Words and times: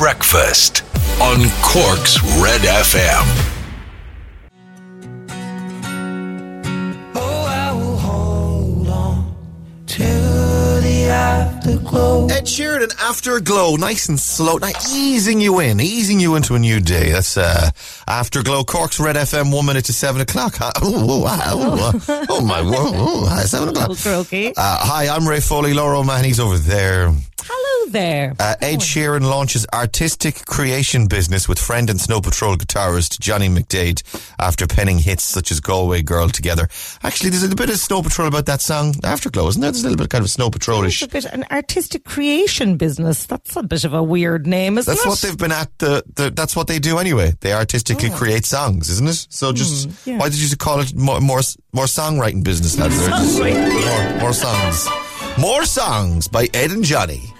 breakfast 0.00 0.82
on 1.20 1.36
Cork's 1.60 2.22
Red 2.40 2.62
FM. 2.62 3.26
Oh, 7.14 7.44
I 7.46 7.70
will 7.74 7.98
hold 7.98 8.88
on 8.88 9.36
to 9.88 10.02
the 10.02 11.08
afterglow. 11.10 12.28
Ed 12.28 12.46
Sheeran 12.46 12.82
and 12.82 12.92
Afterglow, 12.98 13.76
nice 13.76 14.08
and 14.08 14.18
slow, 14.18 14.56
nice, 14.56 14.90
easing 14.96 15.38
you 15.38 15.60
in, 15.60 15.78
easing 15.80 16.18
you 16.18 16.34
into 16.34 16.54
a 16.54 16.58
new 16.58 16.80
day. 16.80 17.10
That's 17.10 17.36
uh, 17.36 17.70
Afterglow, 18.08 18.64
Cork's 18.64 18.98
Red 18.98 19.16
FM, 19.16 19.54
one 19.54 19.66
minute 19.66 19.84
to 19.84 19.92
seven 19.92 20.22
o'clock. 20.22 20.54
Huh? 20.56 20.72
Oh, 20.80 21.20
wow. 21.20 21.36
oh, 21.44 22.26
oh 22.30 22.40
my 22.40 22.62
word, 22.62 22.72
oh, 22.74 23.26
hi, 23.26 23.42
seven 23.42 23.68
o'clock. 23.68 23.90
Okay. 24.06 24.54
Uh, 24.56 24.78
hi, 24.80 25.14
I'm 25.14 25.28
Ray 25.28 25.40
Foley. 25.40 25.74
Laura 25.74 25.98
O'Mahony's 25.98 26.40
over 26.40 26.56
there. 26.56 27.12
Hello 27.52 27.90
there. 27.90 28.36
Uh, 28.38 28.54
Ed 28.60 28.78
Sheeran 28.78 29.22
launches 29.22 29.66
artistic 29.74 30.44
creation 30.46 31.08
business 31.08 31.48
with 31.48 31.58
friend 31.58 31.90
and 31.90 32.00
Snow 32.00 32.20
Patrol 32.20 32.54
guitarist 32.54 33.18
Johnny 33.18 33.48
McDaid 33.48 34.02
after 34.38 34.68
penning 34.68 34.98
hits 34.98 35.24
such 35.24 35.50
as 35.50 35.58
Galway 35.58 36.02
Girl 36.02 36.28
together. 36.28 36.68
Actually, 37.02 37.30
there's 37.30 37.42
a 37.42 37.54
bit 37.56 37.68
of 37.68 37.76
Snow 37.78 38.02
Patrol 38.02 38.28
about 38.28 38.46
that 38.46 38.60
song 38.60 38.94
Afterglow, 39.02 39.48
isn't 39.48 39.60
there? 39.60 39.72
There's 39.72 39.82
a 39.82 39.88
little 39.88 39.98
bit 40.04 40.10
kind 40.10 40.22
of 40.22 40.30
Snow 40.30 40.48
Patrolish. 40.50 41.02
It's 41.02 41.02
a 41.02 41.08
bit 41.08 41.24
an 41.24 41.44
artistic 41.50 42.04
creation 42.04 42.76
business. 42.76 43.24
That's 43.26 43.56
a 43.56 43.64
bit 43.64 43.82
of 43.84 43.94
a 43.94 44.02
weird 44.02 44.46
name, 44.46 44.78
isn't 44.78 44.88
That's 44.88 45.04
it? 45.04 45.08
That's 45.08 45.22
what 45.22 45.28
they've 45.28 45.38
been 45.38 45.52
at 45.52 45.76
the, 45.78 46.04
the 46.14 46.30
that's 46.30 46.54
what 46.54 46.68
they 46.68 46.78
do 46.78 46.98
anyway. 46.98 47.34
They 47.40 47.52
artistically 47.52 48.10
create 48.10 48.44
songs, 48.44 48.88
isn't 48.90 49.08
it? 49.08 49.26
So 49.30 49.52
just 49.52 49.88
Oh. 49.88 49.90
Hmm, 49.90 50.10
yeah. 50.10 50.18
why 50.18 50.28
did 50.28 50.38
you 50.38 50.56
call 50.56 50.78
it 50.80 50.94
more 50.94 51.20
more, 51.20 51.40
more 51.72 51.86
songwriting 51.86 52.44
business 52.44 52.78
lads? 52.78 52.96
More, 53.40 54.20
more 54.20 54.32
songs. 54.32 54.88
More 55.38 55.64
songs 55.64 56.28
by 56.28 56.46
Ed 56.54 56.70
and 56.70 56.84
Johnny. 56.84 57.32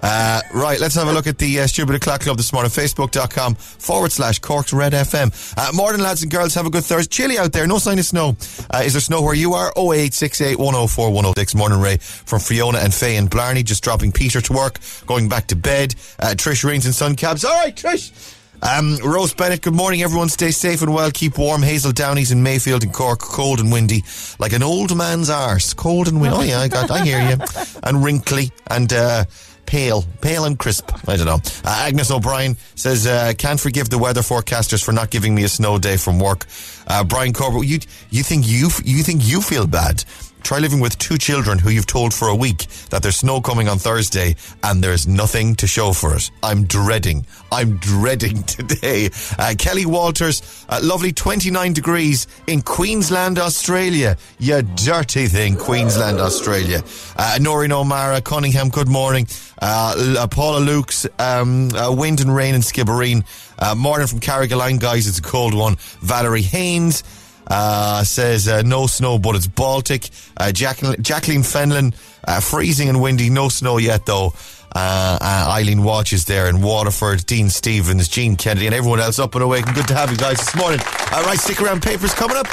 Uh, 0.00 0.40
right, 0.54 0.78
let's 0.80 0.94
have 0.94 1.08
a 1.08 1.12
look 1.12 1.26
at 1.26 1.38
the 1.38 1.60
uh, 1.60 1.66
Stupid 1.66 1.96
O'Clock 1.96 2.20
Club 2.20 2.36
this 2.36 2.52
morning. 2.52 2.70
Facebook.com 2.70 3.54
forward 3.56 4.12
slash 4.12 4.38
Cork's 4.38 4.72
Red 4.72 4.92
FM. 4.92 5.32
Uh, 5.56 5.72
morning, 5.72 6.00
lads 6.00 6.22
and 6.22 6.30
girls. 6.30 6.54
Have 6.54 6.66
a 6.66 6.70
good 6.70 6.84
Thursday. 6.84 7.10
Chilly 7.10 7.38
out 7.38 7.52
there. 7.52 7.66
No 7.66 7.78
sign 7.78 7.98
of 7.98 8.04
snow. 8.04 8.36
Uh, 8.70 8.82
is 8.84 8.92
there 8.92 9.00
snow 9.00 9.22
where 9.22 9.34
you 9.34 9.54
are? 9.54 9.72
08868 9.76 10.58
104 10.58 11.08
106. 11.10 11.54
Morning, 11.54 11.80
Ray. 11.80 11.96
From 11.96 12.38
Fiona 12.38 12.78
and 12.78 12.94
Faye 12.94 13.16
and 13.16 13.28
Blarney. 13.28 13.64
Just 13.64 13.82
dropping 13.82 14.12
Peter 14.12 14.40
to 14.40 14.52
work. 14.52 14.78
Going 15.06 15.28
back 15.28 15.48
to 15.48 15.56
bed. 15.56 15.94
Uh, 16.20 16.34
Trish 16.36 16.64
Rains 16.64 16.86
and 16.86 16.94
Sun 16.94 17.16
Cabs. 17.16 17.44
All 17.44 17.54
right, 17.54 17.74
Trish. 17.74 18.34
Um, 18.60 18.96
Rose 19.04 19.32
Bennett, 19.34 19.62
good 19.62 19.74
morning 19.74 20.02
everyone. 20.02 20.28
Stay 20.28 20.50
safe 20.50 20.82
and 20.82 20.92
well. 20.92 21.10
Keep 21.12 21.38
warm. 21.38 21.62
Hazel 21.62 21.92
Downey's 21.92 22.32
in 22.32 22.42
Mayfield 22.42 22.82
and 22.82 22.92
Cork, 22.92 23.20
cold 23.20 23.60
and 23.60 23.70
windy, 23.70 24.02
like 24.40 24.52
an 24.52 24.64
old 24.64 24.96
man's 24.96 25.30
arse. 25.30 25.74
Cold 25.74 26.08
and 26.08 26.20
windy. 26.20 26.36
Oh 26.36 26.42
yeah, 26.42 26.58
I 26.58 26.66
got, 26.68 26.90
I 26.90 27.04
hear 27.04 27.20
you. 27.20 27.36
And 27.84 28.02
wrinkly 28.04 28.50
and 28.68 28.92
uh, 28.92 29.24
pale, 29.68 30.02
pale 30.22 30.46
and 30.46 30.58
crisp. 30.58 30.90
I 31.06 31.16
don't 31.16 31.26
know. 31.26 31.40
Uh, 31.62 31.84
Agnes 31.86 32.10
O'Brien 32.10 32.56
says, 32.74 33.06
uh, 33.06 33.34
"Can't 33.36 33.60
forgive 33.60 33.90
the 33.90 33.98
weather 33.98 34.22
forecasters 34.22 34.82
for 34.82 34.92
not 34.92 35.10
giving 35.10 35.34
me 35.34 35.44
a 35.44 35.48
snow 35.48 35.78
day 35.78 35.98
from 35.98 36.18
work." 36.18 36.46
Uh, 36.86 37.04
Brian 37.04 37.34
Corbett, 37.34 37.68
you 37.68 37.78
you 38.10 38.22
think 38.22 38.48
you 38.48 38.70
you 38.82 39.02
think 39.02 39.20
you 39.24 39.42
feel 39.42 39.66
bad? 39.66 40.04
Try 40.48 40.60
living 40.60 40.80
with 40.80 40.96
two 40.96 41.18
children 41.18 41.58
who 41.58 41.68
you've 41.68 41.84
told 41.84 42.14
for 42.14 42.28
a 42.28 42.34
week 42.34 42.68
that 42.88 43.02
there's 43.02 43.16
snow 43.16 43.38
coming 43.38 43.68
on 43.68 43.76
Thursday 43.76 44.34
and 44.62 44.82
there's 44.82 45.06
nothing 45.06 45.54
to 45.56 45.66
show 45.66 45.92
for 45.92 46.16
it. 46.16 46.30
I'm 46.42 46.64
dreading. 46.64 47.26
I'm 47.52 47.76
dreading 47.76 48.42
today. 48.44 49.10
Uh, 49.38 49.54
Kelly 49.58 49.84
Walters, 49.84 50.64
uh, 50.70 50.80
lovely 50.82 51.12
29 51.12 51.74
degrees 51.74 52.28
in 52.46 52.62
Queensland, 52.62 53.38
Australia. 53.38 54.16
You 54.38 54.62
dirty 54.62 55.26
thing, 55.26 55.54
Queensland, 55.54 56.18
Australia. 56.18 56.82
Uh, 57.18 57.38
Noreen 57.42 57.72
O'Mara, 57.72 58.22
Cunningham, 58.22 58.70
good 58.70 58.88
morning. 58.88 59.26
Uh, 59.60 60.16
uh, 60.18 60.26
Paula 60.28 60.64
Lukes, 60.64 61.06
um, 61.20 61.68
uh, 61.76 61.92
wind 61.92 62.22
and 62.22 62.34
rain 62.34 62.54
and 62.54 62.64
Skibbereen. 62.64 63.22
Uh, 63.58 63.74
morning 63.74 64.06
from 64.06 64.20
Carrigaline, 64.20 64.80
guys. 64.80 65.06
It's 65.08 65.18
a 65.18 65.22
cold 65.22 65.52
one. 65.52 65.76
Valerie 66.00 66.40
Haynes 66.40 67.02
uh, 67.48 68.04
says 68.04 68.48
uh, 68.48 68.62
no 68.62 68.86
snow, 68.86 69.18
but 69.18 69.34
it's 69.36 69.46
Baltic. 69.46 70.08
Uh, 70.36 70.52
Jacqueline, 70.52 71.02
Jacqueline 71.02 71.42
Fenlon, 71.42 71.94
uh, 72.26 72.40
freezing 72.40 72.88
and 72.88 73.00
windy, 73.00 73.30
no 73.30 73.48
snow 73.48 73.78
yet 73.78 74.06
though. 74.06 74.32
Uh, 74.74 75.18
Eileen 75.50 75.82
Watch 75.82 76.12
is 76.12 76.26
there 76.26 76.46
in 76.48 76.60
Waterford, 76.60 77.24
Dean 77.26 77.48
Stevens, 77.48 78.06
Gene 78.06 78.36
Kennedy, 78.36 78.66
and 78.66 78.74
everyone 78.74 79.00
else 79.00 79.18
up 79.18 79.34
and 79.34 79.42
awake. 79.42 79.64
Good 79.74 79.88
to 79.88 79.94
have 79.94 80.10
you 80.10 80.16
guys 80.16 80.36
this 80.38 80.54
morning. 80.54 80.80
All 81.12 81.24
right, 81.24 81.38
stick 81.38 81.60
around. 81.62 81.82
Papers 81.82 82.14
coming 82.14 82.36
up. 82.36 82.46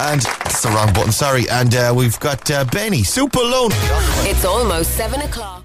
And 0.00 0.20
that's 0.20 0.62
the 0.62 0.68
wrong 0.68 0.92
button, 0.92 1.10
sorry. 1.10 1.48
And 1.50 1.96
we've 1.96 2.18
got 2.20 2.48
Benny, 2.70 3.02
super 3.02 3.40
lonely. 3.40 3.76
It's 4.30 4.44
almost 4.44 4.92
seven 4.92 5.20
o'clock. 5.22 5.64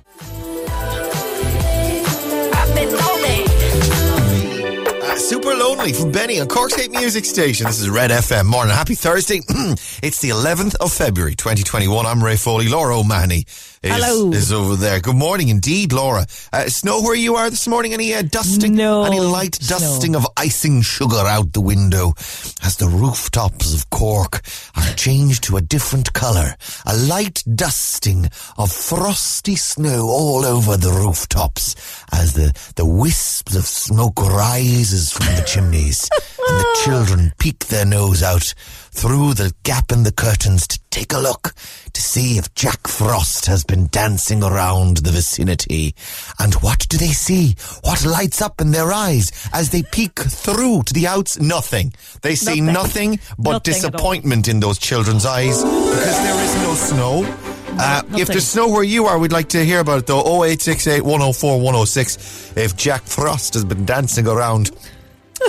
Super 5.18 5.54
lonely 5.54 5.94
from 5.94 6.12
Benny 6.12 6.40
on 6.40 6.48
Cork's 6.48 6.76
Hate 6.76 6.92
Music 6.92 7.26
Station. 7.26 7.68
This 7.68 7.80
is 7.80 7.90
Red 7.90 8.12
FM. 8.12 8.46
Morning. 8.46 8.74
Happy 8.74 8.96
Thursday. 8.96 9.38
it's 10.02 10.20
the 10.20 10.30
11th 10.30 10.76
of 10.76 10.92
February, 10.92 11.36
2021. 11.36 12.06
I'm 12.06 12.24
Ray 12.24 12.36
Foley. 12.36 12.68
Laura 12.68 12.98
O'Mahony 12.98 13.46
is, 13.84 13.92
Hello. 13.92 14.32
is 14.32 14.54
over 14.54 14.76
there. 14.76 15.02
Good 15.02 15.16
morning 15.16 15.50
indeed, 15.50 15.92
Laura. 15.92 16.26
Uh, 16.54 16.68
snow 16.70 17.02
where 17.02 17.16
you 17.16 17.36
are 17.36 17.50
this 17.50 17.68
morning? 17.68 17.94
Any 17.94 18.14
uh, 18.14 18.22
dusting? 18.22 18.76
No 18.76 19.04
Any 19.04 19.20
light 19.20 19.60
dusting 19.60 20.16
of 20.16 20.26
icing 20.38 20.82
sugar 20.82 21.18
out 21.18 21.52
the 21.52 21.62
window 21.62 22.14
as 22.64 22.78
the 22.78 22.88
rooftops 22.88 23.74
of 23.74 23.90
Cork 23.90 24.42
are 24.78 24.94
changed 24.96 25.44
to 25.46 25.58
a 25.58 25.62
different 25.62 26.14
colour? 26.14 26.56
A 26.86 26.96
light 26.96 27.44
dusting 27.56 28.30
of 28.58 28.72
frosty 28.72 29.56
snow 29.58 30.08
all 30.08 30.46
over 30.46 30.78
the 30.78 30.92
rooftops 30.92 31.76
as 32.14 32.34
the, 32.34 32.54
the 32.76 32.86
wisps 32.86 33.56
of 33.56 33.66
smoke 33.66 34.22
rises 34.22 35.12
from 35.12 35.26
the 35.36 35.44
chimneys 35.44 36.10
and 36.48 36.60
the 36.60 36.80
children 36.86 37.34
peek 37.38 37.60
their 37.66 37.86
nose 37.86 38.24
out 38.24 38.54
through 38.92 39.34
the 39.34 39.54
gap 39.64 39.92
in 39.92 40.04
the 40.04 40.12
curtains 40.12 40.68
to 40.68 40.80
take 40.90 41.12
a 41.12 41.20
look 41.20 41.54
to 41.94 42.02
see 42.02 42.38
if 42.38 42.54
Jack 42.56 42.88
Frost 42.88 43.46
has 43.46 43.64
been 43.64 43.88
dancing 43.88 44.44
around 44.44 44.98
the 44.98 45.12
vicinity. 45.12 45.96
And 46.40 46.54
what 46.56 46.88
do 46.90 46.98
they 46.98 47.08
see? 47.14 47.56
What 47.84 48.06
lights 48.06 48.42
up 48.42 48.62
in 48.62 48.72
their 48.72 48.92
eyes 48.92 49.32
as 49.54 49.70
they 49.70 49.84
peek 49.84 50.20
through 50.20 50.84
to 50.84 50.94
the 50.94 51.08
outs? 51.08 51.40
Nothing. 51.40 51.94
They 52.22 52.36
see 52.36 52.62
Nothing. 52.62 53.12
nothing, 53.12 53.20
but 53.38 53.52
Nothing 53.52 53.74
disappointment 53.74 54.48
in 54.48 54.60
those 54.60 54.78
children's 54.78 55.26
eyes 55.26 55.64
because 55.64 56.18
there 56.24 56.44
is 56.44 56.56
no 56.64 56.74
snow. 56.74 57.38
Uh, 57.80 58.04
if 58.18 58.28
there's 58.28 58.48
snow 58.48 58.70
where 58.70 58.84
you 58.84 59.06
are, 59.06 59.18
we'd 59.18 59.32
like 59.32 59.50
to 59.50 59.66
hear 59.66 59.80
about 59.80 60.00
it 60.00 60.06
though. 60.06 60.22
0868 60.22 61.02
104 61.02 61.58
106. 61.58 62.54
If 62.56 62.78
Jack 62.78 63.04
Frost 63.04 63.56
has 63.56 63.66
been 63.66 63.86
dancing 63.86 64.28
around, 64.28 64.72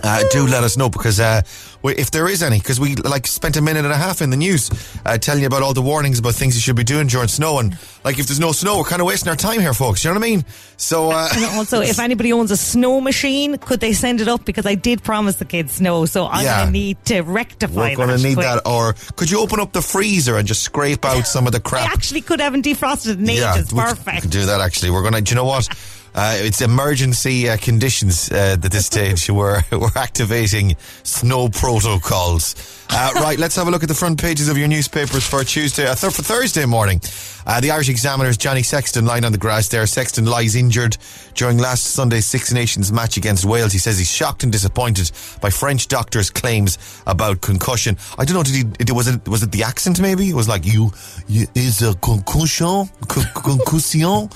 uh, 0.03 0.25
do 0.31 0.47
let 0.47 0.65
us 0.65 0.77
know 0.77 0.89
because 0.89 1.21
uh, 1.21 1.43
if 1.85 2.11
there 2.11 2.29
is 2.29 2.43
any, 2.43 2.59
because 2.59 2.81
we 2.81 2.95
like 2.97 3.27
spent 3.27 3.57
a 3.57 3.63
minute 3.63 3.85
and 3.85 3.93
a 3.93 3.97
half 3.97 4.23
in 4.23 4.31
the 4.31 4.37
news 4.37 4.71
uh, 5.05 5.19
telling 5.19 5.43
you 5.43 5.47
about 5.47 5.63
all 5.63 5.75
the 5.75 5.83
warnings 5.83 6.19
about 6.19 6.35
things 6.35 6.55
you 6.55 6.61
should 6.61 6.77
be 6.77 6.85
doing 6.85 7.07
during 7.07 7.29
snow, 7.29 7.59
and 7.59 7.79
like 8.05 8.19
if 8.19 8.27
there's 8.27 8.41
no 8.41 8.53
snow, 8.53 8.79
we're 8.79 8.85
kind 8.85 9.01
of 9.01 9.07
wasting 9.07 9.29
our 9.29 9.37
time 9.37 9.61
here, 9.61 9.75
folks. 9.75 10.05
You 10.05 10.11
know 10.11 10.19
what 10.19 10.27
I 10.27 10.31
mean? 10.31 10.45
So 10.77 11.11
uh, 11.11 11.29
And 11.35 11.45
also, 11.57 11.81
if 11.81 11.99
anybody 11.99 12.33
owns 12.33 12.51
a 12.51 12.57
snow 12.57 13.01
machine, 13.01 13.59
could 13.59 13.81
they 13.81 13.93
send 13.93 14.21
it 14.21 14.29
up? 14.29 14.45
Because 14.45 14.67
I 14.67 14.75
did 14.75 15.03
promise 15.03 15.37
the 15.37 15.45
kids 15.45 15.75
snow, 15.75 16.07
so 16.07 16.27
I'm 16.27 16.45
Yeah. 16.45 16.65
to 16.65 16.71
need 16.71 17.05
to 17.07 17.21
rectify 17.23 17.91
we're 17.91 17.97
going 17.97 18.09
to 18.09 18.17
that 18.17 18.23
need 18.29 18.35
quick. 18.35 18.47
that. 18.47 18.67
Or 18.67 18.95
could 19.17 19.31
you 19.31 19.41
open 19.41 19.61
up 19.61 19.73
the 19.73 19.83
freezer 19.83 20.37
and 20.37 20.47
just 20.49 20.63
scrape 20.63 21.05
out 21.05 21.27
some 21.27 21.47
of 21.47 21.53
the 21.53 21.61
crap? 21.61 21.91
I 21.91 21.93
actually 21.93 22.21
could 22.23 22.41
have 22.41 22.53
them 22.53 22.63
defrosted 22.63 23.19
in 23.19 23.27
yeah, 23.27 23.55
ages. 23.55 23.73
Perfect. 23.73 24.15
We 24.17 24.21
could 24.23 24.31
do 24.31 24.47
that 24.47 24.61
actually. 24.61 24.91
We're 24.91 25.03
gonna. 25.03 25.21
Do 25.21 25.31
you 25.31 25.37
know 25.37 25.45
what? 25.45 25.69
Uh, 26.15 26.37
it's 26.37 26.61
emergency 26.61 27.49
uh, 27.49 27.57
conditions 27.57 28.31
uh, 28.31 28.57
at 28.63 28.63
this 28.63 28.87
stage. 28.87 29.29
we're 29.31 29.63
we're 29.73 29.89
activating 29.97 30.77
snow 31.03 31.49
protocols. 31.49 32.55
Uh, 32.91 33.11
right, 33.17 33.39
let's 33.39 33.57
have 33.57 33.67
a 33.67 33.71
look 33.71 33.83
at 33.83 33.89
the 33.89 33.95
front 33.95 34.21
pages 34.21 34.49
of 34.49 34.57
your 34.57 34.69
newspapers 34.69 35.27
for 35.27 35.43
Tuesday, 35.43 35.87
uh, 35.87 35.95
th- 35.95 36.13
for 36.13 36.23
Thursday 36.23 36.65
morning. 36.65 37.01
Uh, 37.47 37.61
the 37.61 37.71
Irish 37.71 37.89
Examiner's 37.89 38.37
Johnny 38.37 38.63
Sexton 38.63 39.05
lying 39.05 39.25
on 39.25 39.33
the 39.33 39.39
grass 39.39 39.69
there. 39.69 39.87
Sexton 39.87 40.27
lies 40.27 40.55
injured 40.55 40.97
during 41.35 41.59
last 41.59 41.85
Sunday's 41.85 42.27
Six 42.27 42.53
Nations 42.53 42.93
match 42.93 43.17
against 43.17 43.45
Wales. 43.45 43.73
He 43.73 43.79
says 43.79 43.99
he's 43.99 44.11
shocked 44.11 44.45
and 44.45 44.53
disappointed 44.53 45.11
by 45.41 45.51
French 45.51 45.89
doctors' 45.89 46.31
claims 46.31 46.79
about 47.07 47.41
concussion. 47.41 47.97
I 48.17 48.25
don't 48.25 48.37
know. 48.37 48.43
Did 48.45 48.89
he? 48.89 48.93
Was 48.93 49.09
it 49.09 49.27
was 49.27 49.43
it 49.43 49.51
the 49.51 49.65
accent? 49.65 50.01
Maybe 50.01 50.31
it 50.31 50.35
was 50.35 50.47
like 50.47 50.65
you, 50.65 50.93
you 51.27 51.47
is 51.57 51.83
a 51.83 51.95
concussion, 51.97 52.89
Con- 53.09 53.43
concussion. 53.43 54.29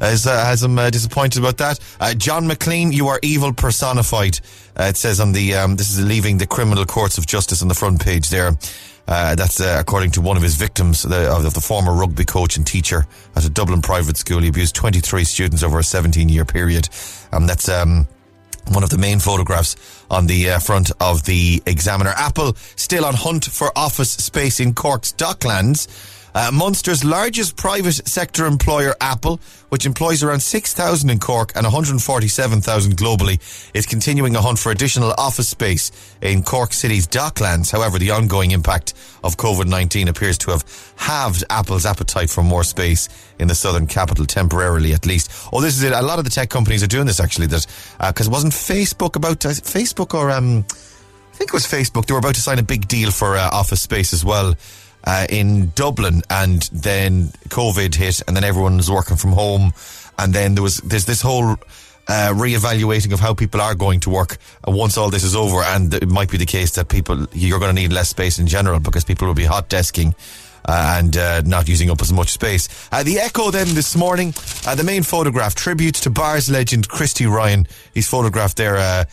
As, 0.00 0.26
uh, 0.26 0.44
has 0.44 0.62
him 0.62 0.78
uh, 0.78 0.90
disappointed 0.90 1.38
about 1.38 1.56
that. 1.58 1.78
Uh, 2.00 2.14
John 2.14 2.46
McClean, 2.46 2.92
you 2.92 3.08
are 3.08 3.18
evil 3.22 3.52
personified. 3.52 4.40
Uh, 4.78 4.84
it 4.84 4.96
says 4.96 5.20
on 5.20 5.32
the 5.32 5.54
um, 5.54 5.76
this 5.76 5.90
is 5.90 6.04
leaving 6.04 6.38
the 6.38 6.46
criminal 6.46 6.84
courts 6.84 7.18
of 7.18 7.26
justice 7.26 7.62
on 7.62 7.68
the 7.68 7.74
front 7.74 8.04
page 8.04 8.28
there. 8.28 8.52
Uh, 9.08 9.36
that's 9.36 9.60
uh, 9.60 9.76
according 9.78 10.10
to 10.10 10.20
one 10.20 10.36
of 10.36 10.42
his 10.42 10.56
victims, 10.56 11.02
the, 11.02 11.30
of 11.30 11.54
the 11.54 11.60
former 11.60 11.92
rugby 11.92 12.24
coach 12.24 12.56
and 12.56 12.66
teacher 12.66 13.06
at 13.36 13.44
a 13.44 13.50
Dublin 13.50 13.80
private 13.80 14.16
school. 14.16 14.40
He 14.40 14.48
abused 14.48 14.74
23 14.74 15.24
students 15.24 15.62
over 15.62 15.78
a 15.78 15.84
17 15.84 16.28
year 16.28 16.44
period. 16.44 16.88
Um, 17.32 17.46
that's 17.46 17.68
um, 17.68 18.08
one 18.68 18.82
of 18.82 18.90
the 18.90 18.98
main 18.98 19.20
photographs 19.20 19.76
on 20.10 20.26
the 20.26 20.50
uh, 20.50 20.58
front 20.58 20.90
of 21.00 21.24
the 21.24 21.62
Examiner. 21.66 22.12
Apple 22.16 22.54
still 22.74 23.04
on 23.04 23.14
hunt 23.14 23.44
for 23.44 23.70
office 23.76 24.10
space 24.10 24.58
in 24.58 24.74
Cork's 24.74 25.12
Docklands. 25.12 25.86
Uh, 26.36 26.50
Munster's 26.50 27.02
largest 27.02 27.56
private 27.56 28.06
sector 28.06 28.44
employer, 28.44 28.94
Apple, 29.00 29.40
which 29.70 29.86
employs 29.86 30.22
around 30.22 30.40
6,000 30.40 31.08
in 31.08 31.18
Cork 31.18 31.52
and 31.56 31.64
147,000 31.64 32.92
globally, 32.94 33.40
is 33.72 33.86
continuing 33.86 34.36
a 34.36 34.42
hunt 34.42 34.58
for 34.58 34.70
additional 34.70 35.14
office 35.16 35.48
space 35.48 35.90
in 36.20 36.42
Cork 36.42 36.74
City's 36.74 37.06
docklands. 37.06 37.72
However, 37.72 37.98
the 37.98 38.10
ongoing 38.10 38.50
impact 38.50 38.92
of 39.24 39.38
COVID-19 39.38 40.08
appears 40.10 40.36
to 40.36 40.50
have 40.50 40.92
halved 40.96 41.42
Apple's 41.48 41.86
appetite 41.86 42.28
for 42.28 42.42
more 42.42 42.64
space 42.64 43.08
in 43.38 43.48
the 43.48 43.54
southern 43.54 43.86
capital, 43.86 44.26
temporarily 44.26 44.92
at 44.92 45.06
least. 45.06 45.30
Oh, 45.54 45.62
this 45.62 45.74
is 45.74 45.84
it. 45.84 45.94
A 45.94 46.02
lot 46.02 46.18
of 46.18 46.26
the 46.26 46.30
tech 46.30 46.50
companies 46.50 46.82
are 46.82 46.86
doing 46.86 47.06
this 47.06 47.18
actually, 47.18 47.46
that 47.46 47.66
because 47.98 48.26
it 48.26 48.30
wasn't 48.30 48.52
Facebook 48.52 49.16
about, 49.16 49.42
it 49.46 49.64
Facebook 49.64 50.12
or... 50.12 50.30
um. 50.30 50.66
I 51.32 51.38
think 51.38 51.50
it 51.50 51.54
was 51.54 51.66
Facebook. 51.66 52.06
They 52.06 52.14
were 52.14 52.18
about 52.18 52.34
to 52.36 52.40
sign 52.40 52.58
a 52.58 52.62
big 52.62 52.88
deal 52.88 53.10
for 53.10 53.36
uh, 53.36 53.50
office 53.52 53.82
space 53.82 54.14
as 54.14 54.24
well 54.24 54.54
uh, 55.06 55.26
in 55.30 55.72
Dublin, 55.74 56.22
and 56.28 56.62
then 56.72 57.28
COVID 57.48 57.94
hit, 57.94 58.22
and 58.26 58.36
then 58.36 58.44
everyone 58.44 58.76
was 58.76 58.90
working 58.90 59.16
from 59.16 59.32
home, 59.32 59.72
and 60.18 60.34
then 60.34 60.54
there 60.54 60.62
was 60.62 60.78
there's 60.78 61.06
this 61.06 61.22
whole. 61.22 61.56
Uh, 62.08 62.32
re-evaluating 62.36 63.12
of 63.12 63.18
how 63.18 63.34
people 63.34 63.60
are 63.60 63.74
going 63.74 63.98
to 63.98 64.10
work 64.10 64.36
uh, 64.62 64.70
once 64.70 64.96
all 64.96 65.10
this 65.10 65.24
is 65.24 65.34
over, 65.34 65.60
and 65.62 65.92
it 65.92 66.08
might 66.08 66.30
be 66.30 66.36
the 66.38 66.46
case 66.46 66.70
that 66.76 66.88
people 66.88 67.26
you're 67.32 67.58
going 67.58 67.74
to 67.74 67.82
need 67.82 67.92
less 67.92 68.08
space 68.08 68.38
in 68.38 68.46
general 68.46 68.78
because 68.78 69.02
people 69.02 69.26
will 69.26 69.34
be 69.34 69.44
hot 69.44 69.68
desking 69.68 70.14
uh, 70.66 70.94
and 70.98 71.16
uh, 71.16 71.42
not 71.42 71.68
using 71.68 71.90
up 71.90 72.00
as 72.00 72.12
much 72.12 72.28
space. 72.28 72.68
Uh, 72.92 73.02
the 73.02 73.18
Echo 73.18 73.50
then 73.50 73.66
this 73.74 73.96
morning, 73.96 74.32
uh, 74.68 74.76
the 74.76 74.84
main 74.84 75.02
photograph, 75.02 75.56
tribute 75.56 75.96
to 75.96 76.08
Barrs 76.08 76.48
legend 76.48 76.88
Christy 76.88 77.26
Ryan. 77.26 77.66
He's 77.92 78.08
photographed 78.08 78.56
there 78.56 79.04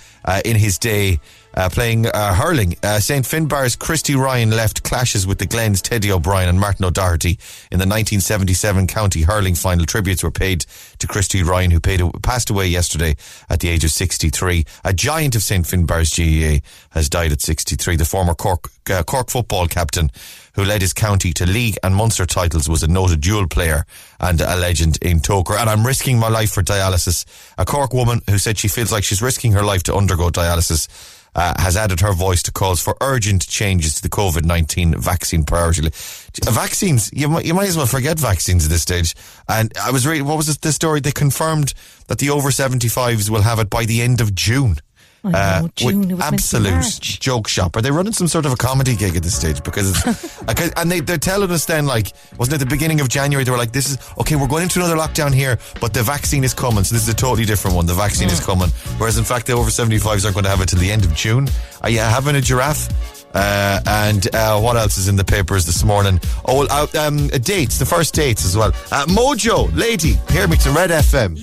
in 0.45 0.56
his 0.56 0.78
day. 0.78 1.19
Uh, 1.55 1.69
playing 1.69 2.07
uh, 2.07 2.33
hurling. 2.33 2.75
Uh, 2.81 3.00
St. 3.00 3.25
Finbarr's 3.25 3.75
Christy 3.75 4.15
Ryan 4.15 4.50
left 4.50 4.83
clashes 4.83 5.27
with 5.27 5.38
the 5.38 5.45
Glens 5.45 5.81
Teddy 5.81 6.11
O'Brien 6.11 6.50
and 6.50 6.59
Martin 6.59 6.85
O'Doherty 6.85 7.38
in 7.71 7.79
the 7.79 7.85
1977 7.85 8.88
county 8.88 9.21
hurling 9.21 9.53
final. 9.53 9.85
Tributes 9.85 10.23
were 10.23 10.31
paid 10.31 10.65
to 11.00 11.07
Christy 11.07 11.44
Ryan, 11.44 11.71
who 11.71 11.79
paid, 11.79 12.01
passed 12.23 12.50
away 12.50 12.67
yesterday 12.67 13.15
at 13.50 13.59
the 13.59 13.69
age 13.69 13.83
of 13.83 13.91
63. 13.91 14.65
A 14.83 14.94
giant 14.94 15.35
of 15.35 15.44
St. 15.44 15.65
Finbarr's 15.65 16.09
GAA 16.15 16.65
has 16.91 17.09
died 17.09 17.31
at 17.31 17.41
63. 17.41 17.97
The 17.97 18.06
former 18.06 18.33
Cork, 18.33 18.69
uh, 18.89 19.03
Cork 19.03 19.29
football 19.29 19.67
captain 19.67 20.09
who 20.56 20.63
led 20.63 20.81
his 20.81 20.94
county 20.94 21.33
to 21.33 21.45
league 21.45 21.77
and 21.83 21.95
Munster 21.95 22.25
titles 22.25 22.69
was 22.69 22.83
a 22.83 22.88
noted 22.88 23.21
dual 23.21 23.47
player 23.47 23.85
and 24.19 24.39
a 24.41 24.56
legend 24.56 24.97
in 25.01 25.19
Togher. 25.19 25.59
And 25.59 25.69
I'm 25.69 25.85
risking 25.85 26.19
my 26.19 26.29
life 26.29 26.51
for 26.51 26.61
dialysis. 26.61 27.25
A 27.57 27.65
Cork 27.65 27.94
woman 27.94 28.21
who 28.29 28.38
said 28.38 28.57
she 28.57 28.67
feels 28.67 28.91
like 28.91 29.03
she's 29.03 29.21
risking 29.21 29.53
her 29.53 29.63
life 29.63 29.83
to 29.83 29.95
undergo 29.95 30.29
dialysis 30.29 30.88
uh, 31.35 31.53
has 31.57 31.75
added 31.75 32.00
her 32.00 32.13
voice 32.13 32.44
to 32.44 32.51
calls 32.51 32.81
for 32.81 32.95
urgent 33.01 33.47
changes 33.47 33.95
to 33.95 34.01
the 34.01 34.09
COVID 34.09 34.45
19 34.45 35.00
vaccine 35.00 35.44
priority 35.44 35.81
list. 35.81 36.39
Vaccines, 36.45 37.12
you 37.13 37.30
might, 37.30 37.45
you 37.45 37.53
might 37.53 37.68
as 37.68 37.77
well 37.77 37.85
forget 37.85 38.19
vaccines 38.19 38.65
at 38.65 38.71
this 38.71 38.81
stage. 38.81 39.15
And 39.47 39.71
I 39.81 39.91
was 39.91 40.06
reading, 40.07 40.25
what 40.25 40.38
was 40.38 40.57
the 40.57 40.71
story? 40.71 41.00
They 41.00 41.12
confirmed 41.12 41.74
that 42.07 42.19
the 42.19 42.30
over 42.30 42.50
75s 42.50 43.30
will 43.30 43.41
have 43.41 43.59
it 43.59 43.69
by 43.69 43.85
the 43.85 44.01
end 44.01 44.21
of 44.21 44.35
June. 44.35 44.77
I 45.25 45.61
know, 45.61 45.69
June, 45.75 46.01
with 46.01 46.11
it 46.11 46.13
was 46.15 46.19
meant 46.19 46.19
to 46.19 46.31
be 46.31 46.35
absolute 46.35 46.71
March. 46.71 47.19
joke 47.19 47.47
shop. 47.47 47.75
Are 47.77 47.81
they 47.81 47.91
running 47.91 48.13
some 48.13 48.27
sort 48.27 48.45
of 48.45 48.51
a 48.51 48.55
comedy 48.55 48.95
gig 48.95 49.15
at 49.15 49.23
this 49.23 49.35
stage? 49.35 49.63
Because 49.63 49.91
it's, 49.91 50.39
and 50.77 50.91
they, 50.91 50.99
they're 50.99 51.17
telling 51.17 51.49
us 51.51 51.65
then, 51.65 51.85
like, 51.85 52.11
wasn't 52.37 52.55
it 52.55 52.65
the 52.65 52.69
beginning 52.69 52.99
of 52.99 53.07
January? 53.09 53.43
They 53.43 53.51
were 53.51 53.57
like, 53.57 53.71
this 53.71 53.89
is, 53.89 53.97
okay, 54.19 54.35
we're 54.35 54.47
going 54.47 54.63
into 54.63 54.79
another 54.79 54.97
lockdown 54.97 55.33
here, 55.33 55.57
but 55.79 55.93
the 55.93 56.03
vaccine 56.03 56.43
is 56.43 56.53
coming. 56.53 56.83
So 56.83 56.93
this 56.93 57.03
is 57.03 57.09
a 57.09 57.15
totally 57.15 57.45
different 57.45 57.75
one. 57.75 57.85
The 57.85 57.93
vaccine 57.93 58.29
is 58.29 58.39
coming. 58.39 58.69
Whereas 58.97 59.17
in 59.17 59.23
fact, 59.23 59.47
the 59.47 59.53
over 59.53 59.69
75s 59.69 60.25
aren't 60.25 60.35
going 60.35 60.43
to 60.43 60.49
have 60.49 60.61
it 60.61 60.67
till 60.67 60.79
the 60.79 60.91
end 60.91 61.05
of 61.05 61.13
June. 61.15 61.47
Are 61.81 61.89
you 61.89 61.99
having 61.99 62.35
a 62.35 62.41
giraffe? 62.41 62.89
Uh, 63.33 63.81
and 63.87 64.33
uh, 64.35 64.59
what 64.59 64.77
else 64.77 64.97
is 64.97 65.07
in 65.07 65.15
the 65.15 65.23
papers 65.23 65.65
this 65.65 65.83
morning? 65.83 66.19
Oh, 66.45 66.67
uh, 66.69 66.85
um, 66.99 67.29
uh, 67.33 67.39
dates, 67.39 67.79
the 67.79 67.85
first 67.85 68.13
dates 68.13 68.45
as 68.45 68.55
well. 68.55 68.69
Uh, 68.91 69.05
Modjo, 69.07 69.75
lady, 69.75 70.19
hear 70.29 70.47
me 70.47 70.55
to 70.57 70.69
Red 70.69 70.91
FM. 70.91 71.39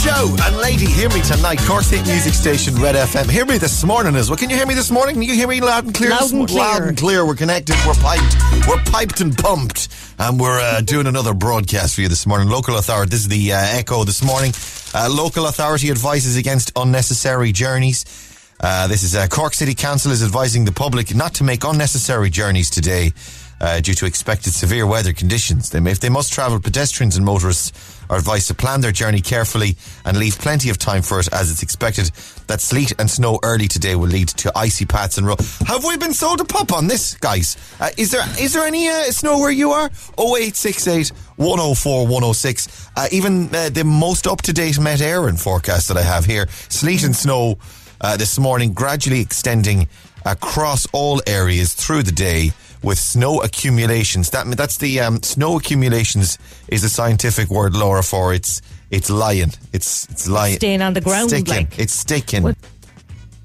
Modjo 0.00 0.46
and 0.48 0.56
Lady, 0.56 0.86
hear 0.86 1.10
me 1.10 1.20
tonight. 1.20 1.58
Cork 1.66 1.82
State 1.82 2.06
Music 2.06 2.32
Station, 2.32 2.74
Red 2.76 2.94
FM. 2.94 3.30
Hear 3.30 3.44
me 3.44 3.58
this 3.58 3.84
morning 3.84 4.16
as 4.16 4.30
well. 4.30 4.38
Can 4.38 4.48
you 4.48 4.56
hear 4.56 4.64
me 4.64 4.72
this 4.72 4.90
morning? 4.90 5.16
Can 5.16 5.22
you 5.24 5.34
hear 5.34 5.46
me 5.46 5.60
loud 5.60 5.84
and 5.84 5.94
clear? 5.94 6.08
Loud 6.08 6.30
and 6.30 6.38
mo- 6.38 6.54
Loud 6.54 6.76
clear. 6.78 6.88
and 6.88 6.96
clear. 6.96 7.26
We're 7.26 7.34
connected. 7.34 7.76
We're 7.86 7.92
piped. 7.92 8.66
We're 8.66 8.82
piped 8.84 9.20
and 9.20 9.36
pumped. 9.36 9.88
And 10.18 10.40
we're 10.40 10.58
uh, 10.58 10.80
doing 10.80 11.06
another 11.06 11.34
broadcast 11.34 11.96
for 11.96 12.00
you 12.00 12.08
this 12.08 12.26
morning. 12.26 12.48
Local 12.48 12.78
authority. 12.78 13.10
This 13.10 13.20
is 13.20 13.28
the 13.28 13.52
uh, 13.52 13.58
Echo 13.60 14.04
this 14.04 14.24
morning. 14.24 14.52
Uh, 14.94 15.10
local 15.14 15.46
authority 15.46 15.90
advises 15.90 16.38
against 16.38 16.72
unnecessary 16.76 17.52
journeys. 17.52 18.06
Uh, 18.58 18.86
this 18.86 19.02
is 19.02 19.14
uh, 19.14 19.26
Cork 19.26 19.52
City 19.52 19.74
Council 19.74 20.12
is 20.12 20.22
advising 20.22 20.64
the 20.64 20.72
public 20.72 21.14
not 21.14 21.34
to 21.34 21.44
make 21.44 21.62
unnecessary 21.62 22.30
journeys 22.30 22.70
today 22.70 23.12
uh, 23.60 23.80
due 23.80 23.92
to 23.94 24.06
expected 24.06 24.54
severe 24.54 24.86
weather 24.86 25.12
conditions. 25.12 25.68
They 25.68 25.80
may, 25.80 25.90
if 25.92 26.00
they 26.00 26.08
must 26.08 26.32
travel, 26.32 26.58
pedestrians 26.58 27.16
and 27.16 27.24
motorists 27.26 27.89
are 28.10 28.18
advised 28.18 28.48
to 28.48 28.54
plan 28.54 28.80
their 28.80 28.92
journey 28.92 29.20
carefully 29.20 29.76
and 30.04 30.18
leave 30.18 30.36
plenty 30.38 30.68
of 30.68 30.76
time 30.76 31.00
for 31.00 31.20
it, 31.20 31.32
as 31.32 31.50
it's 31.50 31.62
expected 31.62 32.10
that 32.48 32.60
sleet 32.60 32.92
and 32.98 33.08
snow 33.08 33.38
early 33.42 33.68
today 33.68 33.94
will 33.94 34.08
lead 34.08 34.28
to 34.28 34.52
icy 34.58 34.84
paths 34.84 35.16
and 35.16 35.26
road. 35.26 35.40
Have 35.66 35.84
we 35.84 35.96
been 35.96 36.12
sold 36.12 36.40
a 36.40 36.44
pop 36.44 36.72
on 36.72 36.88
this, 36.88 37.14
guys? 37.14 37.56
Uh, 37.80 37.90
is 37.96 38.10
there 38.10 38.24
is 38.38 38.52
there 38.52 38.64
any 38.64 38.88
uh, 38.88 39.04
snow 39.04 39.38
where 39.38 39.50
you 39.50 39.70
are? 39.70 39.88
0868 40.18 41.12
104 41.36 42.02
106. 42.02 42.90
Uh, 42.96 43.08
even 43.12 43.54
uh, 43.54 43.70
the 43.70 43.84
most 43.84 44.26
up 44.26 44.42
to 44.42 44.52
date 44.52 44.78
Met 44.80 44.98
Éireann 44.98 45.40
forecast 45.40 45.88
that 45.88 45.96
I 45.96 46.02
have 46.02 46.24
here 46.24 46.48
sleet 46.68 47.04
and 47.04 47.14
snow 47.14 47.58
uh, 48.00 48.16
this 48.16 48.38
morning 48.38 48.72
gradually 48.72 49.20
extending 49.20 49.88
across 50.26 50.86
all 50.92 51.22
areas 51.26 51.72
through 51.74 52.02
the 52.02 52.12
day 52.12 52.52
with 52.82 52.98
snow 52.98 53.40
accumulations. 53.42 54.30
That 54.30 54.46
that's 54.56 54.76
the 54.78 55.00
um, 55.00 55.22
snow 55.22 55.56
accumulations 55.58 56.38
is 56.68 56.84
a 56.84 56.88
scientific 56.88 57.50
word, 57.50 57.74
Laura, 57.74 58.02
for 58.02 58.32
it's 58.34 58.62
it's 58.90 59.10
lying. 59.10 59.52
It's 59.72 60.08
it's 60.10 60.28
lying. 60.28 60.56
Staying 60.56 60.82
on 60.82 60.94
the 60.94 61.00
ground, 61.00 61.30
Sticking. 61.30 61.54
like. 61.54 61.78
it's 61.78 61.94
sticking. 61.94 62.42
What? 62.42 62.56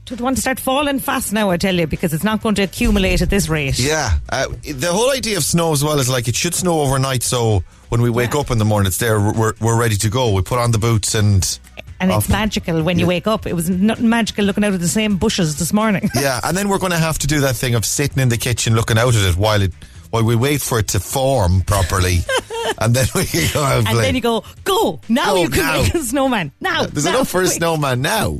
Don't 0.05 0.21
want 0.21 0.35
to 0.35 0.41
start 0.41 0.59
falling 0.59 0.99
fast 0.99 1.33
now, 1.33 1.49
I 1.49 1.57
tell 1.57 1.73
you, 1.73 1.87
because 1.87 2.13
it's 2.13 2.23
not 2.23 2.43
going 2.43 2.53
to 2.55 2.61
accumulate 2.61 3.23
at 3.23 3.31
this 3.31 3.49
rate. 3.49 3.79
Yeah, 3.79 4.19
uh, 4.29 4.45
the 4.61 4.91
whole 4.93 5.09
idea 5.11 5.35
of 5.37 5.43
snow 5.43 5.73
as 5.73 5.83
well 5.83 5.97
is 5.99 6.07
like 6.07 6.27
it 6.27 6.35
should 6.35 6.53
snow 6.53 6.81
overnight, 6.81 7.23
so 7.23 7.63
when 7.89 8.03
we 8.03 8.11
wake 8.11 8.35
Yeah. 8.35 8.41
up 8.41 8.51
in 8.51 8.59
the 8.59 8.65
morning, 8.65 8.85
it's 8.87 8.99
there. 8.99 9.19
We're 9.19 9.53
we're 9.59 9.79
ready 9.79 9.95
to 9.95 10.09
go. 10.09 10.31
We 10.31 10.43
put 10.43 10.59
on 10.59 10.71
the 10.71 10.77
boots 10.77 11.15
and. 11.15 11.59
And 11.99 12.11
it's 12.11 12.27
magical 12.29 12.83
when 12.83 12.99
you 12.99 13.05
Yeah. 13.05 13.09
wake 13.09 13.27
up. 13.27 13.47
It 13.47 13.53
was 13.53 13.69
not 13.69 14.01
magical 14.01 14.43
looking 14.45 14.63
out 14.65 14.73
of 14.73 14.81
the 14.81 14.87
same 14.87 15.17
bushes 15.17 15.55
this 15.57 15.71
morning. 15.71 16.09
Yeah, 16.15 16.39
and 16.43 16.55
then 16.57 16.67
we're 16.69 16.77
going 16.79 16.91
to 16.91 16.97
have 16.97 17.17
to 17.19 17.27
do 17.27 17.39
that 17.41 17.55
thing 17.55 17.73
of 17.75 17.85
sitting 17.85 18.21
in 18.21 18.29
the 18.29 18.37
kitchen 18.37 18.75
looking 18.75 18.97
out 18.97 19.15
at 19.15 19.23
it 19.29 19.37
while 19.37 19.61
it 19.61 19.71
while 20.11 20.23
we 20.23 20.35
wait 20.35 20.61
for 20.61 20.79
it 20.79 20.87
to 20.89 20.99
form 20.99 21.61
properly, 21.61 22.19
and 22.79 22.95
then 22.95 23.07
we 23.15 23.25
go 23.53 23.61
out 23.63 23.79
and 23.79 23.87
and 23.89 23.97
then 23.99 24.15
you 24.15 24.21
go, 24.21 24.43
go, 24.63 24.99
now 25.09 25.33
Go 25.33 25.41
you 25.43 25.49
can 25.49 25.59
now. 25.65 25.81
make 25.81 25.93
a 25.95 26.03
snowman. 26.03 26.51
Now. 26.61 26.85
There's 26.85 27.05
now, 27.05 27.15
enough 27.15 27.29
for 27.29 27.41
a 27.41 27.45
quick. 27.45 27.57
snowman 27.57 28.01
now. 28.01 28.39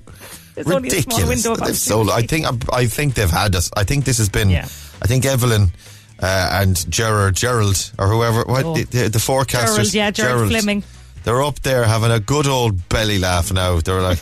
There's 0.53 0.70
only 0.72 0.88
a 0.89 1.01
small 1.01 1.20
Ridiculous. 1.27 1.60
They've 1.60 1.77
sold. 1.77 2.10
I 2.10 2.22
think. 2.22 2.46
I 2.72 2.86
think 2.88 3.15
they've 3.15 3.30
had 3.30 3.56
us. 3.56 3.72
I 3.75 3.84
think 3.84 4.06
this 4.06 4.20
has 4.20 4.30
been. 4.30 4.50
Yeah. 4.50 4.65
I 5.01 5.08
think 5.08 5.25
Evelyn. 5.25 5.72
Uh, 6.18 6.50
and 6.62 6.89
Gerard, 6.89 7.36
Gerald, 7.36 7.91
or 8.00 8.08
whoever, 8.08 8.44
what 8.46 8.63
Oh. 8.63 8.74
the, 8.75 9.10
the, 9.10 9.20
forecasters, 9.20 9.91
Gerald, 9.91 9.94
yeah, 9.94 10.12
Gerald 10.12 10.50
Fleming. 10.50 10.82
They're 11.25 11.41
up 11.41 11.60
there 11.62 11.84
having 11.86 12.12
a 12.12 12.20
good 12.20 12.46
old 12.46 12.88
belly 12.88 13.17
laugh 13.17 13.51
now. 13.51 13.79
They're 13.79 14.00
like, 14.00 14.20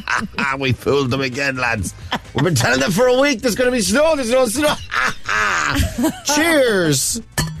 "We 0.58 0.72
fooled 0.72 1.10
them 1.10 1.20
again, 1.20 1.56
lads. 1.56 1.94
We've 2.34 2.44
been 2.44 2.54
telling 2.54 2.80
them 2.80 2.92
for 2.92 3.06
a 3.06 3.20
week. 3.20 3.42
There's 3.42 3.54
going 3.54 3.70
to 3.70 3.76
be 3.76 3.82
snow. 3.82 4.16
There's 4.16 4.30
no 4.30 4.46
snow. 4.46 4.74
Cheers 6.34 7.20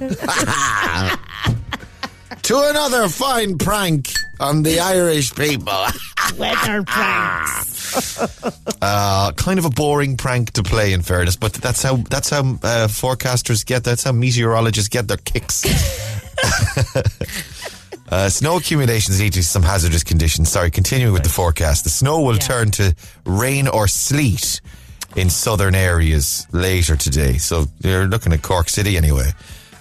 to 2.42 2.58
another 2.70 3.08
fine 3.08 3.58
prank 3.58 4.14
on 4.40 4.62
the 4.62 4.80
Irish 4.80 5.34
people." 5.34 5.86
Weather 6.38 6.82
pranks. 6.84 8.18
Uh, 8.80 9.32
kind 9.32 9.58
of 9.58 9.66
a 9.66 9.70
boring 9.70 10.16
prank 10.16 10.52
to 10.52 10.62
play, 10.62 10.94
in 10.94 11.02
fairness, 11.02 11.36
but 11.36 11.52
that's 11.52 11.82
how 11.82 11.96
that's 11.96 12.30
how 12.30 12.40
uh, 12.40 12.88
forecasters 12.88 13.66
get. 13.66 13.84
That's 13.84 14.04
how 14.04 14.12
meteorologists 14.12 14.88
get 14.88 15.06
their 15.06 15.18
kicks. 15.18 15.64
Uh, 18.10 18.28
snow 18.28 18.56
accumulations 18.56 19.20
lead 19.20 19.32
to 19.34 19.42
some 19.42 19.62
hazardous 19.62 20.04
conditions. 20.04 20.50
Sorry, 20.50 20.70
continuing 20.70 21.12
with 21.12 21.22
the 21.24 21.28
forecast, 21.28 21.84
the 21.84 21.90
snow 21.90 22.20
will 22.20 22.34
Yeah. 22.34 22.38
turn 22.40 22.70
to 22.72 22.94
rain 23.24 23.68
or 23.68 23.88
sleet 23.88 24.60
in 25.16 25.30
southern 25.30 25.74
areas 25.74 26.46
later 26.52 26.96
today. 26.96 27.38
So 27.38 27.66
you're 27.82 28.06
looking 28.06 28.32
at 28.32 28.42
Cork 28.42 28.68
City 28.68 28.96
anyway. 28.96 29.32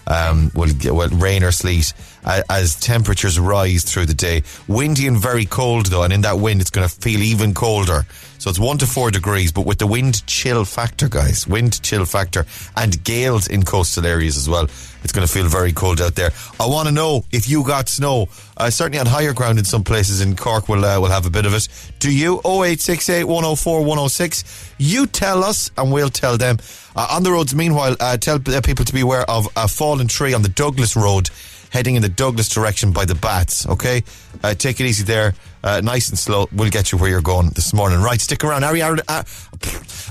Um, 0.08 0.51
will 0.53 0.72
get 0.72 0.94
well, 0.94 1.10
rain 1.10 1.44
or 1.44 1.51
sleet 1.51 1.91
uh, 2.24 2.44
as 2.48 2.75
temperatures 2.75 3.39
rise 3.39 3.84
through 3.84 4.05
the 4.05 4.13
day. 4.13 4.44
Windy 4.67 5.08
and 5.08 5.17
very 5.17 5.46
cold 5.46 5.88
though, 5.88 6.03
and 6.03 6.13
in 6.13 6.22
that 6.22 6.38
wind, 6.38 6.62
it's 6.62 6.70
going 6.70 6.88
to 6.88 6.96
feel 6.96 7.22
even 7.24 7.55
colder. 7.55 8.05
So 8.46 8.52
it's 8.52 8.60
one 8.60 8.78
to 8.78 8.86
four 8.86 9.10
degrees, 9.10 9.52
but 9.52 9.66
with 9.66 9.80
the 9.80 9.88
wind 9.88 10.24
chill 10.28 10.66
factor, 10.66 11.10
guys, 11.10 11.48
wind 11.48 11.82
chill 11.82 12.06
factor, 12.06 12.46
and 12.78 13.04
gales 13.04 13.48
in 13.48 13.66
coastal 13.66 14.06
areas 14.06 14.38
as 14.38 14.48
well. 14.48 14.66
It's 14.66 15.12
going 15.12 15.25
to 15.25 15.34
feel 15.34 15.48
very 15.48 15.74
cold 15.74 16.00
out 16.00 16.14
there. 16.14 16.30
I 16.60 16.68
want 16.68 16.88
to 16.88 16.94
know 16.94 17.25
if 17.32 17.50
you 17.50 17.64
got 17.64 17.90
snow. 17.90 18.28
Uh, 18.56 18.70
certainly 18.70 19.00
on 19.00 19.08
higher 19.08 19.34
ground 19.34 19.58
in 19.58 19.66
some 19.66 19.84
places 19.84 20.22
in 20.22 20.36
Cork, 20.36 20.70
we'll, 20.70 20.86
uh, 20.86 21.02
we'll 21.02 21.10
have 21.10 21.25
a 21.25 21.32
bit 21.32 21.48
of 21.48 21.56
it. 21.56 21.68
Do 21.98 22.16
you? 22.16 22.36
0868 22.46 23.24
104 23.24 23.80
106. 23.80 24.74
You 24.78 25.08
tell 25.08 25.44
us, 25.44 25.72
and 25.75 25.92
we'll 25.92 26.10
tell 26.10 26.38
them. 26.38 26.60
Uh, 26.96 27.08
on 27.10 27.24
the 27.24 27.32
roads, 27.32 27.56
meanwhile, 27.56 27.96
uh, 28.00 28.16
tell 28.18 28.36
uh, 28.36 28.62
people 28.62 28.86
to 28.86 28.94
be 28.94 29.02
aware 29.02 29.28
of 29.28 29.48
a 29.56 29.68
fallen 29.68 30.08
tree 30.08 30.36
on 30.36 30.44
the 30.44 30.50
Douglas 30.50 30.96
Road 30.96 31.32
heading 31.75 31.96
in 31.96 32.01
the 32.01 32.08
Douglas 32.08 32.48
direction 32.48 32.94
by 32.94 33.03
the 33.03 33.15
Bats, 33.15 33.67
okay? 33.67 34.01
Uh, 34.41 34.53
take 34.53 34.79
it 34.79 34.86
easy 34.86 35.03
there, 35.03 35.34
uh, 35.62 35.82
nice 35.84 36.08
and 36.08 36.17
slow. 36.17 36.48
We'll 36.53 36.70
get 36.70 36.94
you 36.94 36.98
where 36.98 37.10
you're 37.10 37.20
going 37.20 37.50
this 37.50 37.74
morning. 37.74 38.00
Right, 38.00 38.22
stick 38.22 38.46
around. 38.46 38.63
Ari, 38.63 38.82
Ari, 38.82 39.00
uh, 39.10 39.24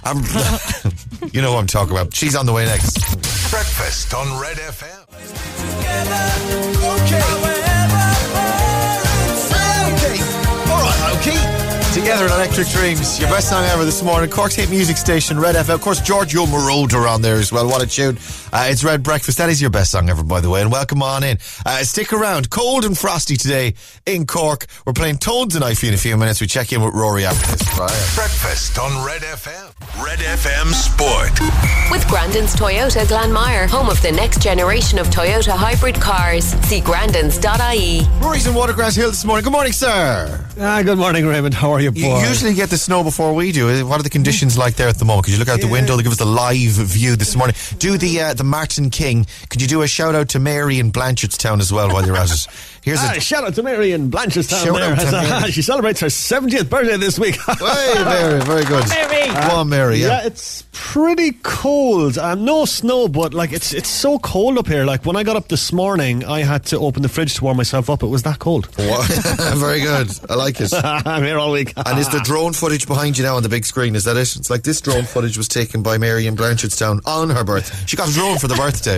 um, 0.04 0.18
you 1.32 1.40
know 1.40 1.54
what 1.54 1.60
I'm 1.60 1.66
talking 1.66 1.92
about. 1.92 2.14
She's 2.14 2.36
on 2.36 2.44
the 2.44 2.52
way 2.52 2.66
next. 2.66 2.98
Breakfast 3.50 4.12
on 4.12 4.38
Red 4.38 4.58
FM. 4.58 5.04
Okay. 9.96 10.20
All 10.70 10.82
right, 10.82 11.16
okay. 11.16 11.63
Together 11.94 12.26
in 12.26 12.32
Electric 12.32 12.66
Dreams, 12.70 13.20
your 13.20 13.28
best 13.30 13.50
song 13.50 13.64
ever 13.66 13.84
this 13.84 14.02
morning. 14.02 14.28
Cork's 14.28 14.56
hit 14.56 14.68
music 14.68 14.96
station, 14.96 15.38
Red 15.38 15.54
FM. 15.54 15.74
Of 15.74 15.80
course, 15.80 16.00
Giorgio 16.00 16.44
Moroder 16.44 17.08
on 17.08 17.22
there 17.22 17.36
as 17.36 17.52
well. 17.52 17.68
What 17.68 17.82
a 17.82 17.86
tune. 17.86 18.18
Uh, 18.52 18.66
it's 18.68 18.82
Red 18.82 19.04
Breakfast. 19.04 19.38
That 19.38 19.48
is 19.48 19.60
your 19.60 19.70
best 19.70 19.92
song 19.92 20.10
ever, 20.10 20.24
by 20.24 20.40
the 20.40 20.50
way. 20.50 20.60
And 20.60 20.72
welcome 20.72 21.04
on 21.04 21.22
in. 21.22 21.38
Uh, 21.64 21.84
stick 21.84 22.12
around. 22.12 22.50
Cold 22.50 22.84
and 22.84 22.98
frosty 22.98 23.36
today 23.36 23.74
in 24.06 24.26
Cork. 24.26 24.66
We're 24.84 24.92
playing 24.92 25.18
Tones 25.18 25.54
and 25.54 25.64
I 25.64 25.70
in 25.70 25.94
a 25.94 25.96
few 25.96 26.16
minutes. 26.16 26.40
We 26.40 26.48
check 26.48 26.72
in 26.72 26.82
with 26.82 26.94
Rory 26.94 27.26
after 27.26 27.52
this. 27.52 27.62
Right. 27.78 28.12
Breakfast 28.16 28.76
on 28.76 29.06
Red 29.06 29.22
FM. 29.22 30.04
Red 30.04 30.18
FM 30.18 30.72
Sport. 30.72 31.30
With 31.92 32.06
Grandin's 32.08 32.56
Toyota 32.56 33.04
Glanmire, 33.04 33.68
home 33.68 33.88
of 33.88 34.02
the 34.02 34.10
next 34.10 34.42
generation 34.42 34.98
of 34.98 35.06
Toyota 35.08 35.52
hybrid 35.52 35.94
cars. 35.94 36.44
See 36.66 36.80
grandins.ie. 36.80 38.02
Rory's 38.20 38.48
in 38.48 38.54
Watergrass 38.54 38.96
Hill 38.96 39.10
this 39.10 39.24
morning. 39.24 39.44
Good 39.44 39.52
morning, 39.52 39.72
sir. 39.72 40.44
Ah, 40.56 40.82
good 40.82 40.98
morning, 40.98 41.26
Raymond. 41.26 41.52
How 41.52 41.72
are 41.72 41.80
you, 41.80 41.90
You 41.92 42.04
boy? 42.06 42.22
usually 42.28 42.54
get 42.54 42.70
the 42.70 42.78
snow 42.78 43.02
before 43.02 43.34
we 43.34 43.50
do. 43.50 43.84
What 43.88 43.98
are 43.98 44.04
the 44.04 44.10
conditions 44.10 44.56
like 44.56 44.76
there 44.76 44.88
at 44.88 44.98
the 44.98 45.04
moment? 45.04 45.24
Could 45.24 45.32
you 45.32 45.40
look 45.40 45.48
out 45.48 45.60
the 45.60 45.66
window? 45.66 45.96
They 45.96 46.04
give 46.04 46.12
us 46.12 46.20
a 46.20 46.24
live 46.24 46.70
view 46.70 47.16
this 47.16 47.34
morning. 47.34 47.56
Do 47.78 47.98
the 47.98 48.20
uh, 48.20 48.34
the 48.34 48.44
Martin 48.44 48.88
King. 48.90 49.26
Could 49.50 49.60
you 49.60 49.66
do 49.66 49.82
a 49.82 49.88
shout 49.88 50.14
out 50.14 50.28
to 50.30 50.38
Mary 50.38 50.78
in 50.78 50.92
Blanchardstown 50.92 51.58
as 51.60 51.72
well 51.72 51.88
while 51.92 52.06
you're 52.06 52.16
at 52.16 52.30
it? 52.30 52.46
Here's 52.84 52.98
Ah, 53.00 53.14
a 53.16 53.20
shout 53.20 53.44
out 53.44 53.54
to 53.54 53.62
Mary 53.62 53.92
in 53.92 54.10
Blanchardstown 54.10 54.64
Shout 54.64 54.74
there. 54.76 54.92
out 54.92 54.98
to 55.00 55.16
uh, 55.16 55.40
Mary. 55.40 55.50
she 55.52 55.62
celebrates 55.62 56.00
her 56.00 56.08
70th 56.08 56.68
birthday 56.68 56.98
this 56.98 57.18
week. 57.18 57.36
Hey, 57.64 58.04
Mary, 58.04 58.40
very 58.42 58.64
good. 58.64 58.86
Mary. 58.90 59.26
Go 59.48 59.56
on, 59.56 59.68
Mary. 59.70 59.96
Yeah, 59.98 60.08
Yeah. 60.20 60.26
it's 60.26 60.64
pretty 60.72 61.32
cold. 61.42 62.18
Um, 62.18 62.44
no 62.44 62.64
snow, 62.66 63.08
but 63.08 63.32
like 63.32 63.52
it's 63.52 63.72
it's 63.72 63.88
so 63.88 64.18
cold 64.18 64.58
up 64.58 64.66
here. 64.66 64.84
Like 64.84 65.06
when 65.06 65.16
I 65.16 65.22
got 65.22 65.36
up 65.36 65.48
this 65.48 65.72
morning, 65.72 66.24
I 66.24 66.40
had 66.42 66.66
to 66.66 66.78
open 66.78 67.02
the 67.02 67.08
fridge 67.08 67.34
to 67.36 67.44
warm 67.44 67.56
myself 67.56 67.88
up. 67.88 68.02
It 68.02 68.06
was 68.08 68.22
that 68.24 68.38
cold. 68.38 68.66
very 68.76 69.80
good. 69.80 70.10
I 70.28 70.34
like 70.34 70.60
it. 70.60 70.72
I'm 70.74 71.22
here 71.22 71.38
all 71.38 71.52
week. 71.52 71.72
And 71.76 71.98
is 71.98 72.08
the 72.10 72.20
drone 72.20 72.52
footage 72.52 72.86
behind 72.86 73.16
you 73.16 73.24
now 73.24 73.36
on 73.36 73.42
the 73.42 73.48
big 73.48 73.64
screen? 73.64 73.94
Is 73.96 74.04
that 74.04 74.16
it? 74.16 74.36
It's 74.36 74.50
like 74.50 74.62
this 74.62 74.80
drone 74.80 75.04
footage 75.04 75.38
was 75.38 75.48
taken 75.48 75.82
by 75.82 75.96
Mary 75.96 76.26
in 76.26 76.36
Blanchardstown 76.36 77.00
on 77.06 77.30
her 77.30 77.44
birth. 77.44 77.88
She 77.88 77.96
got 77.96 78.08
a 78.10 78.12
drone 78.12 78.38
for 78.38 78.48
the 78.48 78.56
birthday. 78.56 78.96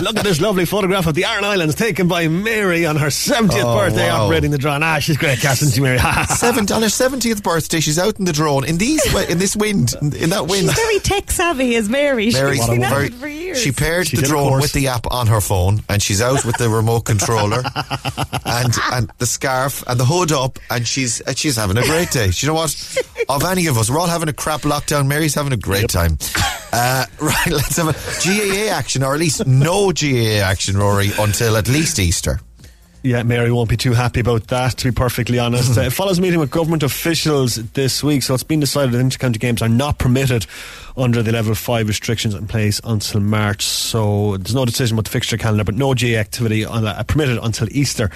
Look 0.00 0.16
at 0.16 0.24
this 0.24 0.40
lovely 0.40 0.64
photograph 0.64 1.06
of 1.06 1.14
the 1.14 1.24
Iron 1.24 1.44
Islands 1.44 1.74
taken 1.88 2.06
by 2.06 2.28
Mary 2.28 2.84
on 2.84 2.96
her 2.96 3.06
70th 3.06 3.62
Oh, 3.64 3.74
birthday 3.78 4.08
wow. 4.10 4.24
operating 4.26 4.50
the 4.50 4.58
drone. 4.58 4.82
Ah, 4.82 4.98
she's 4.98 5.16
great, 5.16 5.38
Cass, 5.38 5.62
isn't 5.62 5.74
she, 5.74 5.80
Mary? 5.80 5.98
Seven 6.28 6.70
on 6.70 6.82
her 6.82 6.88
seventieth 6.90 7.42
birthday, 7.42 7.80
she's 7.80 7.98
out 7.98 8.18
in 8.18 8.26
the 8.26 8.32
drone 8.32 8.64
in 8.66 8.76
these 8.76 9.02
in 9.30 9.38
this 9.38 9.56
wind 9.56 9.94
in 10.02 10.28
that 10.30 10.46
wind. 10.48 10.68
She's 10.68 10.74
very 10.74 10.98
tech 10.98 11.30
savvy 11.30 11.76
as 11.76 11.88
Mary. 11.88 12.30
Mary, 12.30 12.56
She's 12.56 12.68
been 12.68 12.84
at 12.84 13.02
it 13.04 13.14
for 13.14 13.26
years. 13.26 13.58
she 13.62 13.72
paired 13.72 14.06
She 14.06 14.16
the 14.18 14.22
drone 14.26 14.60
with 14.60 14.72
the 14.74 14.88
app 14.88 15.06
on 15.10 15.28
her 15.28 15.40
phone, 15.40 15.80
and 15.88 16.02
she's 16.02 16.20
out 16.20 16.44
with 16.44 16.58
the 16.58 16.68
remote 16.68 17.06
controller 17.06 17.62
and 18.44 18.74
and 18.92 19.10
the 19.16 19.26
scarf 19.26 19.82
and 19.86 19.98
the 19.98 20.04
hood 20.04 20.30
up, 20.30 20.58
and 20.70 20.86
she's 20.86 21.20
and 21.22 21.38
she's 21.38 21.56
having 21.56 21.78
a 21.78 21.82
great 21.84 22.10
day. 22.10 22.28
Do 22.30 22.46
you 22.46 22.48
know 22.48 22.54
what? 22.54 22.74
Of 23.30 23.44
any 23.44 23.66
of 23.66 23.78
us, 23.78 23.88
we're 23.90 23.98
all 23.98 24.06
having 24.06 24.28
a 24.28 24.32
crap 24.34 24.60
lockdown. 24.62 25.06
Mary's 25.06 25.34
having 25.34 25.52
a 25.54 25.56
great 25.56 25.88
time. 25.88 26.18
Uh, 26.70 27.04
right, 27.20 27.46
let's 27.50 27.76
have 27.78 27.88
a 27.88 27.92
GAA 28.24 28.70
action, 28.74 29.02
or 29.02 29.14
at 29.14 29.20
least 29.20 29.46
no 29.46 29.90
GAA 29.92 30.42
action, 30.44 30.76
Rory, 30.76 31.10
until 31.18 31.56
at 31.56 31.66
least 31.68 31.77
Easter. 31.78 32.40
Yeah, 33.04 33.22
Mary 33.22 33.52
won't 33.52 33.70
be 33.70 33.76
too 33.76 33.92
happy 33.92 34.18
about 34.18 34.48
that, 34.48 34.76
to 34.78 34.90
be 34.90 34.90
perfectly 34.90 35.38
honest. 35.38 35.78
uh, 35.78 35.82
it 35.82 35.90
follows 35.90 36.18
a 36.18 36.22
meeting 36.22 36.40
with 36.40 36.50
government 36.50 36.82
officials 36.82 37.54
this 37.54 38.02
week, 38.02 38.24
so 38.24 38.34
it's 38.34 38.42
been 38.42 38.58
decided 38.58 38.92
that 38.92 38.98
intercounty 38.98 39.38
games 39.38 39.62
are 39.62 39.68
not 39.68 39.98
permitted 39.98 40.44
under 40.98 41.22
the 41.22 41.32
level 41.32 41.54
5 41.54 41.88
restrictions 41.88 42.34
in 42.34 42.46
place 42.46 42.80
until 42.84 43.20
March. 43.20 43.62
So 43.62 44.36
there's 44.36 44.54
no 44.54 44.64
decision 44.64 44.96
about 44.96 45.04
the 45.04 45.10
fixture 45.10 45.36
calendar, 45.36 45.64
but 45.64 45.74
no 45.74 45.94
GAA 45.94 46.18
activity 46.18 46.64
on, 46.64 46.86
uh, 46.86 47.02
permitted 47.04 47.38
until 47.42 47.68
Easter 47.70 48.10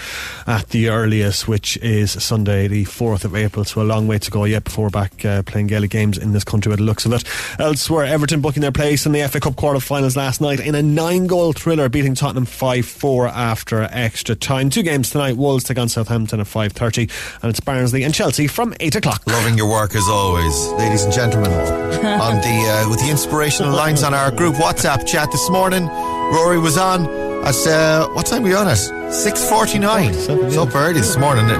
at 0.46 0.68
the 0.70 0.88
earliest, 0.88 1.46
which 1.46 1.76
is 1.78 2.10
Sunday, 2.12 2.68
the 2.68 2.84
4th 2.84 3.24
of 3.24 3.36
April. 3.36 3.64
So 3.64 3.82
a 3.82 3.84
long 3.84 4.08
way 4.08 4.18
to 4.18 4.30
go 4.30 4.44
yet 4.44 4.64
before 4.64 4.86
we're 4.86 4.90
back 4.90 5.24
uh, 5.24 5.42
playing 5.42 5.68
Gaelic 5.68 5.90
games 5.90 6.18
in 6.18 6.32
this 6.32 6.44
country 6.44 6.70
by 6.70 6.76
the 6.76 6.82
looks 6.82 7.06
of 7.06 7.12
it. 7.12 7.24
Elsewhere, 7.58 8.04
Everton 8.04 8.40
booking 8.40 8.62
their 8.62 8.72
place 8.72 9.06
in 9.06 9.12
the 9.12 9.26
FA 9.28 9.40
Cup 9.40 9.56
quarter-finals 9.56 10.16
last 10.16 10.40
night 10.40 10.60
in 10.60 10.74
a 10.74 10.82
nine-goal 10.82 11.52
thriller, 11.52 11.88
beating 11.88 12.14
Tottenham 12.14 12.46
5-4 12.46 13.30
after 13.30 13.82
extra 13.82 14.34
time. 14.34 14.70
Two 14.70 14.82
games 14.82 15.10
tonight. 15.10 15.36
Wolves 15.36 15.64
take 15.64 15.78
on 15.78 15.88
Southampton 15.88 16.40
at 16.40 16.46
5.30 16.46 17.10
and 17.42 17.50
it's 17.50 17.60
Barnsley 17.60 18.02
and 18.02 18.12
Chelsea 18.12 18.46
from 18.46 18.74
8 18.80 18.96
o'clock. 18.96 19.22
Loving 19.26 19.56
your 19.56 19.70
work 19.70 19.94
as 19.94 20.08
always, 20.08 20.68
ladies 20.72 21.04
and 21.04 21.12
gentlemen. 21.12 21.52
on 22.02 22.36
the 22.36 22.58
uh, 22.66 22.71
with 22.88 23.00
the 23.00 23.10
inspirational 23.10 23.72
lines 23.74 24.02
on 24.02 24.14
our 24.14 24.30
group 24.30 24.54
WhatsApp 24.56 25.06
chat 25.06 25.30
this 25.30 25.48
morning, 25.50 25.86
Rory 25.88 26.58
was 26.58 26.76
on 26.76 27.06
at 27.44 27.66
uh, 27.66 28.08
what 28.14 28.26
time 28.26 28.42
were 28.42 28.50
you 28.50 28.56
on 28.56 28.68
at? 28.68 28.78
Six 29.12 29.48
forty 29.48 29.78
nine. 29.78 30.12
It's 30.14 30.56
up 30.56 30.74
early 30.74 30.94
this 30.94 31.16
morning. 31.16 31.46
The 31.46 31.54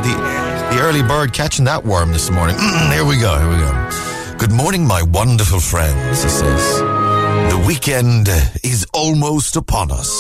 the 0.73 0.81
early 0.81 1.03
bird 1.03 1.33
catching 1.33 1.65
that 1.67 1.85
worm 1.85 2.13
this 2.13 2.31
morning. 2.31 2.57
here 2.93 3.05
we 3.05 3.19
go. 3.21 3.39
Here 3.39 3.51
we 3.51 3.57
go. 3.57 4.37
Good 4.39 4.53
morning, 4.53 4.87
my 4.87 5.03
wonderful 5.03 5.61
friends. 5.61 6.23
He 6.23 6.29
says, 6.29 6.79
the 7.53 7.63
weekend 7.67 8.29
is 8.65 8.87
almost 8.95 9.57
upon 9.57 9.91
us. 9.91 10.11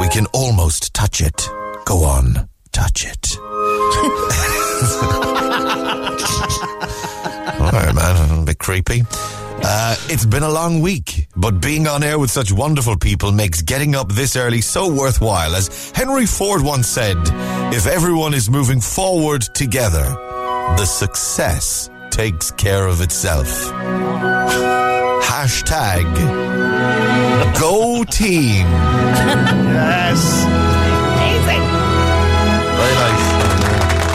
We 0.00 0.08
can 0.08 0.26
almost 0.32 0.94
touch 0.94 1.20
it. 1.20 1.48
Go 1.84 2.04
on, 2.04 2.48
touch 2.72 3.04
it. 3.06 3.36
All 7.60 7.70
right, 7.70 7.94
man. 7.94 8.40
A 8.40 8.44
bit 8.46 8.58
creepy. 8.58 9.04
Uh, 9.62 9.94
it's 10.08 10.24
been 10.24 10.42
a 10.42 10.48
long 10.48 10.80
week, 10.80 11.28
but 11.36 11.60
being 11.60 11.86
on 11.86 12.02
air 12.02 12.18
with 12.18 12.30
such 12.30 12.50
wonderful 12.52 12.96
people 12.96 13.30
makes 13.32 13.62
getting 13.62 13.94
up 13.94 14.08
this 14.10 14.36
early 14.36 14.60
so 14.60 14.92
worthwhile. 14.92 15.54
As 15.54 15.92
Henry 15.94 16.26
Ford 16.26 16.62
once 16.62 16.88
said, 16.88 17.16
if 17.72 17.86
everyone 17.86 18.34
is 18.34 18.50
moving 18.50 18.80
forward 18.80 19.42
together, 19.54 20.04
the 20.76 20.84
success 20.86 21.90
takes 22.10 22.50
care 22.50 22.86
of 22.86 23.00
itself. 23.00 23.48
Hashtag 25.22 26.04
Go 27.58 28.04
Team. 28.04 28.66
Yes. 29.70 30.69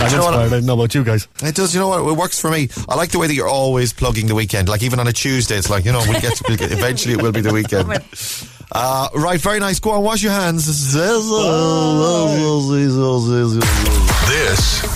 I'm 0.06 0.12
you 0.12 0.18
know 0.18 0.24
what? 0.24 0.34
inspired. 0.34 0.48
I 0.48 0.58
don't 0.58 0.66
know 0.66 0.74
about 0.76 0.96
you 0.96 1.04
guys. 1.04 1.28
It 1.42 1.56
does. 1.56 1.74
You 1.74 1.80
know 1.80 1.88
what? 1.90 2.08
It 2.08 2.18
works 2.18 2.40
for 2.40 2.52
me. 2.52 2.70
I 2.88 2.96
like 2.96 3.12
the 3.12 3.20
way 3.20 3.28
that 3.28 3.34
you're 3.34 3.48
always 3.50 3.94
plugging 3.94 4.28
the 4.28 4.36
weekend. 4.36 4.70
Like 4.70 4.84
even 4.84 5.00
on 5.00 5.08
a 5.08 5.14
Tuesday, 5.14 5.58
it's 5.58 5.70
like 5.70 5.86
you 5.86 5.92
know 5.92 6.00
we 6.08 6.20
get, 6.20 6.42
we'll 6.48 6.58
get 6.58 6.72
eventually 6.72 7.16
it 7.16 7.22
will 7.22 7.32
be 7.32 7.42
the 7.42 7.54
weekend. 7.54 7.90
Uh, 8.72 9.08
right, 9.14 9.40
very 9.40 9.60
nice. 9.60 9.80
Go 9.80 9.92
on, 9.92 10.02
wash 10.04 10.24
your 10.24 10.32
hands. 10.32 10.66
This 10.66 10.96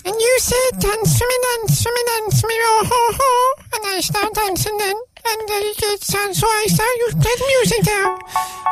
And 0.03 0.15
you 0.17 0.33
said 0.39 0.81
dance 0.81 1.17
for 1.17 1.25
me, 1.29 1.37
dance 1.45 1.83
for 1.83 1.91
me, 1.93 2.01
dance 2.05 2.41
for 2.41 2.47
me, 2.47 2.57
oh 2.57 2.83
ho 2.89 3.01
ho. 3.17 3.29
And 3.73 3.83
I 3.95 3.99
start 4.01 4.33
dancing 4.33 4.77
then. 4.77 4.97
And 5.21 5.41
then 5.47 5.61
it 5.63 5.77
gets 5.77 6.13
on, 6.15 6.33
so 6.33 6.47
I 6.47 6.65
start 6.67 6.89
you 6.97 7.07
play 7.21 7.35
the 7.37 7.47
music 7.53 7.85
now. 7.85 8.17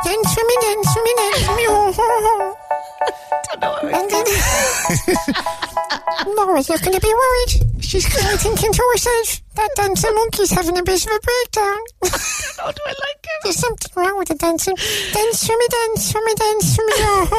Dance 0.04 0.34
for 0.34 0.44
me, 0.44 0.56
dance 0.60 0.92
for 0.92 1.02
me, 1.02 1.12
dance 1.16 1.46
for 1.46 1.54
me, 1.56 1.64
oh 1.68 1.92
ho 1.94 2.08
ho. 2.26 2.79
And 3.82 4.10
then 4.10 4.24
Laura's 6.36 6.68
looking 6.68 6.94
a 6.94 7.00
bit 7.00 7.14
worried. 7.16 7.82
She's 7.84 8.06
kind 8.06 8.34
of 8.34 8.40
thinking 8.40 8.72
to 8.72 8.82
herself, 8.92 9.40
that 9.56 9.70
dancing 9.74 10.14
monkey's 10.14 10.50
having 10.50 10.76
a 10.78 10.82
bit 10.82 11.04
of 11.06 11.12
a 11.12 11.20
breakdown. 11.20 11.78
Oh, 12.62 12.70
do 12.72 12.82
I 12.86 12.90
like 12.90 13.24
him? 13.24 13.40
There's 13.44 13.56
something 13.56 13.90
wrong 13.96 14.18
with 14.18 14.28
the 14.28 14.34
dancing. 14.34 14.76
Dance 15.12 15.46
for 15.46 15.56
me, 15.56 15.66
dance 15.70 16.12
for 16.12 16.20
me, 16.24 16.34
dance 16.34 16.76
for 16.76 16.84
me. 16.84 16.94
Oh, 16.98 17.36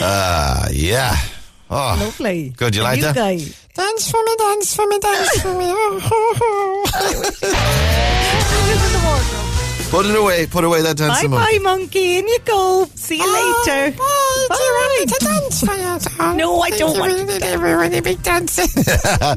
Uh, 0.00 0.68
yeah. 0.72 1.14
Oh, 1.70 1.96
Lovely. 2.00 2.50
Good, 2.56 2.74
you 2.74 2.82
And 2.82 2.90
like 3.02 3.14
that? 3.14 3.14
guy. 3.14 3.36
dance 3.74 4.10
for 4.10 4.22
me, 4.24 4.34
dance 4.38 4.74
for 4.74 4.86
me, 4.86 4.98
dance 4.98 5.40
for 5.40 5.54
me. 5.58 5.72
put 9.90 10.06
it 10.06 10.14
away. 10.16 10.46
Put 10.46 10.64
away 10.64 10.82
that 10.82 10.96
Bye 10.96 11.06
dancing 11.08 11.30
bye, 11.30 11.38
monkey. 11.38 11.58
monkey. 11.60 12.18
In 12.18 12.28
you 12.28 12.38
go. 12.44 12.86
See 12.94 13.16
you 13.16 13.26
later. 13.32 13.96
Oh, 14.00 14.46
do 14.50 14.56
you 14.56 14.72
want 14.72 15.00
me 15.00 15.06
Bye. 15.06 15.18
to 15.18 15.24
dance 15.24 15.60
for 15.60 15.74
you? 15.74 16.16
Tom? 16.16 16.36
No, 16.36 16.60
I 16.60 16.70
don't 16.70 16.94
you 16.94 17.00
want 17.00 17.12
to 17.16 17.24
really, 17.24 17.42
everyone, 17.42 17.94
a 17.94 18.00
big 18.00 18.22
dancing. 18.22 18.68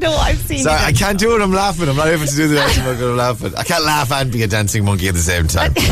No, 0.00 0.12
I've 0.14 0.38
seen 0.38 0.60
Sorry, 0.64 0.80
you. 0.80 0.86
I 0.86 0.92
can't 0.92 1.18
do 1.18 1.34
it. 1.36 1.42
I'm 1.42 1.52
laughing. 1.52 1.88
I'm 1.88 1.96
not 1.96 2.08
able 2.08 2.26
to 2.26 2.36
do 2.36 2.48
the 2.48 2.56
dancing 2.56 2.84
monkey. 2.84 3.04
I'm 3.04 3.16
laughing. 3.16 3.54
I 3.56 3.62
can't 3.64 3.84
laugh 3.84 4.10
and 4.12 4.32
be 4.32 4.42
a 4.42 4.46
dancing 4.48 4.84
monkey 4.84 5.08
at 5.08 5.14
the 5.14 5.20
same 5.20 5.46
time. 5.46 5.74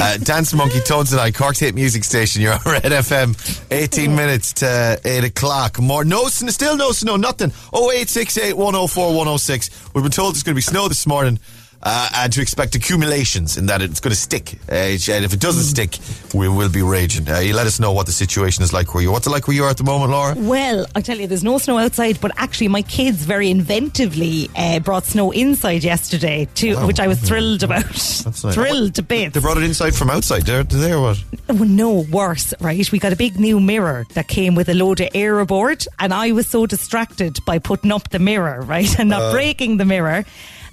Uh, 0.00 0.16
dancing 0.18 0.56
monkey 0.56 0.78
Tones 0.78 1.10
and 1.10 1.20
I. 1.20 1.32
Cork's 1.32 1.58
hit 1.58 1.74
music 1.74 2.04
station. 2.04 2.40
You're 2.40 2.52
on 2.52 2.60
Red 2.64 2.84
FM. 2.84 3.34
18 3.72 4.14
minutes 4.14 4.52
to 4.52 5.00
8 5.04 5.24
o'clock. 5.24 5.80
More 5.80 6.04
no 6.04 6.28
sn- 6.28 6.50
still 6.50 6.76
no 6.76 6.92
snow. 6.92 7.16
Nothing. 7.16 7.50
0868 7.74 8.56
104 8.56 9.08
106. 9.08 9.70
We've 9.94 10.04
been 10.04 10.12
told 10.12 10.34
there's 10.36 10.44
going 10.44 10.52
to 10.52 10.56
be 10.56 10.60
snow 10.62 10.86
this 10.86 11.04
morning. 11.04 11.40
Uh, 11.80 12.08
and 12.16 12.32
to 12.32 12.40
expect 12.42 12.74
accumulations 12.74 13.56
in 13.56 13.66
that 13.66 13.80
it's 13.80 14.00
going 14.00 14.10
to 14.10 14.16
stick. 14.18 14.54
Uh, 14.68 14.74
and 14.74 15.24
if 15.24 15.32
it 15.32 15.38
doesn't 15.40 15.62
stick, 15.62 15.96
we 16.34 16.48
will 16.48 16.68
be 16.68 16.82
raging. 16.82 17.28
Uh, 17.30 17.38
you 17.38 17.54
let 17.54 17.68
us 17.68 17.78
know 17.78 17.92
what 17.92 18.04
the 18.06 18.12
situation 18.12 18.64
is 18.64 18.72
like 18.72 18.94
where 18.94 19.02
you. 19.02 19.12
What's 19.12 19.28
it 19.28 19.30
like 19.30 19.46
where 19.46 19.54
you 19.54 19.62
are 19.62 19.70
at 19.70 19.76
the 19.76 19.84
moment, 19.84 20.10
Laura? 20.10 20.34
Well, 20.36 20.86
I 20.96 21.00
tell 21.00 21.16
you, 21.18 21.28
there's 21.28 21.44
no 21.44 21.56
snow 21.58 21.78
outside, 21.78 22.20
but 22.20 22.32
actually, 22.36 22.66
my 22.66 22.82
kids 22.82 23.24
very 23.24 23.48
inventively 23.48 24.50
uh, 24.56 24.80
brought 24.80 25.04
snow 25.04 25.30
inside 25.30 25.84
yesterday, 25.84 26.48
too, 26.54 26.74
Wow. 26.74 26.86
which 26.88 26.98
I 27.00 27.06
was 27.06 27.20
thrilled 27.20 27.62
about. 27.62 27.84
That's 27.84 28.24
nice. 28.44 28.54
thrilled 28.54 28.94
to 28.96 29.02
bits. 29.02 29.34
They 29.34 29.40
brought 29.40 29.56
it 29.56 29.62
inside 29.62 29.94
from 29.94 30.10
outside. 30.10 30.44
Did 30.46 30.68
they 30.68 30.92
or 30.92 31.00
what? 31.00 31.24
Oh, 31.48 31.54
no, 31.54 32.04
worse, 32.10 32.52
right? 32.60 32.90
We 32.90 32.98
got 32.98 33.12
a 33.12 33.16
big 33.16 33.38
new 33.38 33.60
mirror 33.60 34.04
that 34.14 34.26
came 34.26 34.56
with 34.56 34.68
a 34.68 34.74
load 34.74 35.00
of 35.00 35.08
aeroboard, 35.14 35.86
and 36.00 36.12
I 36.12 36.32
was 36.32 36.48
so 36.48 36.66
distracted 36.66 37.38
by 37.46 37.60
putting 37.60 37.92
up 37.92 38.10
the 38.10 38.18
mirror, 38.18 38.62
right, 38.62 38.92
and 38.98 39.12
Uh. 39.12 39.18
not 39.18 39.32
breaking 39.32 39.76
the 39.76 39.84
mirror. 39.84 40.24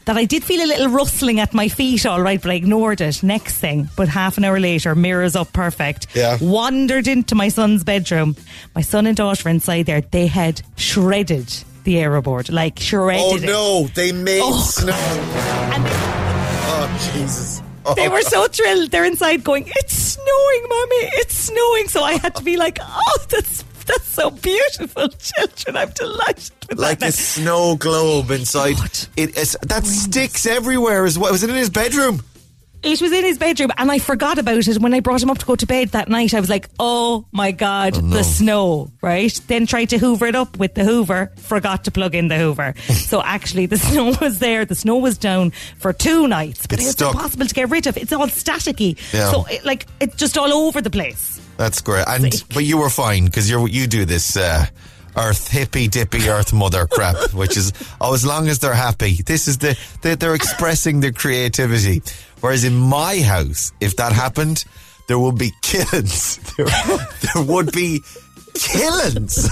That 0.05 0.17
I 0.17 0.25
did 0.25 0.43
feel 0.43 0.63
a 0.63 0.67
little 0.67 0.89
rustling 0.89 1.39
at 1.39 1.55
my 1.55 1.67
feet, 1.67 2.05
all 2.05 2.21
right, 2.21 2.39
but 2.39 2.51
I 2.51 2.53
ignored 2.55 3.01
it. 3.01 3.24
Next 3.24 3.57
thing, 3.57 3.89
but 3.95 4.07
half 4.07 4.38
an 4.38 4.43
hour 4.45 4.59
later, 4.59 4.93
mirrors 4.93 5.35
up 5.35 5.51
perfect. 5.51 6.05
Yeah. 6.15 6.38
Wandered 6.39 7.07
into 7.07 7.33
my 7.33 7.50
son's 7.50 7.83
bedroom. 7.83 8.35
My 8.75 8.81
son 8.81 9.07
and 9.07 9.17
daughter 9.17 9.50
inside 9.50 9.88
there. 9.88 10.01
They 10.01 10.27
had 10.27 10.62
shredded 10.77 11.51
the 11.85 11.97
aeroboard, 12.00 12.50
like 12.51 12.79
shredded 12.79 13.50
Oh, 13.50 13.85
it. 13.85 13.95
they 13.95 14.12
made 14.12 14.41
Oh. 14.43 14.62
snow. 14.62 14.93
And 14.93 15.83
Oh 16.67 17.12
Jesus! 17.13 17.62
Oh, 17.85 17.93
they 17.95 18.07
were 18.09 18.21
so 18.21 18.45
thrilled. 18.47 18.91
They're 18.91 19.05
inside 19.05 19.43
going, 19.43 19.65
"It's 19.75 19.93
snowing, 19.95 20.63
mommy! 20.69 21.09
It's 21.21 21.35
snowing!" 21.35 21.88
So 21.88 22.03
I 22.03 22.13
had 22.17 22.35
to 22.35 22.43
be 22.43 22.57
like, 22.57 22.77
"Oh, 22.81 23.17
that's 23.29 23.63
that's 23.88 24.08
so 24.08 24.30
beautiful, 24.32 25.08
children! 25.10 25.77
I'm 25.77 25.89
delighted 25.92 26.51
with 26.70 26.80
like 26.80 27.00
that." 27.00 27.10
a 27.10 27.12
snow 27.12 27.75
globe 27.75 28.32
inside. 28.32 28.75
What? 28.75 29.08
It 29.18 29.38
is 29.38 29.58
that 29.62 29.86
sticks 29.86 30.46
everywhere 30.46 31.06
as 31.06 31.18
well. 31.18 31.32
Was 31.32 31.44
it 31.44 31.50
in 31.50 31.56
his 31.56 31.70
bedroom? 31.70 32.22
It 32.84 33.01
was 33.01 33.12
in 33.12 33.24
his 33.24 33.39
bedroom, 33.39 33.72
and 33.80 33.92
I 33.92 33.98
forgot 33.98 34.38
about 34.38 34.68
it 34.68 34.77
when 34.80 34.94
I 34.94 35.00
brought 35.00 35.24
him 35.24 35.32
up 35.32 35.39
to 35.39 35.46
go 35.48 35.56
to 35.56 35.65
bed 35.65 35.89
that 35.89 36.08
night. 36.08 36.36
I 36.36 36.39
was 36.39 36.50
like, 36.51 36.70
"Oh 36.80 37.25
my 37.32 37.51
god, 37.51 37.98
oh, 37.98 38.01
the 38.01 38.24
snow!" 38.24 38.92
Right? 39.01 39.34
Then 39.48 39.65
tried 39.65 39.86
to 39.89 39.98
Hoover 39.98 40.27
it 40.27 40.36
up 40.36 40.58
with 40.58 40.75
the 40.75 40.84
Hoover. 40.84 41.32
Forgot 41.38 41.86
to 41.86 41.92
plug 41.92 42.13
in 42.13 42.27
the 42.27 42.38
Hoover. 42.38 42.75
so 42.89 43.24
actually, 43.24 43.65
the 43.65 43.77
snow 43.89 44.15
was 44.22 44.38
there. 44.38 44.65
The 44.65 44.75
snow 44.75 44.98
was 44.98 45.18
down 45.18 45.50
for 45.80 45.94
two 45.94 46.27
nights, 46.27 46.68
but 46.68 46.80
It's 46.80 47.01
impossible 47.01 47.48
to 47.48 47.54
get 47.56 47.70
rid 47.72 47.88
of. 47.88 47.98
It's 47.98 48.13
all 48.13 48.27
staticky, 48.27 48.98
Yeah. 49.12 49.32
so 49.32 49.46
it, 49.46 49.65
like 49.65 49.88
it's 50.00 50.15
just 50.15 50.38
all 50.38 50.54
over 50.54 50.80
the 50.80 50.92
place. 50.92 51.42
That's 51.57 51.81
great. 51.81 52.05
And 52.07 52.43
but 52.53 52.63
you 52.63 52.77
were 52.77 52.89
fine 52.89 53.25
because 53.25 53.50
you 53.50 53.65
you 53.67 53.88
do 53.88 54.05
this. 54.05 54.38
Uh, 54.38 54.65
Earth 55.17 55.47
hippy 55.47 55.88
dippy 55.88 56.27
Earth 56.27 56.51
mother 56.51 56.85
crap, 56.88 57.15
which 57.33 57.55
is 57.55 57.71
oh, 58.01 58.13
as 58.13 58.25
long 58.25 58.47
as 58.47 58.59
they're 58.59 58.74
happy. 58.74 59.21
This 59.25 59.47
is 59.47 59.57
the 59.57 59.79
they, 60.01 60.15
they're 60.15 60.35
expressing 60.35 61.00
their 61.00 61.13
creativity. 61.13 62.01
Whereas 62.41 62.63
in 62.63 62.75
my 62.75 63.21
house, 63.21 63.71
if 63.79 63.95
that 63.95 64.12
happened, 64.12 64.65
there 65.07 65.17
would 65.17 65.38
be 65.38 65.51
killings. 65.62 66.38
There, 66.57 66.65
there 66.65 67.43
would 67.43 67.71
be 67.71 68.01
killings. 68.57 69.49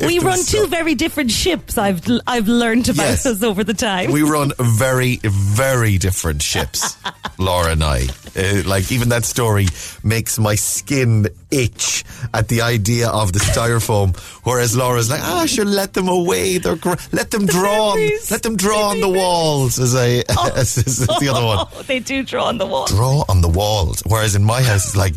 We 0.06 0.18
run 0.18 0.38
two 0.44 0.66
very 0.66 0.94
different 0.94 1.30
ships. 1.30 1.78
I've 1.78 2.02
I've 2.26 2.48
learned 2.48 2.88
about 2.88 3.02
Yes. 3.02 3.26
us 3.26 3.42
over 3.42 3.64
the 3.64 3.74
time. 3.74 4.10
We 4.12 4.22
run 4.22 4.52
very, 4.58 5.16
very 5.22 5.98
different 5.98 6.42
ships, 6.42 6.96
Laura 7.38 7.72
and 7.72 7.82
I. 7.84 8.06
Uh, 8.36 8.62
like, 8.66 8.90
even 8.90 9.10
that 9.10 9.24
story 9.24 9.66
makes 10.02 10.38
my 10.38 10.54
skin 10.54 11.28
itch 11.50 12.04
at 12.32 12.48
the 12.48 12.62
idea 12.62 13.08
of 13.08 13.32
the 13.32 13.38
styrofoam. 13.40 14.16
Whereas 14.44 14.74
Laura's 14.76 15.10
like, 15.10 15.20
ah, 15.22 15.44
sure, 15.46 15.64
let 15.66 15.92
them 15.92 16.08
away. 16.08 16.58
They're 16.58 16.76
gr- 16.76 16.94
let 17.12 17.30
them 17.30 17.46
draw 17.46 17.90
on, 17.92 17.98
let 18.30 18.42
them 18.42 18.56
draw 18.56 18.88
on 18.90 19.00
the 19.00 19.08
walls. 19.08 19.78
As 19.78 19.94
I, 19.94 20.24
as, 20.56 20.78
as 20.78 21.06
the 21.20 21.28
other 21.30 21.44
one, 21.44 21.66
they 21.86 21.98
do 22.00 22.22
draw 22.22 22.46
on 22.46 22.58
the 22.58 22.66
walls. 22.66 22.90
draw 22.90 23.24
on 23.28 23.40
the 23.42 23.48
walls. 23.50 24.02
Whereas 24.06 24.34
in 24.34 24.44
my 24.44 24.62
house, 24.62 24.86
it's 24.86 24.96
like, 24.96 25.14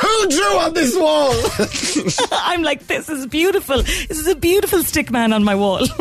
who 0.00 0.28
drew 0.28 0.58
on 0.58 0.74
this 0.74 0.96
wall? 0.96 1.32
I'm 2.32 2.62
like, 2.62 2.86
this 2.86 3.08
is 3.08 3.26
beautiful. 3.26 3.82
This 3.82 4.18
is 4.18 4.26
a 4.26 4.36
beautiful 4.36 4.82
stick 4.82 5.10
man 5.10 5.32
on 5.32 5.44
my 5.44 5.54
wall. 5.54 5.86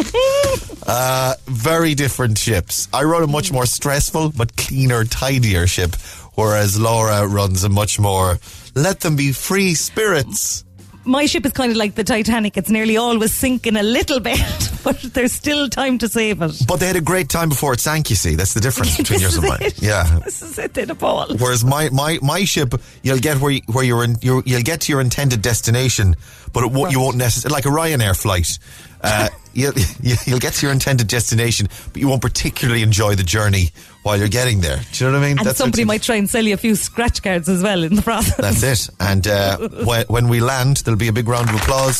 Uh, 0.90 1.34
very 1.48 1.94
different 1.94 2.38
ships. 2.38 2.88
I 2.94 3.04
run 3.04 3.22
a 3.22 3.28
much 3.28 3.52
more 3.52 3.66
stressful 3.66 4.30
but 4.38 4.56
cleaner, 4.56 5.04
tidier 5.04 5.68
ship, 5.68 5.98
whereas 6.36 6.80
Laura 6.80 7.28
runs 7.28 7.66
a 7.66 7.70
much 7.70 8.00
more 8.00 8.40
let 8.78 9.00
them 9.00 9.16
be 9.16 9.32
free 9.32 9.74
spirits. 9.74 10.64
My 11.08 11.26
ship 11.26 11.46
is 11.46 11.54
kind 11.54 11.72
of 11.72 11.78
like 11.78 11.96
the 11.96 12.04
Titanic. 12.04 12.58
It's 12.58 12.70
nearly 12.70 12.98
always 12.98 13.34
sinking 13.34 13.76
a 13.78 13.84
little 13.84 14.20
bit, 14.32 14.40
but 14.84 15.02
there's 15.14 15.32
still 15.32 15.70
time 15.70 15.98
to 16.00 16.08
save 16.08 16.42
it. 16.42 16.62
But 16.68 16.80
they 16.80 16.88
had 16.88 16.96
a 16.96 17.02
great 17.02 17.30
time 17.30 17.50
before 17.50 17.74
it 17.74 17.80
sank, 17.80 18.10
you 18.10 18.16
see. 18.16 18.36
That's 18.36 18.54
the 18.54 18.60
difference 18.60 18.98
between 19.02 19.22
yours 19.22 19.38
and 19.38 19.48
mine. 19.48 19.62
it. 19.62 19.82
Yeah. 19.82 20.20
This 20.28 20.42
is 20.42 20.60
it 20.60 20.78
in 20.78 20.90
a 20.90 20.96
ball. 20.96 21.28
Whereas 21.38 21.64
my, 21.64 21.90
my, 21.90 22.20
my 22.22 22.44
ship, 22.44 22.74
you'll 23.02 23.20
get 23.20 23.40
where 23.40 23.52
you, 23.52 23.62
where 23.68 23.84
you're 23.84 24.04
in, 24.04 24.18
you're, 24.22 24.44
you'll 24.46 24.62
get 24.62 24.82
to 24.82 24.92
your 24.92 25.00
intended 25.00 25.42
destination, 25.42 26.16
but 26.54 26.64
it 26.64 26.72
won't, 26.72 26.92
you 26.92 27.00
won't 27.00 27.18
necessarily 27.18 27.54
like 27.54 27.66
a 27.66 27.70
Ryanair 27.70 28.20
flight. 28.20 28.60
Uh, 29.02 29.30
you'll, 29.54 29.74
you'll 30.26 30.40
get 30.40 30.54
to 30.54 30.66
your 30.66 30.74
intended 30.74 31.08
destination, 31.08 31.68
but 31.94 32.02
you 32.02 32.08
won't 32.08 32.22
particularly 32.22 32.84
enjoy 32.84 33.16
the 33.16 33.24
journey 33.24 33.72
while 34.04 34.18
you're 34.18 34.28
getting 34.28 34.62
there. 34.62 34.80
Do 34.94 35.06
you 35.06 35.12
know 35.12 35.18
what 35.18 35.26
I 35.26 35.28
mean? 35.30 35.38
And 35.40 35.48
That's 35.48 35.58
somebody 35.58 35.84
might 35.84 36.02
try 36.02 36.16
and 36.16 36.30
sell 36.30 36.46
you 36.46 36.54
a 36.54 36.58
few 36.58 36.76
scratch 36.76 37.22
cards 37.22 37.50
as 37.50 37.62
well 37.62 37.84
in 37.84 37.96
the 37.96 38.02
process. 38.02 38.38
That's 38.38 38.64
it. 38.64 38.96
And 39.00 39.28
uh, 39.28 39.58
when, 39.84 40.06
when 40.08 40.28
we 40.30 40.40
land, 40.40 40.78
there'll 40.78 40.98
be 40.98 41.10
a 41.10 41.14
big 41.14 41.28
round 41.28 41.50
of 41.50 41.56
applause. 41.56 42.00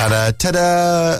And 0.00 0.14
uh, 0.14 0.32
ta-da! 0.32 1.18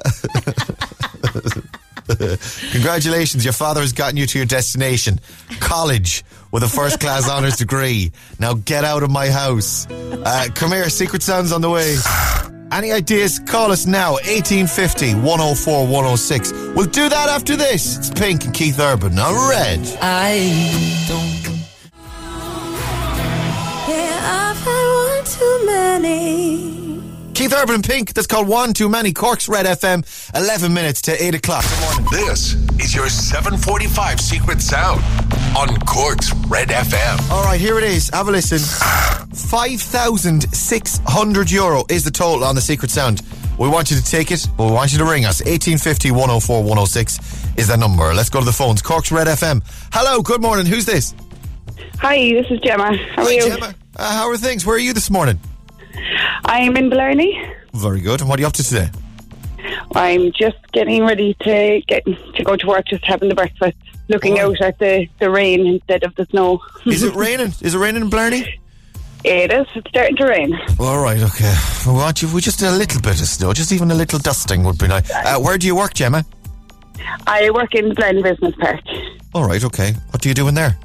Congratulations, 2.72 3.44
your 3.44 3.52
father 3.52 3.82
has 3.82 3.92
gotten 3.92 4.16
you 4.16 4.26
to 4.26 4.38
your 4.38 4.46
destination, 4.46 5.20
college, 5.60 6.24
with 6.50 6.62
a 6.62 6.68
first 6.68 7.00
class 7.00 7.28
honours 7.30 7.56
degree. 7.56 8.12
Now 8.38 8.54
get 8.54 8.84
out 8.84 9.02
of 9.02 9.10
my 9.10 9.28
house. 9.28 9.86
Uh, 9.90 10.48
come 10.54 10.72
here, 10.72 10.88
Secret 10.88 11.22
Sounds 11.22 11.52
on 11.52 11.60
the 11.60 11.68
way. 11.70 11.96
Any 12.72 12.92
ideas? 12.92 13.38
Call 13.40 13.72
us 13.72 13.86
now, 13.86 14.12
1850 14.12 15.14
104 15.14 15.86
106. 15.86 16.52
We'll 16.74 16.86
do 16.86 17.08
that 17.08 17.28
after 17.28 17.56
this. 17.56 17.98
It's 17.98 18.10
Pink 18.10 18.44
and 18.44 18.54
Keith 18.54 18.78
Urban 18.78 19.18
on 19.18 19.48
Red. 19.50 19.80
I 20.00 21.04
don't. 21.08 21.28
Yeah, 23.88 24.50
I've 24.50 24.58
had 24.58 25.14
one 25.14 25.24
too 25.24 25.66
many. 25.66 26.87
Keith 27.34 27.52
Urban 27.54 27.74
and 27.76 27.84
Pink, 27.84 28.14
that's 28.14 28.26
called 28.26 28.48
One 28.48 28.72
Too 28.72 28.88
Many. 28.88 29.12
Cork's 29.12 29.48
Red 29.48 29.64
FM, 29.66 30.04
11 30.34 30.74
minutes 30.74 31.00
to 31.02 31.22
8 31.24 31.36
o'clock. 31.36 31.62
This 32.10 32.54
is 32.80 32.92
your 32.94 33.08
745 33.08 34.20
Secret 34.20 34.60
Sound 34.60 35.00
on 35.56 35.78
Cork's 35.86 36.34
Red 36.48 36.68
FM. 36.70 37.30
All 37.30 37.44
right, 37.44 37.60
here 37.60 37.78
it 37.78 37.84
is. 37.84 38.10
Have 38.12 38.26
a 38.26 38.32
listen. 38.32 38.58
5,600 39.34 41.50
euro 41.52 41.84
is 41.88 42.02
the 42.02 42.10
total 42.10 42.42
on 42.44 42.56
the 42.56 42.60
Secret 42.60 42.90
Sound. 42.90 43.22
We 43.56 43.68
want 43.68 43.92
you 43.92 43.96
to 43.96 44.04
take 44.04 44.32
it, 44.32 44.44
but 44.56 44.66
we 44.66 44.72
want 44.72 44.90
you 44.92 44.98
to 44.98 45.04
ring 45.04 45.24
us. 45.24 45.38
1850 45.40 46.10
104 46.10 46.58
106 46.62 47.18
is 47.56 47.68
that 47.68 47.78
number. 47.78 48.12
Let's 48.14 48.30
go 48.30 48.40
to 48.40 48.46
the 48.46 48.52
phones. 48.52 48.82
Cork's 48.82 49.12
Red 49.12 49.28
FM. 49.28 49.62
Hello, 49.92 50.22
good 50.22 50.42
morning. 50.42 50.66
Who's 50.66 50.86
this? 50.86 51.14
Hi, 52.00 52.16
this 52.32 52.50
is 52.50 52.58
Gemma. 52.60 52.96
How 52.96 53.22
are 53.22 53.26
Hi, 53.26 53.30
you? 53.30 53.48
Gemma. 53.48 53.74
Uh, 53.96 54.12
how 54.16 54.28
are 54.28 54.36
things? 54.36 54.66
Where 54.66 54.74
are 54.74 54.78
you 54.80 54.92
this 54.92 55.08
morning? 55.08 55.38
I'm 56.44 56.76
in 56.76 56.90
Blarney. 56.90 57.40
Very 57.74 58.00
good. 58.00 58.20
And 58.20 58.28
what 58.28 58.38
are 58.38 58.42
you 58.42 58.46
up 58.46 58.54
to 58.54 58.64
today? 58.64 58.90
I'm 59.94 60.32
just 60.32 60.56
getting 60.72 61.04
ready 61.04 61.34
to 61.42 61.80
get 61.86 62.04
to 62.04 62.44
go 62.44 62.56
to 62.56 62.66
work, 62.66 62.86
just 62.86 63.04
having 63.04 63.28
the 63.28 63.34
breakfast, 63.34 63.76
looking 64.08 64.38
Oh. 64.38 64.50
out 64.50 64.60
at 64.60 64.78
the, 64.78 65.06
the 65.18 65.30
rain 65.30 65.66
instead 65.66 66.04
of 66.04 66.14
the 66.14 66.26
snow. 66.26 66.60
Is 66.86 67.02
it 67.02 67.14
raining? 67.14 67.52
Is 67.60 67.74
it 67.74 67.78
raining 67.78 68.02
in 68.02 68.10
Blarney? 68.10 68.60
It 69.24 69.52
is. 69.52 69.66
It's 69.74 69.88
starting 69.88 70.14
to 70.16 70.26
rain. 70.26 70.56
All 70.78 71.02
right, 71.02 71.20
okay. 71.20 71.52
We 71.84 71.92
want 71.92 72.22
you. 72.22 72.28
We 72.32 72.40
just 72.40 72.62
a 72.62 72.70
little 72.70 73.00
bit 73.02 73.20
of 73.20 73.26
snow, 73.26 73.52
just 73.52 73.72
even 73.72 73.90
a 73.90 73.94
little 73.94 74.20
dusting 74.20 74.62
would 74.62 74.78
be 74.78 74.86
nice. 74.86 75.10
Uh, 75.10 75.38
where 75.40 75.58
do 75.58 75.66
you 75.66 75.74
work, 75.74 75.92
Gemma? 75.94 76.24
I 77.26 77.50
work 77.50 77.74
in 77.74 77.88
the 77.88 77.94
Glen 77.96 78.22
Business 78.22 78.54
Park. 78.60 78.80
All 79.34 79.44
right, 79.44 79.62
okay. 79.64 79.92
What 80.10 80.22
do 80.22 80.28
you 80.28 80.36
do 80.36 80.46
in 80.46 80.54
there? 80.54 80.78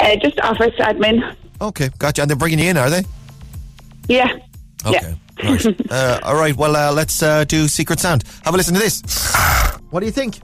Uh, 0.00 0.16
just 0.16 0.40
office 0.40 0.74
admin. 0.78 1.36
Okay, 1.60 1.90
gotcha. 1.98 2.22
And 2.22 2.30
they're 2.30 2.36
bringing 2.36 2.60
you 2.60 2.70
in, 2.70 2.78
are 2.78 2.88
they? 2.88 3.02
Yeah. 4.08 4.38
Okay. 4.86 5.16
Right. 5.42 5.66
uh, 5.90 6.20
all 6.22 6.34
right. 6.36 6.56
Well, 6.56 6.74
uh, 6.76 6.92
let's 6.92 7.22
uh, 7.22 7.44
do 7.44 7.68
Secret 7.68 8.00
Sound. 8.00 8.24
Have 8.44 8.54
a 8.54 8.56
listen 8.56 8.74
to 8.74 8.80
this. 8.80 9.02
What 9.90 10.00
do 10.00 10.06
you 10.06 10.12
think? 10.12 10.38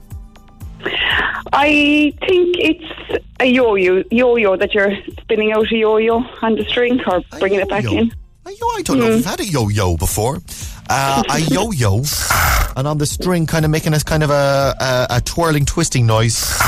I 1.53 2.13
think 2.19 2.55
it's 2.57 3.23
a 3.39 3.45
yo-yo, 3.45 4.03
yo-yo 4.11 4.55
that 4.57 4.73
you're 4.73 4.91
spinning 5.21 5.51
out 5.51 5.71
a 5.71 5.75
yo-yo 5.77 6.23
on 6.41 6.55
the 6.55 6.65
string 6.65 6.99
or 7.07 7.21
bringing 7.39 7.59
it 7.59 7.69
back 7.69 7.83
in. 7.85 8.11
A 8.45 8.51
yo- 8.51 8.67
I 8.75 8.81
don't 8.83 8.99
know. 8.99 9.07
if 9.07 9.15
We've 9.17 9.25
had 9.25 9.39
a 9.39 9.45
yo-yo 9.45 9.97
before. 9.97 10.41
Uh, 10.89 11.23
a 11.29 11.39
yo-yo, 11.39 12.03
and 12.75 12.87
on 12.87 12.97
the 12.97 13.05
string, 13.05 13.45
kind 13.45 13.65
of 13.65 13.71
making 13.71 13.93
us 13.93 14.03
kind 14.03 14.23
of 14.23 14.29
a, 14.29 14.75
a, 14.79 15.17
a 15.17 15.21
twirling, 15.21 15.65
twisting 15.65 16.05
noise 16.05 16.59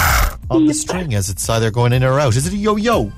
on 0.49 0.65
the 0.65 0.73
string 0.73 1.13
as 1.13 1.29
it's 1.29 1.47
either 1.49 1.69
going 1.71 1.93
in 1.93 2.03
or 2.03 2.19
out. 2.19 2.35
Is 2.35 2.47
it 2.47 2.53
a 2.53 2.57
yo-yo? 2.57 3.11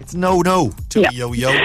It's 0.00 0.14
no, 0.14 0.40
no 0.40 0.72
to 0.90 1.00
Yeah. 1.00 1.08
a 1.10 1.12
yo-yo. 1.12 1.50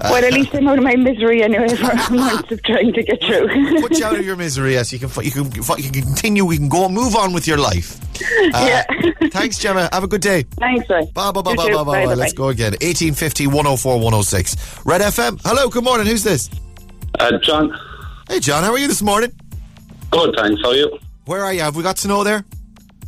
well, 0.00 0.24
at 0.24 0.32
least 0.32 0.54
I'm 0.54 0.68
out 0.68 0.78
of 0.78 0.84
my 0.84 0.94
misery 0.96 1.42
anyway 1.42 1.68
for 1.76 2.12
months 2.12 2.50
of 2.52 2.62
trying 2.62 2.92
to 2.92 3.02
get 3.02 3.22
through. 3.22 3.48
Put 3.80 3.98
you 3.98 4.04
out 4.04 4.18
of 4.18 4.24
your 4.24 4.36
misery, 4.46 4.72
yes. 4.72 4.92
You 4.92 4.98
can, 4.98 5.08
you 5.24 5.30
can, 5.30 5.44
you 5.52 5.62
can 5.90 6.02
continue. 6.02 6.44
We 6.44 6.56
can 6.58 6.68
go, 6.68 6.88
move 6.88 7.16
on 7.16 7.32
with 7.32 7.46
your 7.46 7.56
life. 7.58 8.00
Uh, 8.22 8.50
yeah. 8.54 8.84
Thanks, 9.30 9.58
Gemma. 9.58 9.88
Have 9.92 10.04
a 10.04 10.08
good 10.08 10.20
day. 10.20 10.42
Thanks, 10.58 10.86
bye. 10.88 11.02
Bye, 11.14 11.32
bye, 11.32 11.42
bye, 11.42 11.50
You 11.52 11.56
bye, 11.56 11.66
bye, 11.72 11.84
bye, 11.84 12.06
bye. 12.06 12.14
Let's 12.14 12.32
go 12.32 12.48
again. 12.48 12.72
1850 12.72 13.46
104 13.48 13.94
106. 13.96 14.84
Red 14.86 15.00
FM. 15.00 15.40
Hello, 15.44 15.68
good 15.68 15.84
morning. 15.84 16.06
Who's 16.06 16.22
this? 16.24 16.50
Uh, 17.18 17.38
John, 17.38 17.78
Hey, 18.28 18.40
John. 18.40 18.62
How 18.64 18.72
are 18.72 18.78
you 18.78 18.88
this 18.88 19.02
morning? 19.02 19.32
good, 20.10 20.34
thanks. 20.36 20.60
How 20.62 20.70
are 20.70 20.74
you? 20.74 20.98
Where 21.26 21.44
are 21.44 21.52
you? 21.52 21.60
Have 21.60 21.76
we 21.76 21.82
got 21.82 21.98
snow 21.98 22.22
there? 22.24 22.44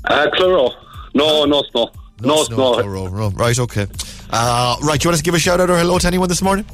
Uh, 0.04 0.26
Claro. 0.34 0.70
No, 1.14 1.44
no 1.44 1.62
snow. 1.70 1.90
No, 2.20 2.42
snow. 2.44 2.74
Cloro, 2.74 3.12
no. 3.12 3.30
Right, 3.30 3.58
okay. 3.58 3.86
Uh, 4.30 4.76
right, 4.82 5.02
you 5.02 5.08
want 5.08 5.14
us 5.14 5.20
to 5.20 5.24
give 5.24 5.34
a 5.34 5.38
shout 5.38 5.60
out 5.60 5.70
or 5.70 5.78
hello 5.78 5.98
to 5.98 6.06
anyone 6.06 6.28
this 6.28 6.42
morning? 6.42 6.64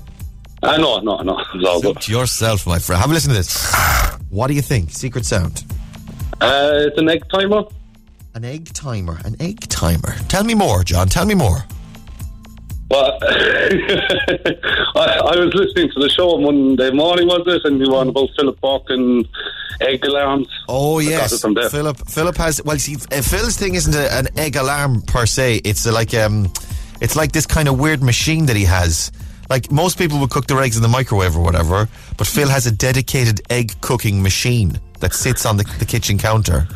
Uh, 0.63 0.77
no, 0.77 0.99
no, 1.01 1.19
no. 1.19 1.39
It's 1.55 1.65
all 1.65 1.81
good. 1.81 2.01
To 2.01 2.13
yourself, 2.13 2.67
my 2.67 2.79
friend. 2.79 3.01
Have 3.01 3.11
a 3.11 3.15
listen 3.15 3.31
to 3.31 3.37
this. 3.37 3.73
What 4.31 4.49
do 4.49 4.55
you 4.55 4.63
think? 4.63 4.91
Secret 4.91 5.25
sound. 5.25 5.63
Uh, 6.41 6.73
it's 6.87 6.99
an 6.99 7.09
egg 7.09 7.23
timer. 7.33 7.65
An 8.35 8.45
egg 8.45 8.73
timer. 8.73 9.19
An 9.25 9.37
egg 9.41 9.61
timer. 9.69 10.17
Tell 10.29 10.43
me 10.43 10.55
more, 10.55 10.83
John. 10.83 11.09
Tell 11.09 11.27
me 11.27 11.35
more. 11.35 11.65
Well, 12.91 13.19
I, 13.23 15.21
I 15.25 15.37
was 15.37 15.55
listening 15.55 15.91
to 15.93 16.01
the 16.01 16.09
show 16.09 16.37
Monday 16.39 16.91
morning, 16.91 17.29
was 17.29 17.43
it? 17.47 17.63
And 17.65 17.79
you 17.79 17.91
were 17.91 17.99
on 17.99 18.09
about 18.09 18.31
Philip 18.37 18.61
Buck 18.61 18.85
and 18.89 19.27
egg 19.81 20.05
alarms. 20.05 20.49
Oh 20.69 20.99
yes, 20.99 21.33
it 21.33 21.41
from 21.41 21.55
there. 21.55 21.71
Philip. 21.71 21.97
Philip 22.09 22.37
has. 22.37 22.63
Well, 22.65 22.79
see, 22.79 22.97
Phil's 22.97 23.57
thing 23.57 23.75
isn't 23.75 23.95
a, 23.95 24.13
an 24.13 24.29
egg 24.39 24.57
alarm 24.57 25.03
per 25.03 25.27
se. 25.27 25.57
It's 25.65 25.87
uh, 25.87 25.93
like 25.93 26.15
um, 26.15 26.53
it's 27.01 27.17
like 27.17 27.33
this 27.33 27.47
kind 27.47 27.69
of 27.69 27.79
weird 27.79 28.03
machine 28.03 28.47
that 28.47 28.57
he 28.57 28.65
has. 28.65 29.13
Like 29.51 29.71
most 29.71 29.99
people 29.99 30.19
would 30.21 30.31
cook 30.31 30.47
their 30.47 30.61
eggs 30.63 30.77
in 30.77 30.83
the 30.83 30.89
microwave 30.89 31.37
or 31.37 31.43
whatever, 31.43 31.89
but 32.17 32.27
Phil 32.27 32.49
has 32.49 32.67
a 32.67 32.73
dedicated 32.73 33.41
egg 33.51 33.73
cooking 33.81 34.23
machine 34.23 34.81
that 35.01 35.13
sits 35.13 35.45
on 35.45 35.57
the, 35.57 35.65
the 35.79 35.85
kitchen 35.85 36.17
counter, 36.17 36.67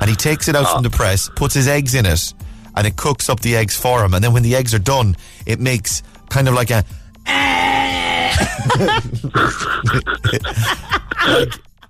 and 0.00 0.08
he 0.08 0.16
takes 0.16 0.48
it 0.48 0.54
out 0.54 0.72
from 0.72 0.82
the 0.82 0.90
press, 0.90 1.28
puts 1.34 1.54
his 1.54 1.66
eggs 1.66 1.94
in 1.94 2.06
it, 2.06 2.32
and 2.76 2.86
it 2.86 2.96
cooks 2.96 3.28
up 3.28 3.40
the 3.40 3.56
eggs 3.56 3.76
for 3.76 4.04
him. 4.04 4.14
And 4.14 4.22
then 4.22 4.32
when 4.32 4.42
the 4.42 4.54
eggs 4.54 4.74
are 4.74 4.78
done, 4.78 5.16
it 5.46 5.58
makes 5.58 6.02
kind 6.28 6.48
of 6.48 6.54
like 6.54 6.70
a 6.70 6.84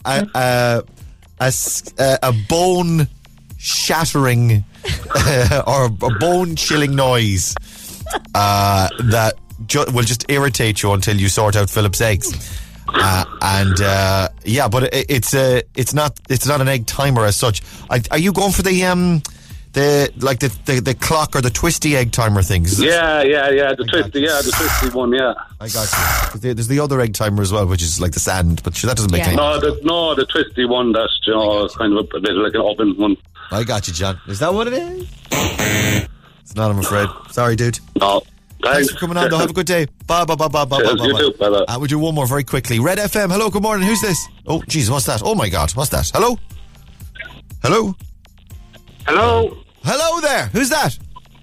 like 0.06 0.22
a 2.22 2.32
bone 2.48 3.08
shattering 3.58 4.64
or 5.66 5.86
a 5.86 5.90
bone 6.18 6.56
chilling 6.56 6.94
noise 6.94 7.54
uh, 8.34 8.88
that 9.04 9.34
ju- 9.66 9.84
will 9.92 10.02
just 10.04 10.30
irritate 10.30 10.82
you 10.82 10.92
until 10.92 11.16
you 11.16 11.28
sort 11.28 11.56
out 11.56 11.70
Philip's 11.70 12.00
eggs. 12.00 12.60
Uh, 12.86 13.24
and 13.42 13.80
uh, 13.80 14.28
yeah, 14.44 14.68
but 14.68 14.84
it, 14.94 15.06
it's 15.08 15.34
a 15.34 15.62
it's 15.74 15.94
not 15.94 16.18
it's 16.28 16.46
not 16.46 16.60
an 16.60 16.68
egg 16.68 16.86
timer 16.86 17.24
as 17.24 17.36
such. 17.36 17.62
Are, 17.90 17.98
are 18.10 18.18
you 18.18 18.32
going 18.32 18.52
for 18.52 18.62
the 18.62 18.84
um 18.84 19.22
the 19.72 20.12
like 20.18 20.38
the, 20.38 20.56
the, 20.66 20.80
the 20.80 20.94
clock 20.94 21.34
or 21.34 21.40
the 21.40 21.50
twisty 21.50 21.96
egg 21.96 22.12
timer 22.12 22.42
things? 22.42 22.80
Yeah, 22.80 23.22
yeah, 23.22 23.48
yeah. 23.50 23.72
The 23.74 23.84
I 23.88 23.90
twisty, 24.02 24.20
yeah, 24.20 24.40
the 24.44 24.52
twisty 24.54 24.96
one, 24.96 25.12
yeah. 25.12 25.32
I 25.60 25.68
got 25.68 25.82
you. 25.90 26.30
'Cause 26.30 26.40
there- 26.42 26.54
There's 26.54 26.68
the 26.68 26.78
other 26.78 27.00
egg 27.00 27.14
timer 27.14 27.42
as 27.42 27.50
well, 27.52 27.66
which 27.66 27.82
is 27.82 28.00
like 28.00 28.12
the 28.12 28.20
sand, 28.20 28.62
but 28.62 28.76
sure, 28.76 28.86
that 28.88 28.96
doesn't 28.96 29.10
make 29.10 29.22
Yeah. 29.22 29.28
any. 29.28 29.36
No, 29.36 29.58
the 29.58 29.80
no, 29.82 30.14
the 30.14 30.26
twisty 30.26 30.64
one. 30.66 30.92
That's 30.92 31.18
you 31.26 31.32
know, 31.32 31.66
kind 31.68 31.92
of 31.96 32.06
a 32.14 32.20
bit 32.20 32.34
like 32.34 32.54
an 32.54 32.60
oven 32.60 32.94
one. 32.98 33.16
I 33.50 33.62
got 33.64 33.86
you, 33.86 33.94
John. 33.94 34.20
Is 34.26 34.38
that 34.40 34.52
what 34.52 34.66
it 34.66 34.72
is? 34.74 35.08
It's 36.40 36.54
not, 36.56 36.70
I'm 36.70 36.78
afraid. 36.78 37.08
Sorry, 37.30 37.56
dude. 37.56 37.78
No, 37.96 38.20
Thanks 38.62 38.88
thanks 38.88 38.92
for 38.92 38.98
coming 38.98 39.16
on, 39.16 39.30
though. 39.30 39.38
Have 39.38 39.50
a 39.50 39.52
good 39.52 39.66
day. 39.66 39.86
Bye, 40.06 40.24
bye, 40.24 40.34
bye, 40.34 40.48
bye, 40.48 40.64
bye, 40.64 40.78
Cheers, 40.78 40.98
bye, 40.98 41.06
you 41.06 41.12
bye. 41.12 41.18
too, 41.20 41.32
bye-bye. 41.38 41.64
Uh, 41.68 41.78
we'll 41.78 41.86
do 41.86 41.98
one 41.98 42.14
more 42.14 42.26
very 42.26 42.44
quickly. 42.44 42.78
Red 42.80 42.98
FM. 42.98 43.30
Hello, 43.30 43.50
good 43.50 43.62
morning. 43.62 43.86
Who's 43.86 44.00
this? 44.00 44.26
Oh, 44.46 44.60
jeez, 44.60 44.90
what's 44.90 45.06
that? 45.06 45.22
Oh, 45.24 45.34
my 45.34 45.48
God, 45.48 45.70
what's 45.72 45.90
that? 45.90 46.10
Hello? 46.14 46.38
Hello? 47.62 47.94
Hello. 49.06 49.56
Hello 49.84 50.20
there. 50.20 50.46
Who's 50.46 50.70
that? 50.70 50.98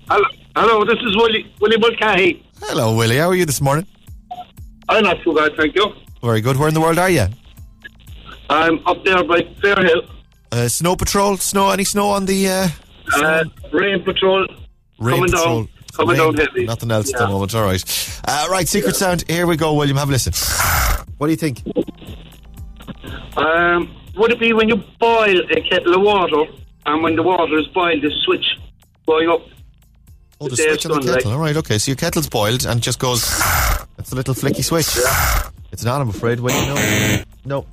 Hello, 0.09 0.25
hello 0.55 0.83
this 0.85 0.97
is 1.03 1.15
Willie, 1.15 1.51
Willie 1.61 1.77
Mulcahy. 1.77 2.45
Hello, 2.59 2.95
Willie. 2.95 3.17
How 3.17 3.29
are 3.29 3.35
you 3.35 3.45
this 3.45 3.61
morning? 3.61 3.85
I'm 4.89 5.03
not 5.03 5.17
too 5.23 5.33
bad, 5.33 5.51
thank 5.55 5.75
you. 5.75 5.85
Very 6.23 6.41
good. 6.41 6.57
Where 6.57 6.67
in 6.67 6.73
the 6.73 6.81
world 6.81 6.97
are 6.97 7.09
you? 7.09 7.27
I'm 8.49 8.85
up 8.87 9.03
there 9.05 9.23
by 9.23 9.41
Fairhill. 9.61 10.09
Uh, 10.51 10.67
snow 10.67 10.95
patrol? 10.95 11.37
Snow? 11.37 11.69
Any 11.71 11.83
snow 11.83 12.09
on 12.09 12.25
the 12.25 12.47
uh, 12.49 12.67
Uh, 13.15 13.43
rain 13.71 14.03
patrol 14.03 14.45
rain 14.99 15.15
coming 15.17 15.31
patrol? 15.31 15.55
down. 15.63 15.69
Coming 15.93 16.17
Rain- 16.17 16.35
down 16.35 16.45
heavy. 16.47 16.65
Nothing 16.65 16.91
else 16.91 17.13
at 17.13 17.19
the 17.19 17.27
moment, 17.27 17.53
alright. 17.53 18.19
Uh, 18.27 18.47
right, 18.49 18.67
Secret 18.67 18.95
Sound. 18.95 19.23
Here 19.27 19.45
we 19.47 19.57
go, 19.57 19.73
William. 19.73 19.97
Have 19.97 20.07
a 20.09 20.11
listen. 20.11 20.33
What 21.17 21.27
do 21.27 21.31
you 21.31 21.37
think? 21.37 21.61
Um, 23.37 23.93
would 24.15 24.31
it 24.31 24.39
be 24.39 24.53
when 24.53 24.69
you 24.69 24.77
boil 24.99 25.39
a 25.51 25.61
kettle 25.69 25.95
of 25.95 26.01
water 26.01 26.51
and 26.85 27.03
when 27.03 27.15
the 27.15 27.23
water 27.23 27.57
is 27.57 27.67
boiled, 27.67 28.01
the 28.01 28.11
switch 28.23 28.45
going 29.05 29.29
up? 29.29 29.41
Oh, 30.39 30.47
the 30.49 30.55
There's 30.55 30.81
switch 30.81 30.91
on 30.93 31.01
the 31.05 31.13
kettle. 31.15 31.31
All 31.33 31.39
right, 31.39 31.55
okay. 31.57 31.77
So 31.77 31.91
your 31.91 31.97
kettle's 31.97 32.29
boiled 32.29 32.65
and 32.65 32.81
just 32.81 32.99
goes. 32.99 33.23
It's 33.99 34.11
a 34.11 34.15
little 34.15 34.33
flicky 34.33 34.63
switch. 34.63 34.97
It's 35.71 35.83
not, 35.83 36.01
I'm 36.01 36.09
afraid. 36.09 36.39
When 36.39 36.53
you 36.55 36.73
know. 36.73 37.23
No. 37.45 37.65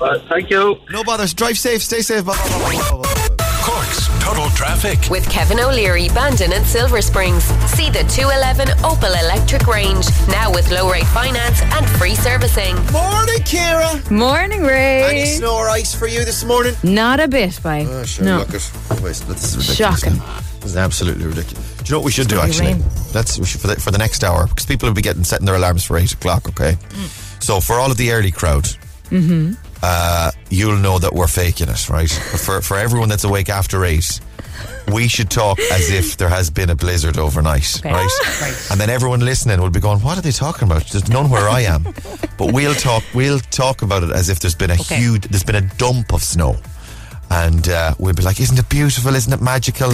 Uh, 0.00 0.18
thank 0.28 0.50
you. 0.50 0.78
No 0.90 1.04
bothers. 1.04 1.34
Drive 1.34 1.58
safe. 1.58 1.82
Stay 1.82 2.00
safe. 2.02 2.24
Bye, 2.24 2.34
bye, 2.36 2.48
bye, 2.48 2.58
bye, 2.58 2.90
bye, 2.90 3.02
bye, 3.02 3.36
bye. 3.36 3.44
Cork's 3.64 4.08
Total 4.22 4.48
Traffic. 4.50 5.08
With 5.10 5.28
Kevin 5.30 5.58
O'Leary, 5.60 6.08
Bandon 6.08 6.52
and 6.52 6.66
Silver 6.66 7.00
Springs. 7.00 7.44
See 7.70 7.88
the 7.90 8.02
211 8.04 8.68
Opel 8.82 9.14
Electric 9.22 9.66
range. 9.66 10.06
Now 10.28 10.52
with 10.52 10.70
low 10.70 10.90
rate 10.90 11.06
finance 11.06 11.62
and 11.62 11.88
free 11.98 12.14
servicing. 12.14 12.74
Morning, 12.92 13.40
Kira. 13.44 14.10
Morning, 14.10 14.62
Ray. 14.62 15.04
Any 15.04 15.26
snow 15.26 15.54
or 15.56 15.68
ice 15.70 15.94
for 15.94 16.06
you 16.06 16.24
this 16.24 16.44
morning? 16.44 16.74
Not 16.82 17.20
a 17.20 17.28
bit, 17.28 17.58
by. 17.62 17.84
Oh, 17.86 18.04
sure. 18.04 18.24
no. 18.24 18.38
Look 18.38 18.54
at. 18.54 18.70
Wait, 19.02 19.14
this 19.14 19.56
is 19.56 19.56
ridiculous. 19.56 19.76
Shocking. 19.76 20.18
This 20.60 20.64
is 20.72 20.76
absolutely 20.76 21.26
ridiculous. 21.26 21.76
Do 21.78 21.84
you 21.84 21.92
know 21.92 21.98
what 22.00 22.06
we 22.06 22.12
should 22.12 22.28
do 22.28 22.38
actually? 22.40 22.74
rain. 22.74 22.84
That's 23.12 23.38
we 23.38 23.44
should 23.46 23.60
for 23.60 23.68
the, 23.68 23.76
for 23.76 23.90
the 23.90 23.98
next 23.98 24.24
hour 24.24 24.46
because 24.46 24.66
people 24.66 24.88
will 24.88 24.94
be 24.94 25.02
getting 25.02 25.24
setting 25.24 25.46
their 25.46 25.54
alarms 25.56 25.84
for 25.84 25.96
eight 25.98 26.12
o'clock. 26.12 26.48
Okay, 26.48 26.72
Mm. 26.72 27.42
so 27.42 27.60
for 27.60 27.74
all 27.76 27.90
of 27.90 27.96
the 27.96 28.10
early 28.12 28.30
crowd, 28.30 28.64
Mm-hmm. 29.10 29.52
Uh, 29.84 30.30
you'll 30.50 30.78
know 30.78 30.98
that 30.98 31.12
we're 31.12 31.26
faking 31.42 31.68
it, 31.68 31.88
right? 31.90 32.10
For 32.44 32.60
for 32.62 32.76
everyone 32.78 33.08
that's 33.10 33.24
awake 33.24 33.48
after 33.50 33.84
eight, 33.84 34.20
we 34.92 35.08
should 35.08 35.30
talk 35.30 35.58
as 35.72 35.90
if 35.90 36.16
there 36.16 36.28
has 36.30 36.48
been 36.50 36.70
a 36.70 36.74
blizzard 36.76 37.18
overnight, 37.18 37.68
Okay. 37.80 37.92
right? 37.92 38.10
Right. 38.40 38.56
And 38.70 38.80
then 38.80 38.88
everyone 38.90 39.20
listening 39.20 39.60
will 39.60 39.70
be 39.70 39.80
going, 39.80 40.00
"What 40.00 40.16
are 40.18 40.22
they 40.22 40.32
talking 40.32 40.68
about?" 40.70 40.86
There's 40.90 41.08
none 41.08 41.28
where 41.30 41.48
I 41.48 41.60
am, 41.74 41.82
but 42.38 42.52
we'll 42.52 42.74
talk. 42.74 43.02
We'll 43.14 43.40
talk 43.50 43.82
about 43.82 44.02
it 44.04 44.10
as 44.10 44.28
if 44.28 44.38
there's 44.40 44.54
been 44.56 44.70
a 44.70 44.80
Okay. 44.80 44.96
huge, 44.96 45.22
there's 45.28 45.44
been 45.44 45.56
a 45.64 45.68
dump 45.76 46.12
of 46.14 46.22
snow, 46.22 46.56
and 47.30 47.68
uh, 47.68 47.94
we'll 47.98 48.14
be 48.14 48.22
like, 48.22 48.40
"Isn't 48.40 48.58
it 48.58 48.68
beautiful? 48.68 49.14
Isn't 49.14 49.32
it 49.32 49.42
magical?" 49.42 49.92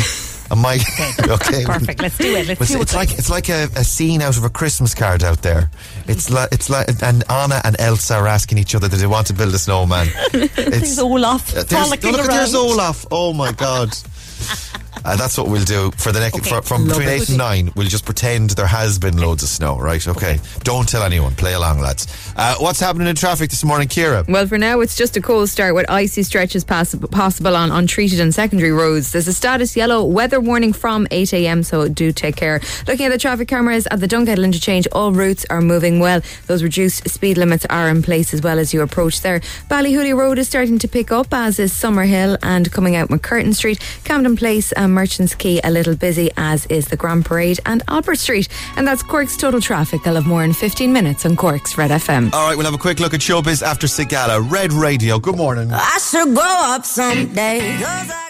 Am 0.53 0.67
I 0.67 0.81
okay? 1.37 1.65
Perfect. 1.65 2.03
Let's 2.03 2.19
do 2.19 2.35
it. 2.35 2.49
Let's 2.49 2.73
do 2.73 2.81
it's 2.83 2.93
it. 2.93 2.97
like 2.97 3.13
it's 3.19 3.31
like 3.31 3.49
a, 3.49 3.69
a 3.77 3.85
scene 3.85 4.21
out 4.21 4.37
of 4.37 4.43
a 4.45 4.51
Christmas 4.51 4.95
card 4.95 5.23
out 5.23 5.43
there. 5.43 5.71
It's 6.11 6.29
like 6.29 6.49
it's 6.51 6.69
like 6.69 6.89
and 7.03 7.23
Anna 7.31 7.61
and 7.65 7.77
Elsa 7.79 8.17
are 8.17 8.27
asking 8.27 8.59
each 8.59 8.75
other, 8.75 8.89
"Do 8.89 8.97
they 8.97 9.07
want 9.07 9.29
to 9.29 9.33
build 9.33 9.55
a 9.55 9.59
snowman?" 9.59 10.09
There's 10.33 10.99
Olaf 10.99 11.53
there's, 11.53 11.91
look 11.91 12.05
around. 12.05 12.27
there's 12.29 12.55
Olaf. 12.55 13.07
Oh 13.13 13.33
my 13.33 13.53
god. 13.53 13.91
Uh, 15.05 15.17
that's 15.17 15.39
what 15.39 15.49
we'll 15.49 15.65
do 15.65 15.91
for 15.97 16.13
the 16.13 16.21
next 16.21 16.37
Okay. 16.41 16.51
for, 16.51 16.63
from 16.63 16.87
Love 16.87 16.99
between 16.99 17.09
it. 17.09 17.23
eight 17.23 17.29
and 17.29 17.39
nine. 17.39 17.73
We'll 17.77 17.87
just 17.89 18.05
pretend 18.05 18.51
there 18.51 18.67
has 18.67 18.99
been 18.99 19.17
loads 19.19 19.43
of 19.43 19.49
snow, 19.49 19.79
right? 19.79 20.07
Okay. 20.07 20.39
Don't 20.63 20.89
tell 20.89 21.03
anyone. 21.03 21.35
Play 21.35 21.55
along, 21.55 21.81
lads. 21.81 22.07
Uh, 22.37 22.57
what's 22.59 22.81
happening 22.81 23.09
in 23.09 23.17
traffic 23.17 23.51
this 23.51 23.65
morning, 23.65 23.89
Kira? 23.89 24.29
Well, 24.29 24.47
for 24.47 24.59
now, 24.59 24.81
it's 24.81 24.97
just 24.97 25.17
a 25.17 25.21
cold 25.21 25.49
start 25.49 25.75
with 25.75 25.89
icy 25.91 26.23
stretches 26.23 26.65
pass- 26.65 26.95
possible 27.11 27.57
on 27.57 27.71
untreated 27.71 28.21
and 28.21 28.35
secondary 28.35 28.73
roads. 28.73 29.13
There's 29.13 29.29
a 29.29 29.33
status 29.33 29.77
yellow 29.77 30.05
weather 30.05 30.41
warning 30.41 30.73
from 30.73 31.07
8 31.11 31.33
a.m., 31.33 31.63
so 31.63 31.89
do 31.89 32.13
take 32.13 32.37
care. 32.37 32.61
Looking 32.87 33.07
at 33.07 33.11
the 33.13 33.19
traffic 33.19 33.49
cameras 33.49 33.87
at 33.91 34.01
the 34.01 34.07
Dunkettle 34.09 34.45
interchange, 34.45 34.87
all 34.93 35.13
routes 35.13 35.47
are 35.51 35.61
moving 35.63 36.01
well. 36.01 36.21
Those 36.47 36.63
reduced 36.63 37.09
speed 37.09 37.39
limits 37.39 37.65
are 37.71 37.89
in 37.89 38.03
place 38.03 38.35
as 38.35 38.43
well 38.43 38.59
as 38.59 38.75
you 38.75 38.83
approach 38.83 39.23
there. 39.23 39.41
Ballyhooly 39.71 40.17
Road 40.17 40.39
is 40.39 40.49
starting 40.49 40.79
to 40.81 40.89
pick 40.89 41.11
up, 41.11 41.29
as 41.33 41.59
is 41.59 41.73
Summerhill, 41.73 42.37
and 42.43 42.71
coming 42.73 42.97
out 42.97 43.09
McCurtain 43.09 43.55
Street, 43.55 43.81
Camden 44.05 44.37
Place, 44.37 44.73
and 44.73 44.90
Merchants 44.93 45.35
Quay 45.35 45.61
a 45.63 45.71
little 45.71 45.95
busy, 45.97 46.31
as 46.37 46.67
is 46.67 46.89
the 46.89 46.97
Grand 46.97 47.25
Parade 47.25 47.61
and 47.67 47.83
Albert 47.89 48.19
Street. 48.19 48.49
And 48.77 48.87
that's 48.87 49.03
Cork's 49.03 49.37
total 49.37 49.61
traffic. 49.61 50.03
They'll 50.03 50.15
have 50.15 50.27
more 50.27 50.45
in 50.45 50.53
15 50.53 50.93
minutes 50.93 51.25
on 51.27 51.37
Cork's 51.37 51.77
Red 51.79 51.91
FM. 51.91 52.33
All 52.33 52.49
right, 52.49 52.57
we'll 52.57 52.67
have 52.67 52.75
a 52.75 52.79
quick 52.79 53.01
look 53.01 53.15
at 53.15 53.21
showbiz 53.21 53.63
after 53.63 53.87
Sigala. 53.87 54.49
Red 54.51 54.73
Radio. 54.73 55.19
Good 55.19 55.37
morning. 55.37 55.71
I 55.73 55.99
should 55.99 56.35
grow 56.35 56.45
up 56.45 56.85
someday. 56.85 58.30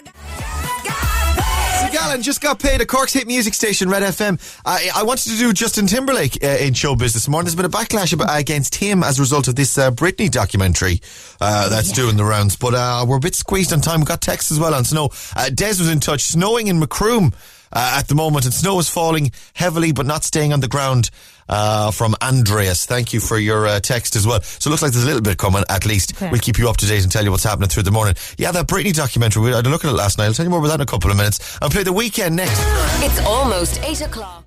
Sigala 1.91 2.21
just 2.21 2.39
got 2.39 2.57
paid 2.59 2.79
at 2.79 2.87
Cork's 2.87 3.11
hit 3.11 3.27
music 3.27 3.53
station, 3.53 3.89
Red 3.89 4.01
FM. 4.03 4.39
I, 4.65 4.89
I 4.95 5.03
wanted 5.03 5.31
to 5.31 5.37
do 5.37 5.51
Justin 5.51 5.87
Timberlake 5.87 6.41
uh, 6.41 6.47
in 6.47 6.73
showbiz 6.73 7.13
this 7.13 7.27
morning. 7.27 7.45
There's 7.47 7.55
been 7.55 7.65
a 7.65 7.69
backlash 7.69 8.13
ab- 8.13 8.25
against 8.29 8.75
him 8.75 9.03
as 9.03 9.19
a 9.19 9.21
result 9.21 9.49
of 9.49 9.55
this 9.55 9.77
uh, 9.77 9.91
Britney 9.91 10.31
documentary 10.31 11.01
uh, 11.41 11.67
that's 11.67 11.91
doing 11.91 12.15
the 12.15 12.23
rounds. 12.23 12.55
But 12.55 12.75
uh, 12.75 13.05
we're 13.05 13.17
a 13.17 13.19
bit 13.19 13.35
squeezed 13.35 13.73
on 13.73 13.81
time. 13.81 13.99
We 13.99 14.05
got 14.05 14.21
texts 14.21 14.51
as 14.53 14.59
well 14.59 14.73
on 14.73 14.85
snow. 14.85 15.09
Uh, 15.35 15.49
Des 15.49 15.67
was 15.79 15.89
in 15.89 15.99
touch. 15.99 16.21
Snowing 16.21 16.67
in 16.67 16.79
Macroom 16.79 17.33
uh, 17.73 17.97
at 17.99 18.07
the 18.07 18.15
moment, 18.15 18.45
and 18.45 18.53
snow 18.53 18.79
is 18.79 18.89
falling 18.89 19.31
heavily, 19.53 19.91
but 19.91 20.05
not 20.05 20.23
staying 20.23 20.53
on 20.53 20.61
the 20.61 20.67
ground. 20.69 21.09
Uh, 21.51 21.91
from 21.91 22.15
Andreas, 22.21 22.85
thank 22.85 23.11
you 23.13 23.19
for 23.19 23.37
your 23.37 23.67
uh, 23.67 23.79
text 23.81 24.15
as 24.15 24.25
well. 24.25 24.41
So 24.41 24.69
it 24.69 24.71
looks 24.71 24.81
like 24.81 24.93
there's 24.93 25.03
a 25.03 25.07
little 25.07 25.21
bit 25.21 25.37
coming. 25.37 25.63
At 25.69 25.85
least 25.85 26.15
Okay. 26.15 26.29
we'll 26.31 26.39
keep 26.39 26.57
you 26.57 26.69
up 26.69 26.77
to 26.77 26.87
date 26.87 27.03
and 27.03 27.11
tell 27.11 27.23
you 27.23 27.29
what's 27.31 27.43
happening 27.43 27.67
through 27.69 27.83
the 27.83 27.91
morning. 27.91 28.15
Yeah, 28.37 28.51
that 28.53 28.67
Britney 28.67 28.93
documentary. 28.93 29.43
We 29.43 29.51
had 29.51 29.65
a 29.67 29.69
look 29.69 29.83
at 29.85 29.89
it 29.91 29.93
last 29.95 30.17
night. 30.17 30.25
I'll 30.25 30.33
tell 30.33 30.45
you 30.45 30.49
more 30.49 30.59
about 30.59 30.69
that 30.69 30.75
in 30.75 30.81
a 30.81 30.85
couple 30.85 31.11
of 31.11 31.17
minutes. 31.17 31.59
I'll 31.61 31.69
play 31.69 31.83
the 31.83 31.93
Weeknd 31.93 32.33
next. 32.33 32.57
It's 33.03 33.19
almost 33.27 33.81
8 33.83 34.01
o'clock. 34.01 34.45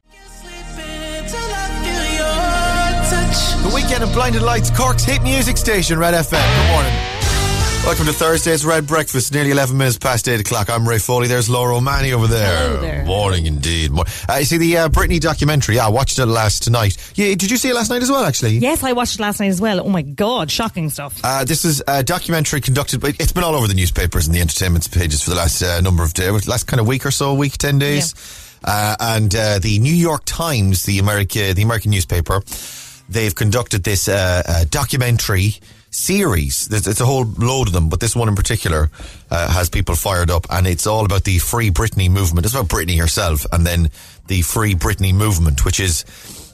The 3.64 3.70
Weeknd 3.70 4.02
of 4.02 4.12
Blinding 4.12 4.42
Lights, 4.42 4.70
Cork's 4.70 5.04
hit 5.04 5.22
music 5.22 5.56
station, 5.56 5.98
Red 5.98 6.14
FM. 6.14 6.32
Good 6.32 6.72
morning. 6.72 7.13
Welcome 7.84 8.06
to 8.06 8.14
Thursday's 8.14 8.64
Red 8.64 8.86
Breakfast, 8.86 9.34
nearly 9.34 9.50
11 9.50 9.76
minutes 9.76 9.98
past 9.98 10.26
8 10.26 10.40
o'clock. 10.40 10.70
I'm 10.70 10.88
Ray 10.88 10.98
Foley. 10.98 11.28
There's 11.28 11.50
Laura 11.50 11.76
O'Mahony 11.76 12.14
over 12.14 12.26
there. 12.26 12.78
There. 12.78 13.04
Morning 13.04 13.44
indeed. 13.44 13.90
Uh, 13.92 14.36
you 14.38 14.46
see 14.46 14.56
the 14.56 14.78
uh, 14.78 14.88
Britney 14.88 15.20
documentary? 15.20 15.74
Yeah, 15.74 15.86
I 15.86 15.90
watched 15.90 16.18
it 16.18 16.24
last 16.24 16.70
night. 16.70 16.96
Yeah, 17.14 17.34
did 17.34 17.50
you 17.50 17.58
see 17.58 17.68
it 17.68 17.74
last 17.74 17.90
night 17.90 18.00
as 18.02 18.10
well, 18.10 18.24
actually? 18.24 18.56
Yes, 18.56 18.82
I 18.82 18.92
watched 18.92 19.16
it 19.16 19.20
last 19.20 19.38
night 19.38 19.48
as 19.48 19.60
well. 19.60 19.80
Oh 19.80 19.90
my 19.90 20.00
God, 20.00 20.50
shocking 20.50 20.88
stuff. 20.88 21.20
Uh, 21.22 21.44
this 21.44 21.66
is 21.66 21.82
a 21.86 22.02
documentary 22.02 22.62
conducted 22.62 23.02
by, 23.02 23.08
it's 23.20 23.32
been 23.32 23.44
all 23.44 23.54
over 23.54 23.68
the 23.68 23.74
newspapers 23.74 24.26
and 24.26 24.34
the 24.34 24.40
entertainment 24.40 24.90
pages 24.90 25.22
for 25.22 25.28
the 25.28 25.36
last 25.36 25.62
uh, 25.62 25.82
number 25.82 26.02
of 26.02 26.14
days, 26.14 26.48
last 26.48 26.66
kind 26.66 26.80
of 26.80 26.86
week 26.86 27.04
or 27.04 27.10
so, 27.10 27.34
week, 27.34 27.58
10 27.58 27.78
days. 27.78 28.14
Uh, 28.64 28.96
and 28.98 29.34
uh, 29.36 29.58
the 29.58 29.78
New 29.78 29.94
York 29.94 30.22
Times, 30.24 30.84
the 30.84 30.98
America, 31.00 31.52
the 31.52 31.62
American 31.62 31.90
newspaper, 31.90 32.40
they've 33.10 33.34
conducted 33.34 33.84
this 33.84 34.08
uh, 34.08 34.64
documentary 34.70 35.56
series. 35.94 36.66
There's, 36.66 36.86
it's 36.86 37.00
a 37.00 37.06
whole 37.06 37.24
load 37.24 37.68
of 37.68 37.72
them, 37.72 37.88
but 37.88 38.00
this 38.00 38.16
one 38.16 38.28
in 38.28 38.34
particular 38.34 38.90
uh, 39.30 39.50
has 39.50 39.70
people 39.70 39.94
fired 39.94 40.30
up, 40.30 40.46
and 40.50 40.66
it's 40.66 40.86
all 40.86 41.04
about 41.04 41.24
the 41.24 41.38
Free 41.38 41.70
Britney 41.70 42.10
movement. 42.10 42.46
It's 42.46 42.54
about 42.54 42.68
Britney 42.68 42.98
herself, 42.98 43.46
and 43.52 43.64
then 43.64 43.90
the 44.26 44.42
Free 44.42 44.74
Britney 44.74 45.14
movement, 45.14 45.64
which 45.64 45.80
is 45.80 46.02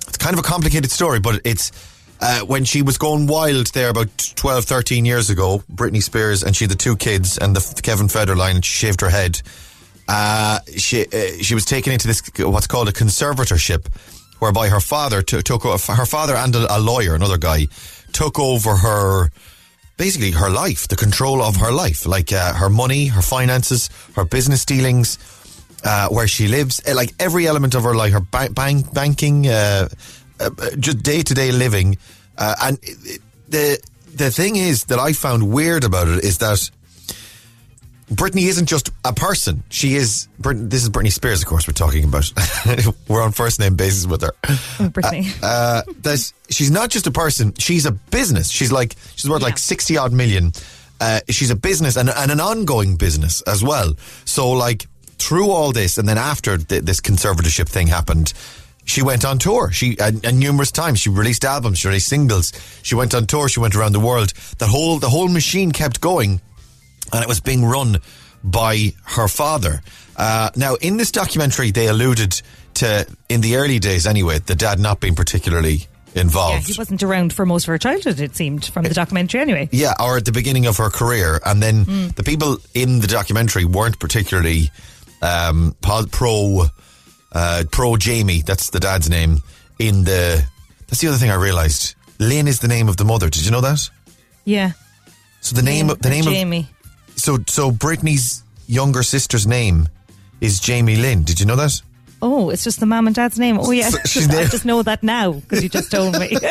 it's 0.07 0.19
kind 0.19 0.35
of 0.35 0.41
a 0.41 0.47
complicated 0.47 0.91
story, 0.91 1.21
but 1.21 1.41
it's 1.45 1.73
uh, 2.21 2.41
when 2.41 2.65
she 2.65 2.83
was 2.83 2.99
going 2.99 3.27
wild 3.27 3.69
there 3.69 3.89
about 3.89 4.09
12, 4.37 4.65
13 4.65 5.07
years 5.07 5.31
ago, 5.31 5.63
Britney 5.73 6.03
Spears, 6.03 6.43
and 6.43 6.55
she 6.55 6.65
had 6.65 6.71
the 6.71 6.77
two 6.77 6.97
kids 6.97 7.39
and 7.39 7.57
the 7.57 7.81
Kevin 7.83 8.09
Federline, 8.09 8.57
and 8.57 8.65
she 8.65 8.87
shaved 8.87 9.01
her 9.01 9.09
head. 9.09 9.41
Uh, 10.07 10.59
she 10.77 11.07
uh, 11.07 11.41
she 11.41 11.55
was 11.55 11.65
taken 11.65 11.93
into 11.93 12.09
this 12.09 12.21
what's 12.41 12.67
called 12.67 12.89
a 12.89 12.93
conservatorship, 12.93 13.87
whereby 14.41 14.69
her 14.69 14.81
father 14.81 15.23
t- 15.23 15.43
took 15.43 15.63
her 15.63 15.79
father 16.07 16.35
and 16.35 16.55
a, 16.57 16.79
lawyer, 16.81 17.15
another 17.15 17.39
guy, 17.39 17.69
took 18.13 18.39
over 18.39 18.77
her 18.77 19.31
basically 19.97 20.31
her 20.33 20.51
life, 20.51 20.89
the 20.89 20.97
control 20.97 21.43
of 21.43 21.57
her 21.57 21.71
life, 21.71 22.07
like 22.07 22.33
uh, 22.33 22.55
her 22.55 22.71
money, 22.71 23.07
her 23.07 23.23
finances, 23.23 23.91
her 24.17 24.25
business 24.25 24.65
dealings, 24.65 25.19
uh, 25.85 26.09
where 26.09 26.27
she 26.27 26.49
lives, 26.49 26.81
uh, 26.89 26.95
like 26.95 27.13
every 27.19 27.47
element 27.47 27.75
of 27.75 27.83
her 27.85 27.95
life, 27.95 28.13
her 28.13 28.21
ba- 28.21 28.51
bank, 28.51 28.93
banking, 28.95 29.47
uh, 29.47 29.89
uh, 30.41 30.51
just 30.79 31.03
day 31.03 31.21
to 31.23 31.35
day 31.35 31.53
living. 31.53 31.97
Uh, 32.39 32.55
and 32.63 32.79
it- 32.83 32.99
it- 33.05 33.21
the 33.49 33.79
the 34.17 34.31
thing 34.31 34.57
is 34.57 34.85
that 34.85 34.99
I 34.99 35.13
found 35.13 35.43
weird 35.53 35.85
about 35.85 36.09
it 36.09 36.25
is 36.25 36.39
that 36.39 36.71
Britney 38.11 38.49
isn't 38.49 38.67
just 38.67 38.91
a 39.05 39.13
person. 39.13 39.63
She 39.69 39.95
is. 39.95 40.27
This 40.39 40.83
is 40.83 40.91
Britney 40.91 41.13
Spears, 41.13 41.43
of 41.43 41.47
course. 41.47 41.69
We're 41.69 41.75
talking 41.75 42.05
about. 42.05 42.33
we're 43.09 43.23
on 43.23 43.31
first 43.31 43.61
name 43.61 43.77
basis 43.77 44.05
with 44.05 44.23
her. 44.23 44.33
Britney. 44.43 45.33
Uh, 45.43 45.83
that's, 46.01 46.35
she's 46.51 46.73
not 46.73 46.91
just 46.91 47.07
a 47.07 47.13
person. 47.13 47.55
She's 47.55 47.87
a 47.87 47.93
business. 47.93 48.51
She's 48.51 48.73
like 48.73 48.97
she's 49.15 49.31
worth 49.31 49.43
like 49.43 49.59
sixty 49.59 49.97
odd 49.97 50.13
million. 50.13 50.53
Uh, 51.01 51.21
she's 51.29 51.51
a 51.51 51.57
business 51.57 51.97
and, 51.97 52.11
and 52.11 52.31
an 52.33 52.41
ongoing 52.41 52.97
business 52.97 53.43
as 53.43 53.63
well. 53.63 53.95
So 54.25 54.51
like 54.51 54.87
through 55.19 55.51
all 55.51 55.71
this, 55.71 55.97
and 55.97 56.09
then 56.09 56.19
after 56.19 56.59
th- 56.59 56.83
this 56.83 57.01
conservatorship 57.01 57.69
thing 57.69 57.87
happened, 57.87 58.33
she 58.85 59.03
went 59.03 59.25
on 59.25 59.39
tour. 59.39 59.71
She 59.71 59.97
and, 60.01 60.25
and 60.27 60.41
numerous 60.41 60.73
times 60.73 60.99
she 60.99 61.11
released 61.11 61.45
albums, 61.45 61.79
she 61.79 61.87
released 61.87 62.09
singles. 62.09 62.53
She 62.83 62.97
went 62.97 63.15
on 63.15 63.27
tour. 63.27 63.49
She 63.49 63.61
went 63.61 63.77
around 63.77 63.93
the 63.93 64.01
world. 64.01 64.33
The 64.59 64.67
whole 64.67 64.99
the 64.99 65.09
whole 65.09 65.29
machine 65.29 65.71
kept 65.71 66.01
going 66.01 66.41
and 67.13 67.23
it 67.23 67.29
was 67.29 67.41
being 67.41 67.65
run 67.65 67.99
by 68.43 68.93
her 69.05 69.29
father. 69.29 69.81
Uh, 70.17 70.51
now, 70.57 70.75
in 70.77 70.97
this 70.97 71.11
documentary, 71.11 71.71
they 71.71 71.87
alluded 71.89 72.41
to, 72.75 73.07
in 73.29 73.41
the 73.41 73.57
early 73.57 73.79
days 73.79 74.07
anyway, 74.07 74.39
the 74.39 74.55
dad 74.55 74.79
not 74.79 75.01
being 75.01 75.15
particularly 75.15 75.87
Yeah, 76.15 76.23
involved. 76.23 76.67
he 76.69 76.75
wasn't 76.79 77.03
around 77.03 77.33
for 77.33 77.45
most 77.47 77.65
of 77.65 77.69
her 77.69 77.79
childhood, 77.79 78.21
it 78.21 78.37
seemed, 78.37 78.65
from 78.67 78.85
the 78.85 78.95
documentary 78.95 79.41
anyway. 79.41 79.69
Yeah, 79.73 79.95
or 80.01 80.17
at 80.17 80.25
the 80.25 80.33
beginning 80.33 80.67
of 80.67 80.77
her 80.79 80.91
career. 80.91 81.41
And 81.45 81.63
then 81.63 81.85
the 82.17 82.23
people 82.25 82.59
in 82.75 83.01
the 83.01 83.07
documentary 83.07 83.65
weren't 83.65 83.99
particularly 83.99 84.71
um, 85.23 85.75
pro 85.81 86.67
uh, 87.33 87.65
pro 87.71 87.97
Jamie. 87.97 88.43
That's 88.43 88.71
the 88.71 88.81
dad's 88.81 89.09
name. 89.11 89.39
In 89.79 90.05
the 90.05 90.45
that's 90.89 91.01
the 91.01 91.09
other 91.09 91.17
thing 91.17 91.31
I 91.31 91.37
realised. 91.37 91.95
Lynn 92.19 92.49
is 92.49 92.59
the 92.61 92.69
name 92.69 92.89
of 92.89 92.97
the 92.97 93.05
mother. 93.05 93.31
Did 93.31 93.45
you 93.45 93.51
know 93.51 93.61
that? 93.63 93.89
Yeah. 94.45 94.73
So 95.41 95.57
the 95.57 95.63
name 95.63 95.87
the 95.89 96.11
name 96.11 96.27
of 96.27 96.33
Jamie. 96.33 96.69
So 97.23 97.39
so 97.47 97.71
Britney's 97.71 98.43
younger 98.67 99.03
sister's 99.03 99.47
name 99.47 99.89
is 100.41 100.61
Jamie 100.61 100.97
Lynn. 100.97 101.23
Did 101.23 101.41
you 101.41 101.47
know 101.47 101.57
that? 101.57 101.81
Oh, 102.23 102.51
it's 102.51 102.65
just 102.65 102.81
the 102.81 102.87
mom 102.87 103.07
and 103.07 103.17
dad's 103.17 103.39
name. 103.39 103.59
Oh, 103.59 103.71
yeah. 103.71 103.89
So 104.05 104.21
I 104.21 104.45
just 104.45 104.65
know 104.67 104.83
that 104.83 105.03
now 105.03 105.33
because 105.33 105.63
you 105.63 105.69
just 105.71 105.91
told 105.91 106.19
me. 106.19 106.37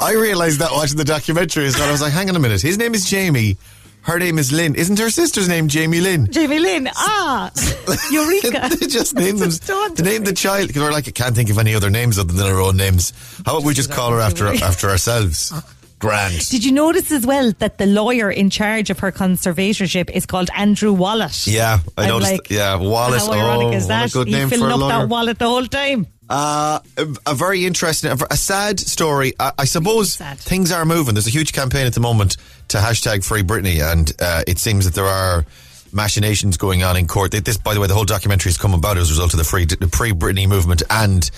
I 0.00 0.14
realised 0.18 0.58
that 0.60 0.70
watching 0.72 0.96
the 0.96 1.04
documentary 1.04 1.66
as 1.66 1.76
well. 1.76 1.88
I 1.88 1.92
was 1.92 2.00
like, 2.00 2.12
hang 2.12 2.28
on 2.28 2.34
a 2.36 2.40
minute. 2.40 2.60
His 2.62 2.78
name 2.78 2.94
is 2.94 3.08
Jamie. 3.08 3.56
Her 4.02 4.18
name 4.18 4.38
is 4.38 4.50
Lynn. 4.52 4.74
Isn't 4.74 4.98
her 4.98 5.10
sister's 5.10 5.48
name 5.48 5.68
Jamie 5.68 6.00
Lynn? 6.00 6.30
Jamie 6.32 6.58
Lynn. 6.58 6.88
Ah, 6.96 7.50
Eureka. 8.10 8.74
they 8.76 8.86
just 8.86 9.14
named 9.14 9.38
them. 9.38 9.50
They 9.94 10.02
named 10.02 10.26
the 10.26 10.32
child 10.32 10.68
because 10.68 10.82
we're 10.82 10.92
like, 10.92 11.06
I 11.08 11.10
can't 11.10 11.34
think 11.34 11.50
of 11.50 11.58
any 11.58 11.74
other 11.74 11.90
names 11.90 12.18
other 12.18 12.32
than 12.32 12.46
our 12.46 12.60
own 12.60 12.76
names. 12.76 13.12
How 13.44 13.52
about 13.56 13.64
we 13.66 13.74
just 13.74 13.92
call 13.92 14.10
her 14.12 14.20
after 14.20 14.46
after 14.46 14.88
ourselves? 14.88 15.52
Grand. 15.98 16.48
Did 16.48 16.64
you 16.64 16.72
notice 16.72 17.10
as 17.10 17.26
well 17.26 17.52
that 17.58 17.78
the 17.78 17.86
lawyer 17.86 18.30
in 18.30 18.50
charge 18.50 18.90
of 18.90 19.00
her 19.00 19.10
conservatorship 19.10 20.10
is 20.10 20.26
called 20.26 20.48
Andrew 20.54 20.92
Wallet? 20.92 21.46
Yeah, 21.46 21.80
I 21.96 22.04
I'm 22.04 22.08
noticed. 22.08 22.32
like, 22.32 22.50
yeah, 22.50 22.76
Wallet. 22.76 23.20
How 23.20 23.32
ironic 23.32 23.66
oh, 23.66 23.72
is 23.72 23.82
what 23.84 23.88
that? 23.88 24.10
a 24.10 24.12
good 24.12 24.26
He's 24.28 24.36
name 24.36 24.48
for 24.48 24.54
filling 24.56 24.70
a 24.70 24.84
up 24.84 24.88
that 24.90 25.08
wallet 25.08 25.38
the 25.38 25.46
whole 25.46 25.66
time. 25.66 26.06
Uh, 26.30 26.78
a, 27.26 27.34
very 27.34 27.64
interesting, 27.64 28.10
a, 28.30 28.36
sad 28.36 28.78
story. 28.78 29.32
I, 29.40 29.52
I 29.60 29.64
suppose 29.64 30.16
things 30.16 30.70
are 30.70 30.84
moving. 30.84 31.14
There's 31.14 31.26
a 31.26 31.30
huge 31.30 31.54
campaign 31.54 31.86
at 31.86 31.94
the 31.94 32.00
moment 32.00 32.36
to 32.68 32.76
hashtag 32.76 33.24
Free 33.24 33.42
Britney, 33.42 33.80
and 33.80 34.12
uh, 34.20 34.42
it 34.46 34.58
seems 34.58 34.84
that 34.84 34.94
there 34.94 35.06
are 35.06 35.46
machinations 35.90 36.58
going 36.58 36.82
on 36.82 36.98
in 36.98 37.06
court. 37.06 37.30
This, 37.32 37.56
by 37.56 37.72
the 37.72 37.80
way, 37.80 37.86
the 37.86 37.94
whole 37.94 38.04
documentary 38.04 38.50
has 38.50 38.58
come 38.58 38.74
about 38.74 38.98
as 38.98 39.08
a 39.08 39.12
result 39.12 39.32
of 39.32 39.38
the 39.38 39.44
Free 39.44 39.64
the 39.64 39.88
Free 39.88 40.12
Britney 40.12 40.48
movement 40.48 40.82
and. 40.90 41.30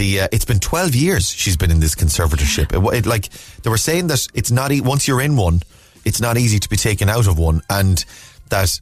The, 0.00 0.20
uh, 0.20 0.28
it's 0.32 0.46
been 0.46 0.60
12 0.60 0.94
years 0.94 1.28
she's 1.28 1.58
been 1.58 1.70
in 1.70 1.78
this 1.80 1.94
conservatorship. 1.94 2.72
It, 2.72 2.98
it, 2.98 3.06
like 3.06 3.28
they 3.62 3.68
were 3.68 3.76
saying 3.76 4.06
that 4.06 4.26
it's 4.32 4.50
not 4.50 4.72
e- 4.72 4.80
once 4.80 5.06
you're 5.06 5.20
in 5.20 5.36
one, 5.36 5.60
it's 6.06 6.22
not 6.22 6.38
easy 6.38 6.58
to 6.58 6.68
be 6.70 6.76
taken 6.76 7.10
out 7.10 7.26
of 7.26 7.38
one, 7.38 7.60
and 7.68 8.02
that 8.48 8.80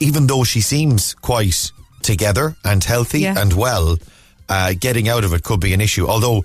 even 0.00 0.26
though 0.26 0.44
she 0.44 0.60
seems 0.60 1.14
quite 1.14 1.72
together 2.02 2.54
and 2.64 2.84
healthy 2.84 3.20
Yeah. 3.20 3.34
and 3.38 3.54
well, 3.54 3.96
uh, 4.48 4.74
getting 4.78 5.08
out 5.08 5.24
of 5.24 5.32
it 5.32 5.42
could 5.42 5.60
be 5.60 5.72
an 5.72 5.80
issue. 5.80 6.06
Although 6.06 6.44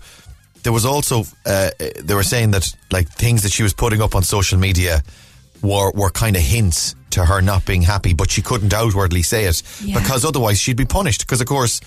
there 0.63 0.71
was 0.71 0.85
also 0.85 1.25
uh, 1.45 1.71
they 1.99 2.13
were 2.15 2.23
saying 2.23 2.51
that 2.51 2.73
like 2.91 3.09
things 3.09 3.43
that 3.43 3.51
she 3.51 3.63
was 3.63 3.73
putting 3.73 4.01
up 4.01 4.15
on 4.15 4.23
social 4.23 4.57
media 4.57 5.03
were 5.61 5.91
were 5.91 6.11
kind 6.11 6.37
of 6.37 6.41
hints 6.41 6.95
to 7.09 7.25
her 7.25 7.41
not 7.41 7.65
being 7.65 7.81
happy, 7.81 8.13
but 8.13 8.31
she 8.31 8.41
couldn't 8.41 8.73
outwardly 8.73 9.21
say 9.21 9.43
it 9.45 9.61
Yeah. 9.83 9.99
because 9.99 10.23
otherwise 10.23 10.59
she'd 10.61 10.77
be 10.77 10.85
punished. 10.85 11.21
Because 11.25 11.41
of 11.41 11.47
course, 11.47 11.81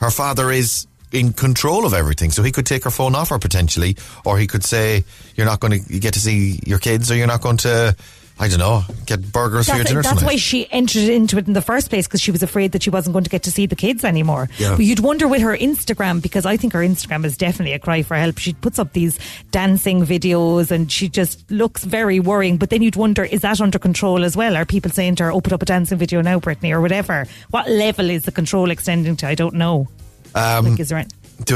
her 0.00 0.10
father 0.10 0.50
is 0.50 0.86
in 1.12 1.32
control 1.32 1.86
of 1.86 1.94
everything, 1.94 2.30
so 2.30 2.42
he 2.42 2.52
could 2.52 2.66
take 2.66 2.84
her 2.84 2.90
phone 2.90 3.14
off 3.14 3.30
her 3.30 3.38
potentially, 3.38 3.96
or 4.24 4.38
he 4.38 4.46
could 4.46 4.64
say, 4.64 5.04
"You're 5.36 5.46
not 5.46 5.60
going 5.60 5.82
to 5.82 5.98
get 5.98 6.14
to 6.14 6.20
see 6.20 6.60
your 6.66 6.78
kids, 6.78 7.10
or 7.10 7.16
you're 7.16 7.26
not 7.26 7.40
going 7.40 7.58
to." 7.58 7.96
I 8.40 8.46
don't 8.46 8.60
know. 8.60 8.84
Get 9.04 9.32
burgers 9.32 9.66
for 9.68 9.74
your 9.74 9.78
That's, 9.78 9.90
dinner 9.90 10.02
that's 10.02 10.20
tonight. 10.20 10.30
why 10.34 10.36
she 10.36 10.70
entered 10.70 11.08
into 11.08 11.38
it 11.38 11.48
in 11.48 11.54
the 11.54 11.60
first 11.60 11.90
place 11.90 12.06
because 12.06 12.20
she 12.20 12.30
was 12.30 12.40
afraid 12.40 12.70
that 12.70 12.84
she 12.84 12.90
wasn't 12.90 13.14
going 13.14 13.24
to 13.24 13.30
get 13.30 13.42
to 13.42 13.50
see 13.50 13.66
the 13.66 13.74
kids 13.74 14.04
anymore. 14.04 14.48
Yeah. 14.58 14.76
But 14.76 14.84
you'd 14.84 15.00
wonder 15.00 15.26
with 15.26 15.42
her 15.42 15.56
Instagram 15.56 16.22
because 16.22 16.46
I 16.46 16.56
think 16.56 16.72
her 16.72 16.78
Instagram 16.78 17.24
is 17.24 17.36
definitely 17.36 17.72
a 17.72 17.80
cry 17.80 18.02
for 18.02 18.14
help. 18.14 18.38
She 18.38 18.52
puts 18.52 18.78
up 18.78 18.92
these 18.92 19.18
dancing 19.50 20.06
videos 20.06 20.70
and 20.70 20.90
she 20.90 21.08
just 21.08 21.50
looks 21.50 21.82
very 21.82 22.20
worrying. 22.20 22.58
But 22.58 22.70
then 22.70 22.80
you'd 22.80 22.94
wonder 22.94 23.24
is 23.24 23.40
that 23.40 23.60
under 23.60 23.80
control 23.80 24.22
as 24.22 24.36
well? 24.36 24.56
Are 24.56 24.64
people 24.64 24.92
saying 24.92 25.16
to 25.16 25.24
her, 25.24 25.32
"Oh, 25.32 25.40
put 25.40 25.52
up 25.52 25.62
a 25.62 25.66
dancing 25.66 25.98
video 25.98 26.22
now, 26.22 26.38
Britney," 26.38 26.70
or 26.70 26.80
whatever? 26.80 27.26
What 27.50 27.68
level 27.68 28.08
is 28.08 28.22
the 28.22 28.30
control 28.30 28.70
extending 28.70 29.16
to? 29.16 29.26
I 29.26 29.34
don't 29.34 29.54
know. 29.54 29.88
Um, 30.34 30.66
is 30.78 30.88
The 30.88 30.94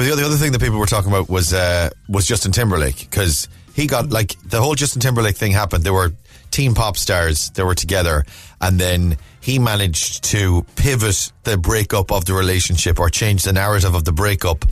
other, 0.00 0.16
the 0.16 0.24
other 0.26 0.36
thing 0.36 0.52
that 0.52 0.60
people 0.60 0.78
were 0.78 0.86
talking 0.86 1.10
about 1.10 1.28
was 1.28 1.52
uh, 1.52 1.90
was 2.08 2.26
Justin 2.26 2.52
Timberlake 2.52 2.98
because 3.00 3.48
he 3.74 3.86
got 3.86 4.10
like 4.10 4.36
the 4.44 4.60
whole 4.60 4.74
Justin 4.74 5.00
Timberlake 5.00 5.36
thing 5.36 5.52
happened. 5.52 5.84
There 5.84 5.92
were 5.92 6.12
teen 6.50 6.74
pop 6.74 6.96
stars. 6.96 7.50
They 7.50 7.62
were 7.62 7.74
together, 7.74 8.24
and 8.60 8.78
then 8.78 9.16
he 9.40 9.58
managed 9.58 10.24
to 10.24 10.64
pivot 10.76 11.32
the 11.44 11.56
breakup 11.56 12.12
of 12.12 12.24
the 12.26 12.34
relationship 12.34 13.00
or 13.00 13.10
change 13.10 13.42
the 13.44 13.52
narrative 13.52 13.94
of 13.94 14.04
the 14.04 14.12
breakup 14.12 14.64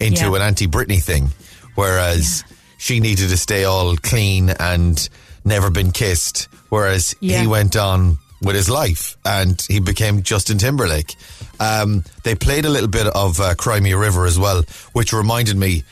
into 0.00 0.24
Yeah. 0.30 0.36
an 0.36 0.42
anti 0.42 0.66
Britney 0.66 1.02
thing, 1.02 1.30
whereas 1.74 2.44
she 2.78 3.00
needed 3.00 3.28
to 3.30 3.36
stay 3.36 3.64
all 3.64 3.96
clean 3.96 4.50
and 4.50 5.08
never 5.44 5.70
been 5.70 5.92
kissed, 5.92 6.48
whereas 6.70 7.14
Yeah. 7.20 7.40
he 7.40 7.46
went 7.46 7.76
on 7.76 8.18
with 8.42 8.54
his 8.54 8.68
life 8.68 9.16
and 9.24 9.60
he 9.68 9.80
became 9.80 10.22
Justin 10.22 10.58
Timberlake. 10.58 11.14
Um, 11.58 12.04
they 12.22 12.34
played 12.34 12.64
a 12.64 12.68
little 12.68 12.88
bit 12.88 13.06
of 13.06 13.40
uh, 13.40 13.54
Cry 13.54 13.80
Me 13.80 13.92
a 13.92 13.98
River 13.98 14.26
as 14.26 14.38
well, 14.38 14.62
which 14.92 15.12
reminded 15.12 15.56
me, 15.56 15.84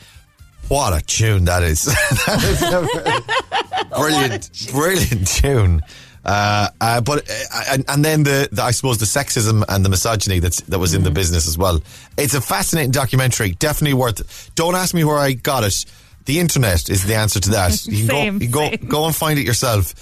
what 0.67 0.99
a 0.99 1.05
tune 1.05 1.45
that 1.45 1.63
is. 1.63 1.85
That 2.25 2.43
is 2.43 2.61
a 2.61 3.95
brilliant, 3.99 4.71
brilliant 4.71 5.27
tune. 5.27 5.81
Uh, 6.25 6.69
uh, 6.81 7.01
but 7.01 7.29
uh, 7.29 7.63
and, 7.69 7.85
and 7.87 8.03
then 8.03 8.23
the, 8.23 8.49
the 8.51 8.63
I 8.63 8.71
suppose 8.71 8.97
the 8.97 9.05
sexism 9.05 9.63
and 9.69 9.85
the 9.85 9.89
misogyny 9.89 10.39
that's 10.39 10.61
that 10.61 10.79
was 10.79 10.95
in 10.95 11.03
the 11.03 11.11
business 11.11 11.47
as 11.47 11.57
well. 11.57 11.81
It's 12.17 12.33
a 12.33 12.41
fascinating 12.41 12.91
documentary, 12.91 13.51
definitely 13.51 13.93
worth. 13.93 14.51
Don't 14.55 14.73
ask 14.73 14.95
me 14.95 15.03
where 15.03 15.17
I 15.17 15.33
got 15.33 15.63
it. 15.63 15.85
The 16.25 16.39
internet 16.39 16.89
is 16.89 17.05
the 17.05 17.13
answer 17.13 17.39
to 17.39 17.49
that. 17.51 17.85
You 17.85 18.07
can 18.07 18.39
Same, 18.39 18.39
go, 18.49 18.63
you 18.63 18.77
go, 18.77 18.87
go 18.87 19.05
and 19.05 19.15
find 19.15 19.37
it 19.37 19.45
yourself. 19.45 19.93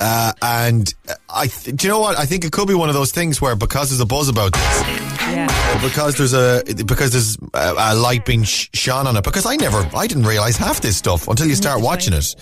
Uh, 0.00 0.32
and 0.42 0.94
I, 1.30 1.46
th- 1.46 1.76
do 1.76 1.86
you 1.86 1.92
know 1.92 1.98
what? 2.00 2.18
I 2.18 2.24
think 2.26 2.44
it 2.44 2.52
could 2.52 2.68
be 2.68 2.74
one 2.74 2.88
of 2.88 2.94
those 2.94 3.10
things 3.10 3.40
where 3.40 3.56
because 3.56 3.88
there's 3.90 4.00
a 4.00 4.06
buzz 4.06 4.28
about 4.28 4.52
this, 4.52 4.82
Yeah. 5.22 5.80
because 5.80 6.16
there's 6.16 6.34
a 6.34 6.62
because 6.84 7.12
there's 7.12 7.36
a, 7.54 7.74
a 7.78 7.94
light 7.94 8.24
being 8.26 8.42
sh- 8.44 8.68
shone 8.74 9.06
on 9.06 9.16
it. 9.16 9.24
Because 9.24 9.46
I 9.46 9.56
never, 9.56 9.88
I 9.96 10.06
didn't 10.06 10.24
realize 10.26 10.56
half 10.56 10.80
this 10.80 10.96
stuff 10.96 11.26
until 11.26 11.46
you 11.46 11.54
start 11.54 11.80
watching 11.82 12.12
it. 12.12 12.34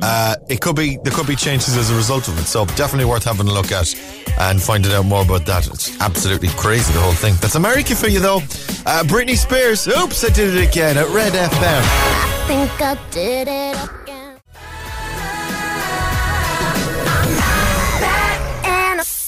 Uh, 0.00 0.36
it 0.48 0.60
could 0.60 0.76
be 0.76 0.96
there 1.02 1.12
could 1.12 1.26
be 1.26 1.34
changes 1.34 1.76
as 1.76 1.90
a 1.90 1.94
result 1.96 2.28
of 2.28 2.38
it. 2.38 2.44
So 2.44 2.64
definitely 2.66 3.06
worth 3.06 3.24
having 3.24 3.48
a 3.48 3.52
look 3.52 3.72
at 3.72 3.92
and 4.38 4.60
finding 4.62 4.92
out 4.92 5.06
more 5.06 5.22
about 5.22 5.44
that. 5.46 5.66
It's 5.68 6.00
absolutely 6.00 6.48
crazy 6.50 6.92
the 6.92 7.00
whole 7.00 7.12
thing. 7.12 7.34
That's 7.40 7.54
America 7.56 7.94
for 7.96 8.08
you 8.08 8.20
though. 8.20 8.38
Uh, 8.86 9.02
Britney 9.04 9.36
Spears. 9.36 9.86
Oops, 9.88 10.24
I 10.24 10.28
did 10.30 10.54
it 10.54 10.68
again 10.68 10.96
at 10.98 11.08
Red 11.08 11.32
FM. 11.32 11.82
I 11.82 12.44
think 12.46 12.82
I 12.82 12.98
did 13.10 13.48
it 13.48 14.07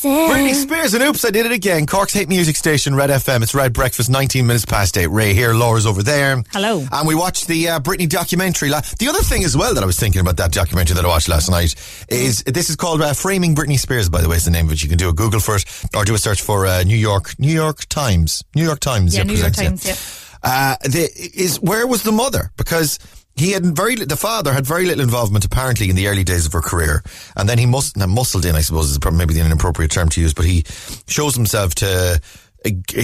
again. 0.05 0.13
And 0.13 0.33
I 0.33 0.53
said, 0.53 0.53
Britney 0.53 0.55
Spears 0.55 0.95
and 0.95 1.03
Oops, 1.05 1.25
I 1.25 1.31
did 1.31 1.47
it 1.47 1.53
again. 1.53 1.87
Cork's 1.87 2.13
hit 2.13 2.29
music 2.29 2.57
station, 2.57 2.95
Red 2.95 3.11
FM. 3.11 3.43
It's 3.43 3.55
Red 3.55 3.73
Breakfast, 3.73 4.11
19 4.11 4.47
minutes 4.47 4.65
past 4.65 4.97
8. 4.97 5.07
Ray 5.09 5.35
here, 5.35 5.55
Laura's 5.55 5.87
over 5.87 6.03
there. 6.03 6.43
Hello. 6.53 6.85
And 6.93 7.07
we 7.09 7.15
watched 7.15 7.47
the 7.47 7.69
uh, 7.69 7.81
Britney 7.81 8.09
documentary. 8.09 8.69
La- 8.71 8.81
the 8.99 9.09
other 9.09 9.21
thing 9.21 9.45
as 9.45 9.57
well 9.57 9.75
that 9.75 9.83
I 9.83 9.87
was 9.87 9.99
thinking 9.99 10.21
about 10.21 10.37
that 10.39 10.53
documentary 10.53 10.95
that 10.97 11.05
I 11.05 11.09
watched 11.09 11.29
last 11.29 11.51
night 11.51 11.75
is 12.09 12.43
this 12.45 12.71
is 12.71 12.77
called 12.77 13.03
uh, 13.03 13.13
Framing 13.15 13.55
Britney 13.55 13.79
Spears, 13.79 14.09
by 14.09 14.21
the 14.21 14.29
way, 14.29 14.37
is 14.37 14.45
the 14.45 14.51
name 14.51 14.67
of 14.67 14.73
it. 14.73 14.83
You 14.83 14.89
can 14.89 14.99
do 14.99 15.09
a 15.09 15.13
Google 15.13 15.41
for 15.41 15.57
it 15.57 15.65
or 15.95 16.05
do 16.05 16.15
a 16.15 16.19
search 16.19 16.43
for 16.43 16.67
uh, 16.67 16.83
New 16.85 16.97
York, 16.97 17.39
New 17.39 17.53
York 17.53 17.87
Times. 17.89 18.43
New 18.55 18.65
York 18.65 18.81
Times. 18.81 19.17
Yeah, 19.17 19.25
New 19.25 19.35
York 19.35 19.55
presents 19.55 19.85
it. 19.85 19.89
Times, 19.89 20.27
Uh, 20.43 20.77
the, 20.85 21.11
is 21.35 21.61
where 21.61 21.87
was 21.87 22.03
the 22.03 22.13
mother? 22.13 22.51
Because 22.57 22.99
he 23.37 23.53
had 23.53 23.65
very 23.65 23.95
the 23.95 24.17
father 24.17 24.53
had 24.53 24.67
very 24.67 24.85
little 24.85 25.03
involvement 25.03 25.45
apparently 25.45 25.89
in 25.89 25.97
the 25.97 26.09
early 26.09 26.25
days 26.25 26.47
of 26.47 26.53
her 26.53 26.61
career, 26.61 27.03
and 27.37 27.49
then 27.49 27.59
he 27.59 27.67
must 27.67 27.97
now 27.97 28.07
muscled 28.07 28.45
in. 28.45 28.55
I 28.55 28.61
suppose 28.61 28.91
is 28.91 28.99
maybe 29.13 29.39
an 29.39 29.47
inappropriate 29.47 29.91
term 29.91 30.09
to 30.11 30.21
use, 30.21 30.35
but 30.35 30.45
he 30.45 30.65
shows 31.07 31.35
himself 31.35 31.75
to 31.77 32.21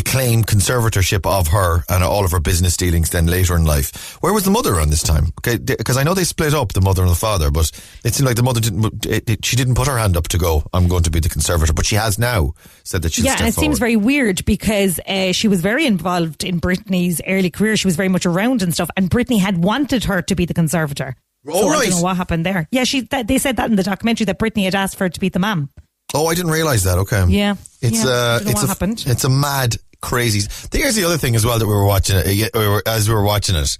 claim 0.05 0.45
conservatorship 0.45 1.27
of 1.27 1.49
her 1.49 1.85
and 1.89 2.05
all 2.05 2.25
of 2.25 2.31
her 2.31 2.41
business 2.41 2.77
dealings. 2.77 3.11
Then 3.11 3.27
later 3.27 3.57
in 3.57 3.65
life, 3.65 4.17
where 4.23 4.33
was 4.33 4.45
the 4.45 4.51
mother 4.51 4.75
around 4.75 4.91
this 4.91 5.03
time? 5.03 5.33
Because 5.43 5.97
I 5.97 6.03
know 6.03 6.15
they 6.15 6.25
split 6.25 6.55
up, 6.55 6.73
the 6.73 6.81
mother 6.81 7.03
and 7.03 7.11
the 7.11 7.17
father, 7.17 7.51
but 7.51 7.71
it 8.05 8.15
seemed 8.15 8.27
like 8.27 8.37
the 8.37 8.43
mother 8.43 8.61
didn't. 8.61 9.07
It, 9.07 9.29
it, 9.29 9.45
she 9.45 9.57
didn't 9.57 9.75
put 9.75 9.87
her 9.89 9.99
hand 9.99 10.17
up 10.17 10.29
to 10.29 10.39
go. 10.39 10.65
I'm 10.73 10.89
going 10.89 11.03
to 11.05 11.11
be 11.11 11.21
the 11.21 11.29
conservator, 11.29 11.73
but 11.73 11.87
she 11.87 11.97
has 11.97 12.19
now 12.19 12.55
said 12.85 13.03
that 13.03 13.13
she'll 13.13 13.25
yeah, 13.25 13.37
and 13.39 13.49
it 13.49 13.55
forward. 13.55 13.65
seems 13.65 13.79
very 13.79 13.97
weird 13.97 14.45
because 14.45 15.01
uh, 15.07 15.33
she 15.33 15.49
was 15.49 15.61
very 15.61 15.87
involved 15.87 16.45
in 16.45 16.61
Britney's 16.61 17.21
early 17.27 17.51
career. 17.51 17.77
She 17.77 17.87
was 17.87 17.97
very 17.97 18.09
much 18.09 18.27
around 18.27 18.63
and 18.63 18.75
stuff, 18.75 18.91
and 18.97 19.11
Britney 19.11 19.39
had 19.39 19.63
wanted 19.63 20.05
her 20.05 20.23
to 20.23 20.35
be 20.35 20.45
the 20.45 20.55
conservator. 20.55 21.17
Oh, 21.49 21.61
so 21.61 21.69
I 21.69 21.85
don't 21.85 21.91
know 21.91 22.03
what 22.03 22.17
happened 22.17 22.45
there. 22.45 22.67
Yeah, 22.71 22.85
she 22.85 23.03
they 23.03 23.39
said 23.39 23.57
that 23.57 23.71
in 23.71 23.77
the 23.77 23.83
documentary 23.83 24.27
that 24.27 24.39
Britney 24.39 24.65
had 24.65 24.75
asked 24.75 24.97
for 24.97 25.05
her 25.05 25.09
to 25.09 25.21
be 25.21 25.29
the 25.29 25.39
mom. 25.39 25.71
Oh, 26.17 26.27
I 26.27 26.35
didn't 26.35 26.51
realize 26.53 26.85
that. 26.85 26.99
Okay. 26.99 27.25
Yeah. 27.29 27.55
It's 27.81 28.03
Yeah. 28.05 28.11
uh, 28.11 28.39
it's 28.43 28.55
what 28.55 28.65
a 28.65 28.67
happened. 28.69 29.05
it's 29.07 29.25
a 29.25 29.29
mad, 29.29 29.77
crazy. 30.01 30.49
Here's 30.73 30.95
the 30.97 31.05
other 31.05 31.19
thing 31.19 31.37
as 31.37 31.45
well 31.45 31.59
that 31.59 31.67
we 31.67 31.73
were 31.75 31.85
watching 31.85 32.17
it 32.17 32.27
uh, 32.27 32.31
yeah, 32.31 32.49
we 32.55 32.67
were- 32.69 32.83
as 32.87 33.09
we 33.09 33.15
were 33.15 33.23
watching 33.25 33.57
it, 33.57 33.77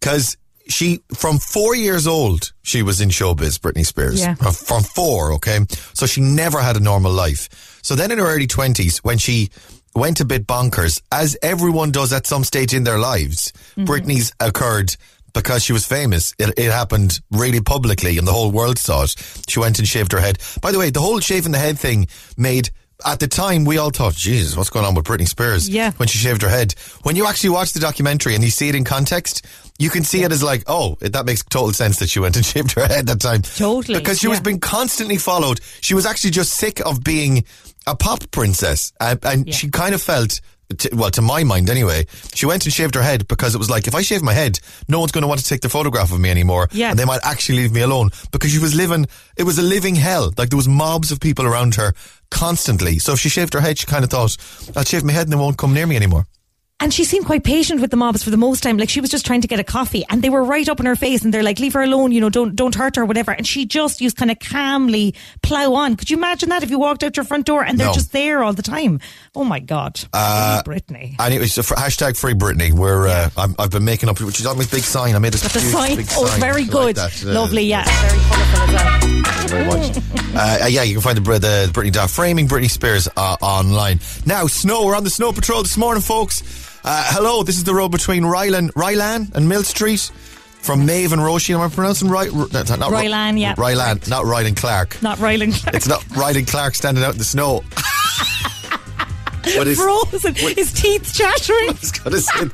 because 0.00 0.36
she 0.68 1.00
from 1.14 1.38
four 1.38 1.74
years 1.76 2.06
old 2.06 2.52
she 2.62 2.82
was 2.82 3.00
in 3.00 3.08
showbiz. 3.10 3.58
Britney 3.58 3.84
Spears. 3.86 4.20
Yeah. 4.20 4.34
From 4.34 4.82
four, 4.82 5.32
okay. 5.34 5.60
So 5.94 6.06
she 6.06 6.20
never 6.20 6.60
had 6.60 6.76
a 6.76 6.80
normal 6.80 7.12
life. 7.12 7.48
So 7.82 7.94
then 7.94 8.10
in 8.10 8.18
her 8.18 8.26
early 8.26 8.46
twenties, 8.46 8.98
when 9.04 9.18
she 9.18 9.50
went 9.94 10.20
a 10.20 10.24
bit 10.24 10.46
bonkers, 10.46 11.00
as 11.10 11.36
everyone 11.42 11.90
does 11.90 12.12
at 12.12 12.26
some 12.26 12.44
stage 12.44 12.74
in 12.74 12.84
their 12.84 12.98
lives, 12.98 13.52
Mm-hmm. 13.76 13.84
Britney's 13.90 14.32
occurred. 14.40 14.96
Because 15.36 15.62
she 15.62 15.74
was 15.74 15.86
famous, 15.86 16.34
it, 16.38 16.54
it 16.56 16.72
happened 16.72 17.20
really 17.30 17.60
publicly 17.60 18.16
and 18.16 18.26
the 18.26 18.32
whole 18.32 18.50
world 18.50 18.78
saw 18.78 19.04
it. 19.04 19.14
She 19.46 19.60
went 19.60 19.78
and 19.78 19.86
shaved 19.86 20.12
her 20.12 20.18
head. 20.18 20.38
By 20.62 20.72
the 20.72 20.78
way, 20.78 20.88
the 20.88 21.00
whole 21.00 21.20
shaving 21.20 21.52
the 21.52 21.58
head 21.58 21.78
thing 21.78 22.08
made, 22.38 22.70
at 23.04 23.20
the 23.20 23.28
time, 23.28 23.66
we 23.66 23.76
all 23.76 23.90
thought, 23.90 24.14
Jesus, 24.14 24.56
what's 24.56 24.70
going 24.70 24.86
on 24.86 24.94
with 24.94 25.04
Britney 25.04 25.28
Spears? 25.28 25.68
Yeah. 25.68 25.92
When 25.98 26.08
she 26.08 26.16
shaved 26.16 26.40
her 26.40 26.48
head. 26.48 26.74
When 27.02 27.14
you 27.16 27.26
actually 27.26 27.50
watch 27.50 27.74
the 27.74 27.80
documentary 27.80 28.34
and 28.34 28.42
you 28.42 28.48
see 28.48 28.70
it 28.70 28.74
in 28.74 28.84
context, 28.84 29.44
you 29.78 29.90
can 29.90 30.02
see 30.02 30.22
it 30.22 30.32
as 30.32 30.42
like, 30.42 30.64
oh, 30.66 30.96
it, 31.02 31.12
that 31.12 31.26
makes 31.26 31.44
total 31.44 31.74
sense 31.74 31.98
that 31.98 32.08
she 32.08 32.20
went 32.20 32.36
and 32.36 32.46
shaved 32.52 32.72
her 32.72 32.86
head 32.86 33.06
that 33.08 33.20
time. 33.20 33.42
Totally, 33.42 33.98
Because 33.98 34.18
she 34.18 34.28
was 34.28 34.40
being 34.40 34.60
constantly 34.60 35.18
followed. 35.18 35.60
She 35.82 35.92
was 35.92 36.06
actually 36.06 36.30
just 36.30 36.54
sick 36.54 36.80
of 36.86 37.04
being 37.04 37.44
a 37.86 37.94
pop 37.94 38.30
princess. 38.30 38.94
Uh, 38.98 39.16
and 39.22 39.52
she 39.52 39.68
kind 39.68 39.94
of 39.94 40.00
felt, 40.00 40.40
t- 40.76 40.88
well, 40.92 41.10
to 41.10 41.22
my 41.22 41.44
mind 41.44 41.70
anyway, 41.70 42.06
she 42.34 42.46
went 42.46 42.64
and 42.64 42.72
shaved 42.72 42.94
her 42.94 43.02
head 43.02 43.28
because 43.28 43.54
it 43.54 43.58
was 43.58 43.70
like, 43.70 43.86
if 43.86 43.94
I 43.94 44.02
shave 44.02 44.22
my 44.22 44.32
head, 44.32 44.58
no 44.88 45.00
one's 45.00 45.12
going 45.12 45.22
to 45.22 45.28
want 45.28 45.40
to 45.40 45.46
take 45.46 45.60
the 45.60 45.68
photograph 45.68 46.12
of 46.12 46.20
me 46.20 46.30
anymore. 46.30 46.68
Yeah. 46.72 46.90
And 46.90 46.98
they 46.98 47.04
might 47.04 47.20
actually 47.22 47.58
leave 47.58 47.72
me 47.72 47.80
alone 47.82 48.10
because 48.32 48.50
she 48.50 48.58
was 48.58 48.74
living, 48.74 49.06
it 49.36 49.44
was 49.44 49.58
a 49.58 49.62
living 49.62 49.94
hell. 49.94 50.32
Like 50.36 50.50
there 50.50 50.56
was 50.56 50.68
mobs 50.68 51.12
of 51.12 51.20
people 51.20 51.46
around 51.46 51.74
her 51.76 51.92
constantly. 52.30 52.98
So 52.98 53.12
if 53.12 53.20
she 53.20 53.28
shaved 53.28 53.54
her 53.54 53.60
head, 53.60 53.78
she 53.78 53.86
kind 53.86 54.04
of 54.04 54.10
thought, 54.10 54.36
I'll 54.76 54.84
shave 54.84 55.04
my 55.04 55.12
head 55.12 55.24
and 55.24 55.32
they 55.32 55.36
won't 55.36 55.58
come 55.58 55.74
near 55.74 55.86
me 55.86 55.96
anymore. 55.96 56.26
And 56.78 56.92
she 56.92 57.04
seemed 57.04 57.24
quite 57.24 57.42
patient 57.42 57.80
with 57.80 57.90
the 57.90 57.96
mobs 57.96 58.22
for 58.22 58.28
the 58.28 58.36
most 58.36 58.62
time. 58.62 58.76
Like 58.76 58.90
she 58.90 59.00
was 59.00 59.08
just 59.08 59.24
trying 59.24 59.40
to 59.40 59.48
get 59.48 59.58
a 59.58 59.64
coffee 59.64 60.04
and 60.10 60.20
they 60.20 60.28
were 60.28 60.44
right 60.44 60.68
up 60.68 60.78
in 60.78 60.84
her 60.84 60.94
face 60.94 61.24
and 61.24 61.32
they're 61.32 61.42
like, 61.42 61.58
leave 61.58 61.72
her 61.72 61.82
alone, 61.82 62.12
you 62.12 62.20
know, 62.20 62.28
don't, 62.28 62.54
don't 62.54 62.74
hurt 62.74 62.96
her, 62.96 63.04
whatever. 63.06 63.30
And 63.32 63.46
she 63.46 63.64
just 63.64 64.02
used 64.02 64.18
kind 64.18 64.30
of 64.30 64.38
calmly 64.38 65.14
plow 65.42 65.72
on. 65.72 65.96
Could 65.96 66.10
you 66.10 66.18
imagine 66.18 66.50
that 66.50 66.62
if 66.62 66.68
you 66.70 66.78
walked 66.78 67.02
out 67.02 67.16
your 67.16 67.24
front 67.24 67.46
door 67.46 67.64
and 67.64 67.80
they're 67.80 67.86
No. 67.86 67.94
just 67.94 68.12
there 68.12 68.42
all 68.44 68.52
the 68.52 68.62
time? 68.62 69.00
Oh 69.34 69.42
my 69.42 69.58
God. 69.58 69.98
Uh, 70.12 70.62
Brittany. 70.64 71.16
And 71.18 71.32
it 71.32 71.40
was 71.40 71.56
a 71.56 71.62
hashtag 71.62 72.14
free 72.14 72.34
Brittany 72.34 72.72
Where 72.72 73.06
uh, 73.08 73.30
I'm, 73.38 73.54
I've 73.58 73.70
been 73.70 73.84
making 73.86 74.10
up, 74.10 74.20
which 74.20 74.38
is 74.38 74.44
on 74.44 74.58
my 74.58 74.66
big 74.70 74.82
sign. 74.82 75.14
I 75.14 75.18
made 75.18 75.34
a 75.34 75.38
But 75.38 75.52
the 75.52 75.60
huge 75.60 75.72
sign, 75.72 75.96
big 75.96 76.06
oh, 76.10 76.26
sign. 76.26 76.40
very 76.40 76.62
I 76.62 76.64
like 76.66 76.70
good. 76.70 76.96
that. 76.96 77.24
Uh, 77.24 77.32
Lovely, 77.32 77.62
yeah. 77.64 77.84
Very 77.84 78.20
colourful 78.20 78.60
as 78.60 78.72
well. 78.74 79.00
Thank 79.00 79.42
you 79.42 79.48
very 79.48 79.64
much. 79.64 79.96
uh, 80.36 80.64
uh, 80.64 80.66
yeah, 80.66 80.82
you 80.82 80.92
can 80.92 81.02
find 81.02 81.16
the, 81.16 81.22
Br- 81.22 81.38
the 81.38 81.70
Britney 81.72 81.92
doc 81.92 82.10
framing 82.10 82.46
Britney 82.48 82.68
Spears 82.70 83.08
uh, 83.16 83.36
online. 83.40 83.98
Now, 84.26 84.46
snow. 84.46 84.84
We're 84.84 84.94
on 84.94 85.04
the 85.04 85.10
snow 85.10 85.32
patrol 85.32 85.62
this 85.62 85.78
morning, 85.78 86.02
folks. 86.02 86.42
Uh, 86.88 87.02
hello, 87.08 87.42
this 87.42 87.56
is 87.56 87.64
the 87.64 87.74
road 87.74 87.90
between 87.90 88.22
Rylane, 88.22 88.70
Rylane 88.72 89.34
and 89.34 89.48
Mill 89.48 89.64
Street 89.64 90.00
from 90.60 90.86
Maeve 90.86 91.12
and 91.12 91.20
Roisin. 91.20 91.56
Am 91.56 91.60
I 91.62 91.68
pronouncing 91.68 92.08
right? 92.08 92.32
R- 92.32 92.46
that's 92.46 92.70
not, 92.70 92.92
Ro- 92.92 92.98
Rylan, 93.00 93.40
yeah. 93.40 93.56
Rylan, 93.56 94.08
not 94.08 94.24
Rylan 94.24 94.56
Clark. 94.56 95.02
Not 95.02 95.18
Rylan 95.18 95.52
Clark. 95.60 95.74
It's 95.76 95.88
not 95.88 96.00
Rylan 96.10 96.46
Clark 96.48 96.76
standing 96.76 97.02
out 97.02 97.12
in 97.12 97.18
the 97.18 97.24
snow. 97.24 97.64
What 99.56 99.66
is- 99.66 99.78
Frozen. 99.82 100.34
His 100.36 100.72
teeth 100.72 101.12
chattering. 101.12 101.70
I 101.70 101.72
was 101.80 101.90
gonna 101.92 102.18
say 102.20 102.44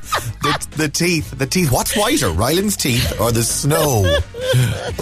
the, 0.41 0.67
the 0.77 0.89
teeth. 0.89 1.37
The 1.37 1.45
teeth. 1.45 1.71
What's 1.71 1.95
whiter, 1.95 2.31
Ryland's 2.31 2.75
teeth 2.75 3.19
or 3.21 3.31
the 3.31 3.43
snow? 3.43 4.03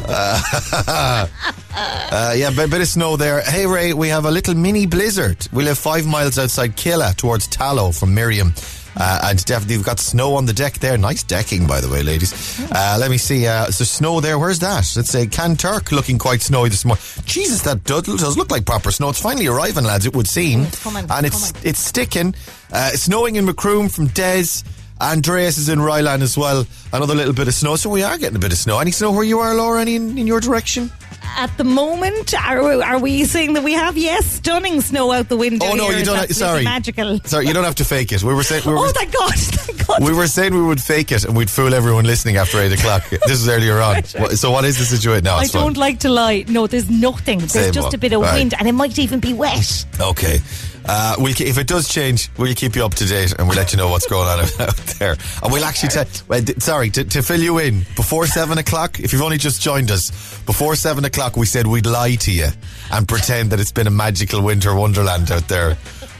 Uh, 0.07 1.27
Uh, 1.73 2.33
yeah, 2.35 2.49
bit, 2.49 2.69
bit 2.69 2.81
of 2.81 2.87
snow 2.87 3.15
there. 3.15 3.39
Hey, 3.41 3.65
Ray, 3.65 3.93
we 3.93 4.09
have 4.09 4.25
a 4.25 4.31
little 4.31 4.53
mini 4.55 4.85
blizzard. 4.85 5.47
We 5.53 5.63
live 5.63 5.77
five 5.77 6.05
miles 6.05 6.37
outside 6.37 6.75
Killeagh 6.75 7.15
towards 7.15 7.47
Tallow 7.47 7.91
from 7.93 8.13
Miriam. 8.13 8.53
Uh, 8.95 9.21
and 9.25 9.43
definitely 9.45 9.77
we've 9.77 9.85
got 9.85 9.99
snow 9.99 10.35
on 10.35 10.45
the 10.45 10.53
deck 10.53 10.73
there. 10.79 10.97
Nice 10.97 11.23
decking, 11.23 11.65
by 11.67 11.81
the 11.81 11.89
way, 11.89 12.03
ladies. 12.03 12.59
Uh, 12.71 12.97
let 12.99 13.09
me 13.09 13.17
see. 13.17 13.47
Uh, 13.47 13.65
is 13.67 13.77
there 13.79 13.85
snow 13.85 14.19
there? 14.19 14.37
Where's 14.37 14.59
that? 14.59 14.91
Let's 14.95 15.09
say 15.09 15.25
Kanturk 15.25 15.91
looking 15.91 16.17
quite 16.17 16.41
snowy 16.41 16.69
this 16.69 16.85
morning. 16.85 17.03
Jesus, 17.25 17.61
that 17.61 17.83
does, 17.83 18.03
does 18.03 18.37
look 18.37 18.51
like 18.51 18.65
proper 18.65 18.91
snow. 18.91 19.09
It's 19.09 19.21
finally 19.21 19.47
arriving, 19.47 19.85
lads, 19.85 20.05
it 20.05 20.15
would 20.15 20.27
seem. 20.27 20.61
It's 20.61 20.83
coming, 20.83 21.05
and 21.09 21.25
it's 21.25 21.51
it's, 21.51 21.65
it's 21.65 21.79
sticking. 21.79 22.35
Uh, 22.71 22.89
snowing 22.91 23.35
in 23.37 23.45
Macroom 23.45 23.89
from 23.89 24.07
Des. 24.07 24.63
Andreas 24.99 25.57
is 25.57 25.67
in 25.67 25.79
Rylane 25.79 26.21
as 26.21 26.37
well. 26.37 26.65
Another 26.93 27.15
little 27.15 27.33
bit 27.33 27.47
of 27.47 27.55
snow. 27.55 27.75
So 27.75 27.89
we 27.89 28.03
are 28.03 28.17
getting 28.19 28.35
a 28.35 28.39
bit 28.39 28.51
of 28.51 28.57
snow. 28.57 28.77
Any 28.79 28.91
snow 28.91 29.11
where 29.11 29.23
you 29.23 29.39
are, 29.39 29.55
Laura? 29.55 29.81
Any 29.81 29.95
in, 29.95 30.15
in 30.17 30.27
your 30.27 30.39
direction? 30.39 30.91
At 31.37 31.57
the 31.57 31.63
moment, 31.63 32.33
are, 32.33 32.63
we- 32.63 32.81
are 32.83 32.99
we 32.99 33.23
saying 33.25 33.53
that 33.53 33.63
we 33.63 33.73
have 33.73 33.97
yes, 33.97 34.25
stunning 34.25 34.81
snow 34.81 35.11
out 35.11 35.29
the 35.29 35.37
window? 35.37 35.65
Oh 35.69 35.73
no, 35.73 35.89
you 35.89 36.03
don't. 36.05 36.17
absolutely 36.17 36.33
Sorry, 36.33 36.63
magical. 36.63 37.19
Sorry, 37.25 37.47
you 37.47 37.53
don't 37.53 37.63
have 37.63 37.75
to 37.75 37.85
fake 37.85 38.11
it. 38.11 38.21
We 38.23 38.33
were 38.33 38.43
saying. 38.43 38.63
We 38.65 38.73
were, 38.73 38.79
Oh, 38.79 38.91
thank 38.93 39.11
God! 39.13 39.33
Thank 39.35 39.87
God. 39.87 40.03
we 40.03 40.13
were 40.13 40.27
saying 40.27 40.53
we 40.53 40.61
would 40.63 40.81
fake 40.81 41.11
it 41.11 41.23
and 41.25 41.35
we'd 41.35 41.49
fool 41.49 41.73
everyone 41.73 42.05
listening 42.05 42.37
after 42.37 42.59
eight 42.59 42.71
o'clock. 42.73 43.09
this 43.09 43.31
is 43.41 43.47
earlier 43.49 43.79
on. 43.81 44.03
So 44.03 44.51
what 44.51 44.65
is 44.65 44.77
the 44.77 44.85
situation 44.85 45.23
now? 45.23 45.37
I 45.37 45.47
don't 45.47 45.77
like 45.77 45.99
to 45.99 46.09
lie. 46.09 46.45
No, 46.47 46.67
there's 46.67 46.89
nothing. 46.89 47.39
There's 47.39 47.51
Same 47.53 47.73
just 47.73 47.85
one. 47.87 47.95
a 47.95 47.97
bit 47.97 48.13
of 48.13 48.21
Right. 48.21 48.33
wind, 48.39 48.53
and 48.59 48.67
it 48.67 48.73
might 48.73 48.97
even 48.99 49.19
be 49.19 49.33
wet. 49.33 49.85
Okay. 49.99 50.39
Uh, 50.85 51.15
we'll, 51.19 51.33
if 51.39 51.57
it 51.57 51.67
does 51.67 51.87
change, 51.87 52.29
we'll 52.37 52.53
keep 52.55 52.75
you 52.75 52.83
up 52.83 52.93
to 52.95 53.05
date 53.05 53.33
and 53.37 53.47
we'll 53.47 53.57
let 53.57 53.71
you 53.71 53.77
know 53.77 53.89
what's 53.89 54.07
going 54.07 54.27
on 54.27 54.39
out 54.59 54.75
there. 54.99 55.15
And 55.43 55.51
we'll 55.51 55.63
actually 55.63 55.89
tell. 55.89 56.05
Well, 56.27 56.41
d- 56.41 56.55
sorry 56.59 56.89
to, 56.91 57.03
to 57.03 57.21
fill 57.21 57.39
you 57.39 57.59
in 57.59 57.79
before 57.95 58.25
seven 58.27 58.57
o'clock. 58.57 58.99
If 58.99 59.13
you've 59.13 59.21
only 59.21 59.37
just 59.37 59.61
joined 59.61 59.91
us, 59.91 60.09
before 60.41 60.75
seven 60.75 61.05
o'clock, 61.05 61.37
we 61.37 61.45
said 61.45 61.67
we'd 61.67 61.85
lie 61.85 62.15
to 62.15 62.31
you 62.31 62.47
and 62.91 63.07
pretend 63.07 63.51
that 63.51 63.59
it's 63.59 63.71
been 63.71 63.87
a 63.87 63.91
magical 63.91 64.41
winter 64.43 64.75
wonderland 64.75 65.31
out 65.31 65.47
there. 65.47 65.77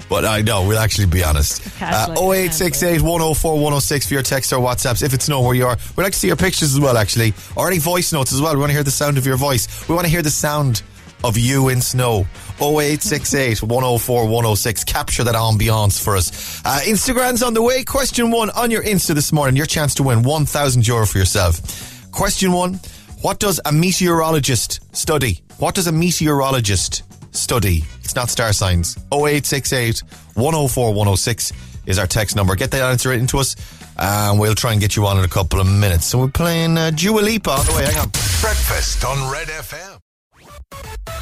But 0.10 0.26
I 0.26 0.42
know 0.42 0.68
we'll 0.68 0.78
actually 0.78 1.08
be 1.08 1.24
honest. 1.24 1.62
Uh, 1.82 2.08
0868 2.12 3.02
104 3.02 3.54
106 3.54 4.08
for 4.08 4.14
your 4.14 4.24
text 4.24 4.52
or 4.52 4.60
WhatsApps. 4.60 5.02
If 5.04 5.14
it's 5.14 5.30
know 5.30 5.42
where 5.42 5.56
you 5.56 5.66
are, 5.66 5.78
we'd 5.96 6.04
like 6.04 6.12
to 6.12 6.20
see 6.20 6.28
your 6.28 6.36
pictures 6.36 6.74
as 6.74 6.82
well, 6.82 6.98
actually, 6.98 7.34
or 7.56 7.68
any 7.68 7.78
voice 7.80 8.12
notes 8.12 8.34
as 8.34 8.42
well. 8.42 8.54
We 8.54 8.60
want 8.60 8.72
to 8.72 8.74
hear 8.74 8.84
the 8.84 8.92
sound 8.92 9.18
of 9.18 9.26
your 9.26 9.38
voice. 9.38 9.88
We 9.88 9.96
want 9.96 10.06
to 10.06 10.12
hear 10.12 10.22
the 10.22 10.30
sound 10.30 10.84
of 11.24 11.38
you 11.38 11.70
in 11.70 11.80
snow. 11.82 12.26
0868 12.62 13.64
104 13.64 14.24
106. 14.24 14.84
Capture 14.84 15.24
that 15.24 15.36
ambiance 15.36 16.02
for 16.02 16.16
us. 16.16 16.62
Uh, 16.64 16.80
Instagram's 16.84 17.42
on 17.42 17.54
the 17.54 17.62
way. 17.62 17.84
Question 17.84 18.32
one 18.32 18.50
on 18.52 18.70
your 18.70 18.84
Insta 18.84 19.16
this 19.16 19.34
morning. 19.34 19.56
Your 19.56 19.66
chance 19.66 19.96
to 19.96 20.04
win 20.04 20.24
1,000 20.24 20.88
euro 20.88 21.06
for 21.06 21.18
yourself. 21.18 22.12
Question 22.12 22.52
one 22.52 22.80
What 23.22 23.40
does 23.40 23.60
a 23.66 23.72
meteorologist 23.72 24.96
study? 24.96 25.42
What 25.58 25.76
does 25.76 25.88
a 25.88 25.92
meteorologist 25.92 27.04
study? 27.36 27.84
It's 28.04 28.16
not 28.16 28.30
star 28.30 28.54
signs. 28.54 28.98
0868 29.14 30.00
104 30.36 30.90
106 30.90 31.54
is 31.86 31.98
our 31.98 32.08
text 32.08 32.36
number. 32.36 32.56
Get 32.56 32.72
that 32.72 32.82
answer 32.84 33.12
into 33.14 33.40
us. 33.40 33.56
And 33.98 34.40
we'll 34.40 34.56
try 34.56 34.72
and 34.72 34.82
get 34.82 34.96
you 34.96 35.06
on 35.06 35.18
in 35.18 35.26
a 35.26 35.28
couple 35.28 35.60
of 35.60 35.68
minutes. 35.68 36.06
So 36.06 36.20
we're 36.20 36.30
playing 36.30 36.78
uh, 36.78 36.92
Dua 36.92 37.20
Lipa 37.22 37.62
the 37.68 37.74
way. 37.76 37.86
Hang 37.86 37.98
on. 37.98 38.10
Breakfast 38.42 39.06
on 39.06 39.32
Red 39.32 39.48
FM. 39.48 41.21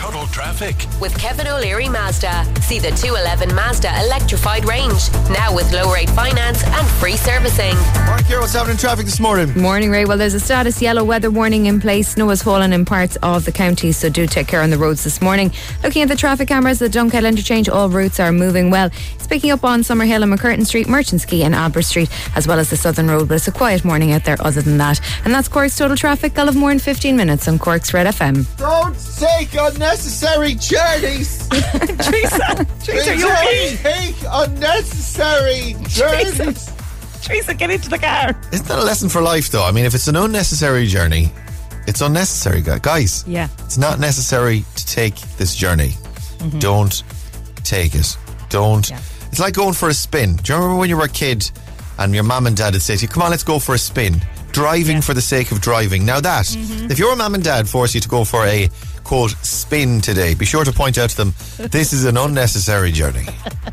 Cork's 0.00 0.14
Total 0.14 0.26
Traffic. 0.28 0.86
With 1.00 1.16
Kevin 1.18 1.46
O'Leary 1.46 1.88
Mazda. 1.88 2.44
See 2.62 2.78
the 2.78 2.90
211 2.90 3.54
Mazda 3.54 3.88
electrified 4.04 4.64
range. 4.64 5.10
Now 5.30 5.54
with 5.54 5.72
low 5.72 5.92
rate 5.92 6.10
finance 6.10 6.62
and 6.64 6.86
free 6.86 7.16
servicing. 7.16 7.74
Mark 8.06 8.24
here, 8.24 8.40
what's 8.40 8.52
happening 8.52 8.72
in 8.72 8.78
traffic 8.78 9.04
this 9.06 9.20
morning? 9.20 9.56
Morning, 9.58 9.90
Ray. 9.90 10.04
Well, 10.04 10.18
there's 10.18 10.34
a 10.34 10.40
status 10.40 10.80
yellow 10.80 11.04
weather 11.04 11.30
warning 11.30 11.66
in 11.66 11.80
place. 11.80 12.08
Snow 12.08 12.28
has 12.28 12.42
fallen 12.42 12.72
in 12.72 12.84
parts 12.84 13.16
of 13.22 13.44
the 13.44 13.52
county, 13.52 13.92
so 13.92 14.08
do 14.08 14.26
take 14.26 14.48
care 14.48 14.62
on 14.62 14.70
the 14.70 14.78
roads 14.78 15.04
this 15.04 15.20
morning. 15.20 15.52
Looking 15.82 16.02
at 16.02 16.08
the 16.08 16.16
traffic 16.16 16.48
cameras, 16.48 16.78
the 16.78 16.88
Dunkettle 16.88 17.28
interchange, 17.28 17.68
all 17.68 17.88
routes 17.88 18.20
are 18.20 18.32
moving 18.32 18.70
well. 18.70 18.90
It's 19.14 19.26
picking 19.26 19.50
up 19.50 19.64
on 19.64 19.82
Summerhill 19.82 20.22
and 20.22 20.32
McCurtain 20.32 20.66
Street, 20.66 20.88
Merchants 20.88 21.24
Quay 21.24 21.42
and 21.42 21.54
Albert 21.54 21.82
Street, 21.82 22.10
as 22.36 22.46
well 22.46 22.58
as 22.58 22.70
the 22.70 22.76
Southern 22.76 23.08
Road, 23.08 23.28
but 23.28 23.34
it's 23.34 23.48
a 23.48 23.52
quiet 23.52 23.84
morning 23.84 24.12
out 24.12 24.24
there 24.24 24.36
other 24.40 24.62
than 24.62 24.78
that. 24.78 25.00
And 25.24 25.34
that's 25.34 25.48
Cork's 25.48 25.76
total 25.76 25.96
traffic. 25.96 26.38
I'll 26.38 26.46
have 26.46 26.56
more 26.56 26.72
in 26.72 26.78
15 26.78 27.16
minutes 27.16 27.48
on 27.48 27.58
Cork's 27.58 27.92
Red 27.92 28.06
FM. 28.06 28.46
Don't 28.56 28.96
take 29.18 29.54
unnecessary 29.90 30.54
journeys. 30.54 31.48
Teresa, 31.48 32.64
Teresa, 32.84 33.16
you 33.16 33.26
okay? 33.28 33.76
take 33.82 34.14
unnecessary 34.30 35.74
journeys. 35.88 36.72
Teresa, 37.22 37.54
get 37.54 37.70
into 37.70 37.88
the 37.88 37.98
car. 37.98 38.30
Isn't 38.52 38.68
that 38.68 38.78
a 38.78 38.84
lesson 38.84 39.08
for 39.08 39.20
life, 39.20 39.50
though? 39.50 39.64
I 39.64 39.72
mean, 39.72 39.84
if 39.84 39.94
it's 39.94 40.06
an 40.06 40.14
unnecessary 40.14 40.86
journey, 40.86 41.32
it's 41.88 42.00
unnecessary, 42.02 42.62
guys. 42.62 43.24
Yeah. 43.26 43.48
It's 43.64 43.78
not 43.78 43.98
necessary 43.98 44.64
to 44.76 44.86
take 44.86 45.16
this 45.38 45.56
journey. 45.56 45.88
Mm-hmm. 46.38 46.60
Don't 46.60 47.02
take 47.64 47.96
it. 47.96 48.16
Don't. 48.48 48.88
It's 49.32 49.40
like 49.40 49.54
going 49.54 49.74
for 49.74 49.88
a 49.88 49.94
spin. 49.94 50.36
Do 50.36 50.52
you 50.52 50.58
remember 50.58 50.78
when 50.78 50.88
you 50.88 50.96
were 50.96 51.04
a 51.04 51.08
kid 51.08 51.50
and 51.98 52.14
your 52.14 52.24
mum 52.24 52.46
and 52.46 52.56
dad 52.56 52.74
would 52.74 52.82
say 52.82 52.94
to 52.96 53.02
you, 53.02 53.08
come 53.08 53.24
on, 53.24 53.30
let's 53.30 53.42
go 53.44 53.58
for 53.58 53.74
a 53.74 53.78
spin? 53.78 54.20
Driving 54.52 55.00
for 55.02 55.14
the 55.14 55.20
sake 55.20 55.50
of 55.50 55.60
driving. 55.60 56.06
Now, 56.06 56.20
that, 56.20 56.46
Mm-hmm. 56.46 56.90
if 56.92 56.98
your 56.98 57.14
mum 57.16 57.34
and 57.34 57.42
dad 57.42 57.68
force 57.68 57.92
you 57.94 58.00
to 58.00 58.08
go 58.08 58.24
for 58.24 58.46
a 58.46 58.68
quote 59.10 59.32
spin 59.44 60.00
today, 60.00 60.34
be 60.34 60.44
sure 60.46 60.62
to 60.64 60.70
point 60.70 60.96
out 60.96 61.10
to 61.10 61.16
them 61.16 61.34
this 61.58 61.92
is 61.92 62.04
an 62.04 62.16
unnecessary 62.16 62.92
journey. 62.92 63.26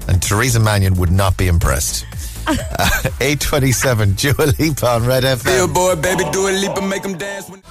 and 0.08 0.20
Teresa 0.20 0.60
Mannion 0.60 0.96
would 0.96 1.12
not 1.12 1.38
be 1.38 1.48
impressed. 1.48 2.06
Uh, 2.50 2.88
827 3.20 4.14
Dua 4.14 4.34
Lipa 4.58 4.88
on 4.88 5.06
Red 5.06 5.24
FM. 5.26 5.44
Billboard, 5.44 6.02
baby, 6.02 6.24
do 6.32 6.48
a 6.48 6.52
leap 6.52 6.78
and 6.78 6.90
make 6.90 7.04
them 7.04 7.18
dance. 7.18 7.50
When- 7.50 7.62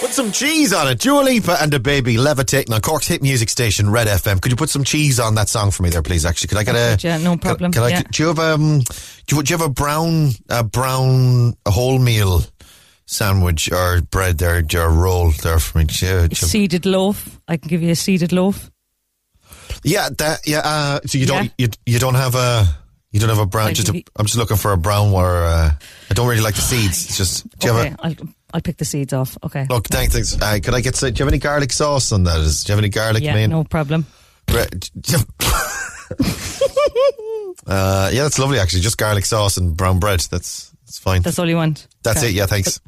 Put 0.00 0.10
some 0.10 0.30
cheese 0.32 0.72
on 0.72 0.86
it. 0.88 0.98
Dua 1.00 1.20
Lipa 1.22 1.56
and 1.60 1.74
a 1.74 1.80
baby 1.80 2.16
levitating 2.16 2.72
on 2.72 2.80
Cork's 2.80 3.06
hit 3.08 3.22
music 3.22 3.48
station, 3.48 3.90
Red 3.90 4.06
FM. 4.06 4.40
Could 4.40 4.52
you 4.52 4.56
put 4.56 4.70
some 4.70 4.84
cheese 4.84 5.18
on 5.18 5.34
that 5.36 5.48
song 5.48 5.70
for 5.72 5.82
me 5.82 5.90
there, 5.90 6.02
please? 6.02 6.24
Actually, 6.24 6.48
could 6.48 6.58
I 6.58 6.64
get 6.64 6.74
a? 6.76 6.96
Yeah, 7.06 7.18
no 7.18 7.36
problem. 7.36 7.72
Can, 7.72 7.82
can 7.82 7.92
I? 7.92 7.96
Yeah. 7.96 8.02
Do 8.10 8.22
you 8.22 8.28
have 8.28 8.38
um? 8.38 8.80
Do 9.26 9.36
you, 9.36 9.42
do 9.42 9.52
you 9.52 9.58
have 9.58 9.66
a 9.66 9.70
brown, 9.72 10.30
a 10.48 10.62
brown 10.64 11.54
wholemeal 11.66 12.48
sandwich 13.06 13.70
or 13.72 14.00
bread 14.02 14.38
there, 14.38 14.64
or 14.76 14.90
roll 14.90 15.30
there 15.42 15.58
for 15.58 15.78
me? 15.78 15.86
Seeded 15.88 16.86
loaf. 16.86 17.40
I 17.48 17.56
can 17.56 17.68
give 17.68 17.82
you 17.82 17.90
a 17.90 17.96
seeded 17.96 18.32
loaf. 18.32 18.70
yeah, 19.82 20.08
that. 20.18 20.40
Yeah. 20.46 20.62
Uh, 20.64 21.00
so 21.06 21.18
you 21.18 21.26
don't. 21.26 21.44
Yeah. 21.58 21.66
You, 21.66 21.68
you 21.94 21.98
don't 21.98 22.14
have 22.14 22.34
a. 22.34 22.66
You 23.12 23.20
don't 23.20 23.28
have 23.28 23.38
a 23.38 23.46
brown. 23.46 23.74
Just 23.74 23.90
a, 23.90 23.96
you- 23.96 24.02
I'm 24.16 24.26
just 24.26 24.36
looking 24.38 24.56
for 24.56 24.72
a 24.72 24.76
brown 24.76 25.12
where 25.12 25.44
uh, 25.44 25.70
I 26.10 26.14
don't 26.14 26.26
really 26.28 26.42
like 26.42 26.56
the 26.56 26.60
seeds. 26.62 27.06
It's 27.06 27.16
just. 27.16 27.48
Do 27.60 27.68
you 27.68 27.72
okay, 27.74 27.88
have 27.90 27.98
a? 28.00 28.02
I'll, 28.06 28.14
I'll 28.54 28.60
pick 28.60 28.76
the 28.78 28.84
seeds 28.84 29.12
off. 29.12 29.36
Okay. 29.44 29.66
Look, 29.70 29.86
thanks. 29.88 30.14
thanks. 30.14 30.40
Uh, 30.40 30.58
could 30.62 30.74
I 30.74 30.80
get? 30.80 30.96
some- 30.96 31.12
Do 31.12 31.18
you 31.20 31.24
have 31.24 31.32
any 31.32 31.38
garlic 31.38 31.72
sauce 31.72 32.10
on 32.12 32.24
that? 32.24 32.40
Is, 32.40 32.64
do 32.64 32.72
you 32.72 32.76
have 32.76 32.82
any 32.82 32.88
garlic? 32.88 33.22
yeah, 33.22 33.34
main? 33.34 33.50
no 33.50 33.62
problem. 33.64 34.06
Uh, 37.66 38.10
yeah, 38.12 38.24
that's 38.24 38.38
lovely. 38.38 38.58
Actually, 38.58 38.82
just 38.82 38.98
garlic 38.98 39.24
sauce 39.24 39.56
and 39.56 39.74
brown 39.76 39.98
bread. 39.98 40.20
That's 40.30 40.70
that's 40.84 40.98
fine. 40.98 41.22
That's 41.22 41.38
all 41.38 41.48
you 41.48 41.56
want. 41.56 41.86
That's 42.02 42.18
Okay. 42.18 42.28
it. 42.28 42.34
Yeah, 42.34 42.44
thanks. 42.46 42.78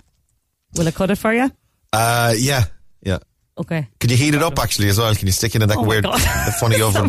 Will 0.76 0.88
I 0.88 0.90
cut 0.90 1.10
it 1.10 1.16
for 1.16 1.32
you? 1.32 1.50
Uh, 1.92 2.34
yeah, 2.36 2.64
yeah. 3.02 3.18
Okay. 3.58 3.88
Could 4.00 4.10
you 4.10 4.16
heat 4.18 4.34
it 4.34 4.42
up 4.42 4.58
actually 4.58 4.88
as 4.88 4.98
well? 4.98 5.14
Can 5.14 5.26
you 5.26 5.32
stick 5.32 5.54
it 5.54 5.62
in 5.62 5.68
that 5.68 5.78
Oh 5.78 5.82
weird, 5.84 6.04
the 6.04 6.54
funny 6.60 6.80
oven? 6.82 7.08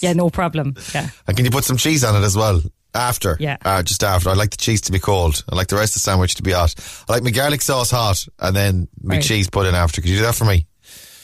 Yeah, 0.00 0.14
no 0.14 0.30
problem. 0.30 0.74
Yeah. 0.94 1.08
and 1.26 1.36
can 1.36 1.44
you 1.44 1.50
put 1.50 1.64
some 1.64 1.76
cheese 1.76 2.02
on 2.04 2.20
it 2.20 2.24
as 2.24 2.36
well? 2.36 2.62
After, 2.92 3.36
Yeah. 3.38 3.56
uh, 3.64 3.82
just 3.84 4.02
after. 4.02 4.30
I 4.30 4.34
like 4.34 4.50
the 4.50 4.56
cheese 4.56 4.80
to 4.82 4.92
be 4.92 4.98
cold. 4.98 5.44
I 5.48 5.54
like 5.54 5.68
the 5.68 5.76
rest 5.76 5.92
of 5.92 5.94
the 5.94 6.00
sandwich 6.00 6.34
to 6.36 6.42
be 6.42 6.50
hot. 6.52 6.74
I 7.08 7.12
like 7.12 7.22
my 7.22 7.30
garlic 7.30 7.62
sauce 7.62 7.90
hot, 7.90 8.26
and 8.40 8.56
then 8.56 8.88
my 9.02 9.16
Right. 9.16 9.22
cheese 9.24 9.48
put 9.48 9.66
in 9.66 9.74
after. 9.76 10.00
Could 10.00 10.10
you 10.10 10.16
do 10.16 10.22
that 10.22 10.34
for 10.34 10.44
me? 10.44 10.66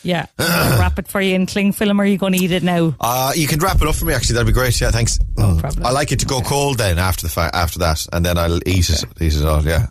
Yeah. 0.04 0.26
Wrap 0.38 1.00
it 1.00 1.08
for 1.08 1.20
you 1.20 1.34
in 1.34 1.46
cling 1.46 1.72
film 1.72 1.98
or 2.00 2.04
are 2.04 2.06
you 2.06 2.18
going 2.18 2.34
to 2.34 2.38
eat 2.38 2.52
it 2.52 2.62
now? 2.62 2.94
Uh, 3.00 3.32
you 3.34 3.48
can 3.48 3.58
wrap 3.58 3.82
it 3.82 3.88
up 3.88 3.96
for 3.96 4.04
me. 4.04 4.12
Actually, 4.14 4.34
that'd 4.34 4.46
be 4.46 4.52
great. 4.52 4.80
Yeah, 4.80 4.92
thanks. 4.92 5.18
No 5.36 5.58
problem. 5.58 5.84
I 5.84 5.90
like 5.90 6.12
it 6.12 6.20
to 6.20 6.26
go 6.26 6.40
cold 6.42 6.78
then 6.78 7.00
after 7.00 7.22
the 7.26 7.28
fa- 7.32 7.50
after 7.52 7.80
that, 7.80 8.06
and 8.12 8.24
then 8.24 8.38
I'll 8.38 8.60
eat 8.68 8.88
it. 8.88 9.04
Eat 9.20 9.34
it 9.34 9.44
all. 9.44 9.64
Yeah, 9.64 9.86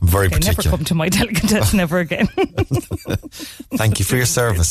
I'm 0.00 0.08
very 0.08 0.26
Okay, 0.26 0.38
never 0.40 0.62
come 0.62 0.84
to 0.84 0.94
my 0.94 1.08
delicatessen 1.10 1.80
ever 1.80 1.98
again. 1.98 2.26
Thank 3.76 3.98
you 3.98 4.04
for 4.04 4.16
your 4.16 4.26
service. 4.38 4.70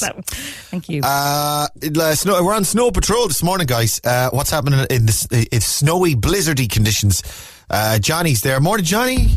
Thank 0.70 0.90
you. 0.90 1.02
Uh, 1.04 1.68
uh, 2.00 2.16
snow, 2.16 2.44
we're 2.44 2.54
on 2.54 2.64
snow 2.64 2.92
patrol 2.92 3.28
this 3.28 3.44
morning, 3.44 3.68
guys. 3.68 4.00
Uh, 4.04 4.30
what's 4.32 4.50
happening 4.50 4.86
in 4.90 5.06
this 5.06 5.26
in 5.26 5.62
snowy, 5.62 6.16
blizzardy 6.16 6.70
conditions? 6.70 7.22
Uh, 7.70 8.00
Johnny's 8.00 8.42
there. 8.42 8.60
Morning, 8.62 8.86
Johnny. 8.86 9.30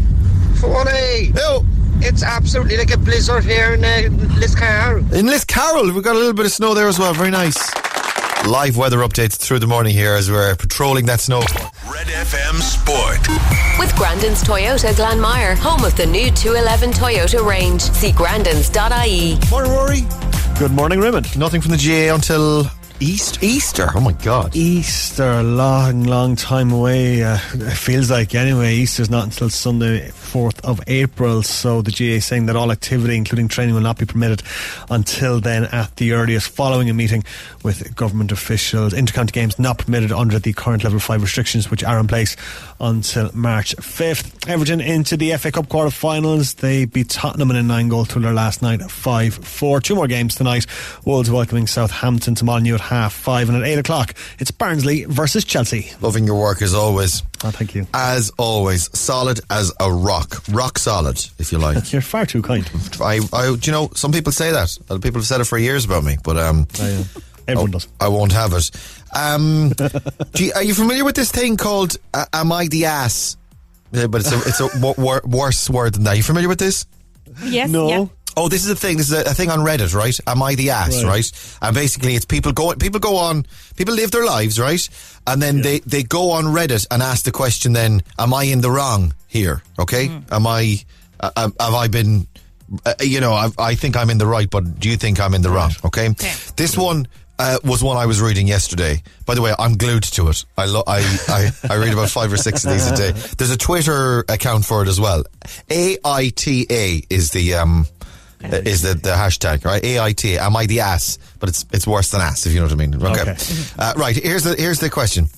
Funny. 0.60 1.32
Hello. 1.34 1.64
It's 2.02 2.22
absolutely 2.22 2.78
like 2.78 2.92
a 2.92 2.96
blizzard 2.96 3.44
here 3.44 3.74
in 3.74 3.84
uh, 3.84 4.08
Liscar. 4.38 4.98
In 5.12 5.26
Liscarroll, 5.26 5.92
we've 5.94 6.02
got 6.04 6.14
a 6.14 6.18
little 6.18 6.32
bit 6.32 6.46
of 6.46 6.52
snow 6.52 6.72
there 6.72 6.88
as 6.88 6.98
well. 6.98 7.12
Very 7.12 7.30
nice. 7.30 7.58
Live 8.48 8.76
weather 8.76 8.98
updates 9.00 9.36
through 9.36 9.58
the 9.58 9.66
morning 9.66 9.92
here 9.94 10.14
as 10.14 10.30
we're 10.30 10.56
patrolling 10.56 11.04
that 11.06 11.20
snow. 11.20 11.40
Red 11.92 12.06
FM 12.06 12.58
Sport. 12.60 13.28
With 13.78 13.94
Grandin's 13.96 14.42
Toyota 14.42 14.92
Glanmire, 14.94 15.56
home 15.56 15.84
of 15.84 15.94
the 15.96 16.06
new 16.06 16.30
211 16.30 16.90
Toyota 16.92 17.46
range. 17.46 17.82
See 17.82 18.12
grandins.ie. 18.12 19.38
Morning, 19.50 19.72
Rory. 19.72 20.00
Good 20.58 20.72
morning, 20.72 21.00
Raymond. 21.00 21.38
Nothing 21.38 21.60
from 21.60 21.72
the 21.72 21.76
GAA 21.76 22.14
until 22.14 22.64
Easter. 23.02 23.38
Easter. 23.42 23.88
Oh 23.94 24.00
my 24.00 24.12
God. 24.12 24.54
Easter, 24.54 25.42
long, 25.42 26.04
long 26.04 26.36
time 26.36 26.70
away. 26.70 27.22
Uh, 27.22 27.38
it 27.54 27.72
feels 27.72 28.10
like 28.10 28.34
anyway. 28.34 28.74
Easter's 28.74 29.08
not 29.08 29.24
until 29.24 29.48
Sunday, 29.48 30.10
4th 30.10 30.60
of 30.60 30.82
April. 30.86 31.42
So 31.42 31.80
the 31.80 31.92
GAA 31.92 32.20
saying 32.20 32.44
that 32.46 32.56
all 32.56 32.70
activity, 32.70 33.16
including 33.16 33.48
training, 33.48 33.74
will 33.74 33.80
not 33.80 33.98
be 33.98 34.04
permitted 34.04 34.42
until 34.90 35.40
then 35.40 35.64
at 35.64 35.96
the 35.96 36.12
earliest, 36.12 36.50
following 36.50 36.90
a 36.90 36.94
meeting 36.94 37.24
with 37.64 37.96
government 37.96 38.32
officials. 38.32 38.92
Intercounty 38.92 39.32
games 39.32 39.58
not 39.58 39.78
permitted 39.78 40.12
under 40.12 40.38
the 40.38 40.52
current 40.52 40.84
level 40.84 41.00
5 41.00 41.22
restrictions, 41.22 41.70
which 41.70 41.82
are 41.82 41.98
in 41.98 42.06
place 42.06 42.36
until 42.80 43.30
March 43.32 43.74
5th. 43.76 44.46
Everton 44.46 44.82
into 44.82 45.16
the 45.16 45.34
FA 45.38 45.50
Cup 45.50 45.70
quarter 45.70 45.90
finals. 45.90 46.52
They 46.54 46.84
beat 46.84 47.08
Tottenham 47.08 47.50
in 47.50 47.56
a 47.56 47.62
nine 47.62 47.88
goal 47.88 48.04
thriller 48.04 48.34
last 48.34 48.60
night, 48.60 48.82
5 48.82 49.34
4. 49.34 49.80
Two 49.80 49.94
more 49.94 50.06
games 50.06 50.34
tonight. 50.34 50.66
Wolves 51.06 51.30
welcoming 51.30 51.66
Southampton 51.66 52.34
to 52.34 52.44
Molineux 52.44 52.74
at 52.74 52.89
half 52.90 53.12
five. 53.14 53.48
And 53.48 53.56
at 53.56 53.64
8 53.66 53.78
o'clock, 53.78 54.14
it's 54.38 54.50
Barnsley 54.50 55.04
versus 55.04 55.44
Chelsea. 55.44 55.90
Loving 56.00 56.24
your 56.26 56.38
work 56.40 56.60
as 56.60 56.74
always. 56.74 57.22
Oh, 57.42 57.50
thank 57.50 57.74
you. 57.74 57.86
As 57.94 58.30
always, 58.38 58.90
solid 58.98 59.40
as 59.48 59.72
a 59.80 59.90
rock. 59.90 60.42
Rock 60.50 60.78
solid, 60.78 61.24
if 61.38 61.52
you 61.52 61.58
like. 61.58 61.92
You're 61.92 62.02
far 62.02 62.26
too 62.26 62.42
kind. 62.42 62.68
I, 63.00 63.20
I, 63.32 63.56
do 63.56 63.58
you 63.62 63.72
know, 63.72 63.90
some 63.94 64.12
people 64.12 64.32
say 64.32 64.50
that. 64.50 64.76
Other 64.90 65.00
people 65.00 65.20
have 65.20 65.26
said 65.26 65.40
it 65.40 65.44
for 65.44 65.56
years 65.56 65.84
about 65.84 66.04
me, 66.04 66.18
but 66.22 66.36
um, 66.36 66.66
I, 66.80 66.92
uh, 66.92 67.04
everyone 67.48 67.70
does. 67.70 67.88
I 68.00 68.08
won't 68.08 68.32
have 68.32 68.52
it. 68.52 68.70
Um, 69.16 69.70
do 70.32 70.44
you, 70.44 70.52
are 70.54 70.62
you 70.62 70.74
familiar 70.74 71.04
with 71.04 71.16
this 71.16 71.30
thing 71.32 71.56
called 71.56 71.96
uh, 72.12 72.26
"Am 72.32 72.52
I 72.52 72.68
the 72.68 72.84
ass"? 72.86 73.36
Yeah, 73.92 74.06
but 74.06 74.20
it's 74.20 74.32
a 74.32 74.38
it's 74.48 74.60
a 74.60 74.68
w- 74.80 74.94
wor- 74.98 75.22
worse 75.24 75.68
word 75.70 75.94
than 75.94 76.04
that. 76.04 76.16
you 76.16 76.22
familiar 76.22 76.48
with 76.48 76.58
this? 76.60 76.86
Yes. 77.42 77.70
No. 77.70 77.88
Yeah. 77.88 78.06
Oh, 78.36 78.48
this 78.48 78.64
is 78.64 78.70
a 78.70 78.76
thing. 78.76 78.96
This 78.96 79.10
is 79.10 79.18
a, 79.26 79.30
a 79.30 79.34
thing 79.34 79.50
on 79.50 79.60
Reddit, 79.60 79.94
right? 79.94 80.18
Am 80.26 80.42
I 80.42 80.54
the 80.54 80.70
ass, 80.70 81.02
Right. 81.02 81.10
right? 81.10 81.56
And 81.62 81.74
basically, 81.74 82.14
it's 82.14 82.24
people 82.24 82.52
go 82.52 82.74
people 82.74 83.00
go 83.00 83.16
on, 83.16 83.44
people 83.76 83.94
live 83.94 84.10
their 84.10 84.24
lives, 84.24 84.58
right? 84.58 84.88
And 85.26 85.42
then 85.42 85.62
they 85.62 85.80
they 85.80 86.02
go 86.02 86.30
on 86.32 86.44
Reddit 86.44 86.86
and 86.90 87.02
ask 87.02 87.24
the 87.24 87.32
question. 87.32 87.72
Then, 87.72 88.02
am 88.18 88.32
I 88.32 88.44
in 88.44 88.60
the 88.60 88.70
wrong 88.70 89.14
here? 89.26 89.62
Okay, 89.78 90.10
am 90.30 90.46
I? 90.46 90.78
Uh, 91.18 91.30
um, 91.36 91.54
have 91.60 91.74
I 91.74 91.88
been? 91.88 92.26
Uh, 92.86 92.94
you 93.00 93.20
know, 93.20 93.32
I, 93.32 93.50
I 93.58 93.74
think 93.74 93.96
I'm 93.96 94.10
in 94.10 94.18
the 94.18 94.26
right, 94.26 94.48
but 94.48 94.78
do 94.78 94.88
you 94.88 94.96
think 94.96 95.18
I'm 95.20 95.34
in 95.34 95.42
the 95.42 95.50
wrong? 95.50 95.72
Okay, 95.84 96.08
this 96.56 96.76
one. 96.78 97.08
Uh, 97.42 97.56
was 97.64 97.82
one 97.82 97.96
I 97.96 98.04
was 98.04 98.20
reading 98.20 98.46
yesterday. 98.46 99.02
By 99.24 99.34
the 99.34 99.40
way, 99.40 99.54
I'm 99.58 99.78
glued 99.78 100.02
to 100.02 100.28
it. 100.28 100.44
I, 100.58 100.66
lo- 100.66 100.82
I, 100.86 100.98
I 101.26 101.50
I 101.70 101.76
read 101.78 101.90
about 101.94 102.10
five 102.10 102.30
or 102.30 102.36
six 102.36 102.66
of 102.66 102.70
these 102.70 102.86
a 102.90 102.94
day. 102.94 103.12
There's 103.38 103.50
a 103.50 103.56
Twitter 103.56 104.26
account 104.28 104.66
for 104.66 104.82
it 104.82 104.88
as 104.88 105.00
well. 105.00 105.24
A 105.70 105.96
I 106.04 106.28
T 106.36 106.66
A 106.68 107.02
is 107.08 107.30
the 107.30 107.54
um 107.54 107.86
is 108.42 108.82
the, 108.82 108.94
the 108.94 109.10
hashtag, 109.10 109.64
right? 109.64 109.82
AIT. 109.84 110.24
Am 110.24 110.56
I 110.56 110.66
the 110.66 110.80
ass? 110.80 111.18
But 111.38 111.48
it's 111.48 111.66
it's 111.72 111.86
worse 111.86 112.10
than 112.10 112.20
ass, 112.20 112.46
if 112.46 112.52
you 112.52 112.60
know 112.60 112.66
what 112.66 112.72
I 112.72 112.76
mean. 112.76 112.94
Okay. 112.94 113.20
Okay. 113.20 113.36
Uh, 113.78 113.94
right. 113.96 114.16
Here's 114.16 114.44
the 114.44 114.54
here's 114.54 114.80
the 114.80 114.90
question. 114.90 115.28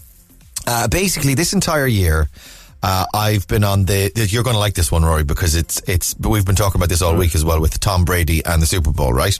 Uh, 0.66 0.86
basically, 0.88 1.34
this 1.34 1.52
entire 1.52 1.86
year, 1.86 2.28
uh, 2.82 3.06
I've 3.14 3.46
been 3.46 3.64
on 3.64 3.84
the. 3.84 4.10
You're 4.14 4.42
going 4.42 4.54
to 4.54 4.60
like 4.60 4.74
this 4.74 4.90
one, 4.90 5.04
Rory, 5.04 5.24
because 5.24 5.54
it's 5.54 5.80
it's. 5.88 6.16
We've 6.18 6.44
been 6.44 6.56
talking 6.56 6.78
about 6.78 6.88
this 6.88 7.02
all 7.02 7.14
week 7.16 7.34
as 7.34 7.44
well 7.44 7.60
with 7.60 7.78
Tom 7.78 8.04
Brady 8.04 8.44
and 8.44 8.60
the 8.60 8.66
Super 8.66 8.92
Bowl, 8.92 9.12
right? 9.12 9.38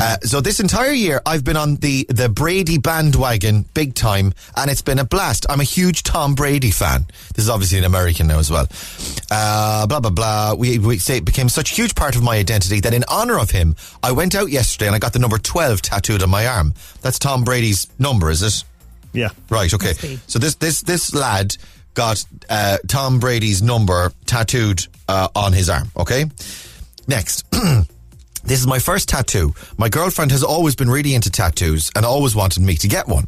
Uh, 0.00 0.18
so 0.20 0.40
this 0.40 0.60
entire 0.60 0.92
year, 0.92 1.20
I've 1.26 1.44
been 1.44 1.56
on 1.56 1.76
the 1.76 2.06
the 2.08 2.28
Brady 2.28 2.78
bandwagon 2.78 3.66
big 3.74 3.94
time, 3.94 4.32
and 4.56 4.70
it's 4.70 4.82
been 4.82 4.98
a 4.98 5.04
blast. 5.04 5.46
I'm 5.50 5.60
a 5.60 5.64
huge 5.64 6.04
Tom 6.04 6.34
Brady 6.34 6.70
fan. 6.70 7.06
This 7.34 7.44
is 7.44 7.50
obviously 7.50 7.78
an 7.78 7.84
American 7.84 8.28
now 8.28 8.38
as 8.38 8.50
well. 8.50 8.66
Uh, 9.30 9.86
blah 9.86 10.00
blah 10.00 10.10
blah. 10.10 10.54
We 10.54 10.78
we 10.78 10.98
say 10.98 11.18
it 11.18 11.24
became 11.24 11.48
such 11.48 11.72
a 11.72 11.74
huge 11.74 11.94
part 11.94 12.16
of 12.16 12.22
my 12.22 12.36
identity 12.36 12.80
that 12.80 12.94
in 12.94 13.04
honor 13.08 13.38
of 13.38 13.50
him, 13.50 13.76
I 14.02 14.12
went 14.12 14.34
out 14.34 14.50
yesterday 14.50 14.86
and 14.86 14.96
I 14.96 14.98
got 14.98 15.12
the 15.12 15.18
number 15.18 15.38
twelve 15.38 15.82
tattooed 15.82 16.22
on 16.22 16.30
my 16.30 16.46
arm. 16.46 16.72
That's 17.02 17.18
Tom 17.18 17.44
Brady's 17.44 17.88
number, 17.98 18.30
is 18.30 18.42
it? 18.42 18.64
Yeah. 19.12 19.30
Right. 19.48 19.72
Okay. 19.74 19.94
So 20.26 20.38
this 20.38 20.54
this 20.54 20.82
this 20.82 21.14
lad 21.14 21.56
got 21.94 22.24
uh, 22.48 22.78
Tom 22.88 23.20
Brady's 23.20 23.62
number 23.62 24.12
tattooed 24.26 24.86
uh, 25.08 25.28
on 25.34 25.52
his 25.52 25.68
arm. 25.68 25.90
Okay. 25.96 26.24
Next. 27.06 27.44
This 28.42 28.58
is 28.58 28.66
my 28.66 28.78
first 28.78 29.08
tattoo. 29.08 29.54
My 29.76 29.90
girlfriend 29.90 30.30
has 30.30 30.42
always 30.42 30.74
been 30.74 30.88
really 30.88 31.14
into 31.14 31.30
tattoos 31.30 31.90
and 31.94 32.06
always 32.06 32.34
wanted 32.34 32.62
me 32.62 32.74
to 32.76 32.88
get 32.88 33.06
one. 33.06 33.26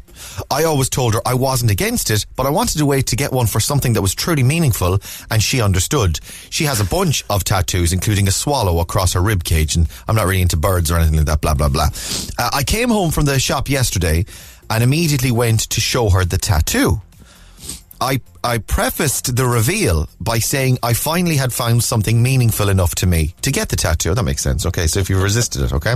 I 0.49 0.63
always 0.63 0.89
told 0.89 1.13
her 1.13 1.21
I 1.25 1.35
wasn't 1.35 1.69
against 1.71 2.09
it, 2.09 2.25
but 2.35 2.47
I 2.47 2.49
wanted 2.49 2.81
a 2.81 2.85
way 2.85 3.03
to 3.03 3.15
get 3.15 3.31
one 3.31 3.45
for 3.45 3.59
something 3.59 3.93
that 3.93 4.01
was 4.01 4.15
truly 4.15 4.41
meaningful, 4.41 4.99
and 5.29 5.41
she 5.41 5.61
understood. 5.61 6.19
She 6.49 6.63
has 6.63 6.79
a 6.81 6.85
bunch 6.85 7.23
of 7.29 7.43
tattoos, 7.43 7.93
including 7.93 8.27
a 8.27 8.31
swallow 8.31 8.79
across 8.79 9.13
her 9.13 9.21
rib 9.21 9.43
cage, 9.43 9.75
and 9.75 9.87
I'm 10.07 10.15
not 10.15 10.25
really 10.25 10.41
into 10.41 10.57
birds 10.57 10.89
or 10.89 10.97
anything 10.97 11.17
like 11.17 11.27
that, 11.27 11.41
blah, 11.41 11.53
blah, 11.53 11.69
blah. 11.69 11.89
Uh, 12.39 12.49
I 12.51 12.63
came 12.63 12.89
home 12.89 13.11
from 13.11 13.25
the 13.25 13.39
shop 13.39 13.69
yesterday 13.69 14.25
and 14.69 14.83
immediately 14.83 15.31
went 15.31 15.69
to 15.69 15.79
show 15.79 16.09
her 16.09 16.25
the 16.25 16.39
tattoo. 16.39 17.01
I, 18.01 18.19
I 18.43 18.57
prefaced 18.57 19.35
the 19.35 19.45
reveal 19.45 20.09
by 20.19 20.39
saying 20.39 20.77
I 20.83 20.93
finally 20.93 21.37
had 21.37 21.53
found 21.53 21.83
something 21.83 22.21
meaningful 22.21 22.69
enough 22.69 22.95
to 22.95 23.07
me 23.07 23.33
to 23.41 23.51
get 23.51 23.69
the 23.69 23.75
tattoo. 23.75 24.13
That 24.13 24.23
makes 24.23 24.41
sense. 24.41 24.65
Okay, 24.65 24.87
so 24.87 24.99
if 24.99 25.09
you 25.09 25.21
resisted 25.21 25.61
it, 25.61 25.73
okay. 25.73 25.95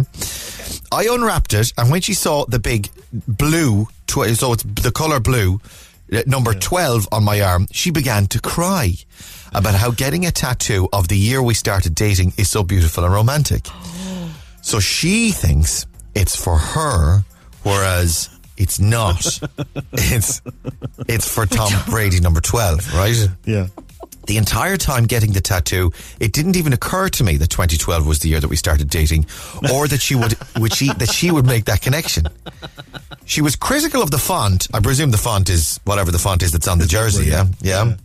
I 0.92 1.08
unwrapped 1.10 1.54
it, 1.54 1.74
and 1.78 1.92
when 1.92 2.02
she 2.02 2.14
saw 2.14 2.46
the 2.46 2.60
big 2.60 2.90
blue, 3.28 3.88
tw- 4.08 4.36
so 4.36 4.54
it's 4.54 4.64
the 4.64 4.92
color 4.92 5.20
blue, 5.20 5.60
uh, 6.14 6.22
number 6.26 6.54
12 6.54 7.10
on 7.12 7.24
my 7.24 7.42
arm, 7.42 7.68
she 7.72 7.92
began 7.92 8.28
to 8.28 8.40
cry 8.40 8.94
about 9.54 9.76
how 9.76 9.92
getting 9.92 10.26
a 10.26 10.32
tattoo 10.32 10.88
of 10.94 11.08
the 11.10 11.18
year 11.18 11.42
we 11.42 11.54
started 11.54 11.96
dating 11.96 12.34
is 12.38 12.50
so 12.50 12.64
beautiful 12.64 13.04
and 13.04 13.14
romantic. 13.14 13.68
So 14.62 14.82
she 14.82 15.32
thinks 15.32 15.86
it's 16.14 16.36
for 16.36 16.58
her, 16.58 17.24
whereas 17.64 18.28
it's 18.58 18.80
not. 18.80 19.40
it's 19.94 20.42
it's 21.08 21.34
for 21.34 21.46
Tom 21.46 21.72
Brady 21.90 22.20
number 22.20 22.42
12, 22.42 22.94
right? 22.94 23.28
Yeah. 23.46 23.68
The 24.26 24.38
entire 24.38 24.76
time 24.76 25.06
getting 25.06 25.32
the 25.32 25.40
tattoo, 25.40 25.92
it 26.20 26.34
didn't 26.34 26.58
even 26.58 26.74
occur 26.74 27.08
to 27.08 27.24
me 27.24 27.38
that 27.38 27.50
2012 27.50 28.06
was 28.06 28.20
the 28.20 28.28
year 28.28 28.42
that 28.42 28.50
we 28.50 28.58
started 28.58 28.90
dating, 28.90 29.26
or 29.74 29.88
that 29.88 30.02
she 30.02 30.16
would, 30.16 30.36
would 30.60 30.74
she 30.74 30.92
that 30.94 31.10
she 31.10 31.32
would 31.32 31.46
make 31.46 31.66
that 31.66 31.82
connection. 31.82 32.26
She 33.24 33.42
was 33.42 33.56
critical 33.56 34.02
of 34.02 34.12
the 34.12 34.18
font. 34.18 34.68
I 34.74 34.82
presume 34.82 35.12
the 35.12 35.18
font 35.18 35.50
is 35.50 35.80
whatever 35.86 36.12
the 36.12 36.20
font 36.20 36.44
is 36.44 36.52
that's 36.52 36.68
on 36.68 36.78
the 36.78 36.86
jersey. 36.86 37.26
Yeah, 37.26 37.46
yeah. 37.62 37.96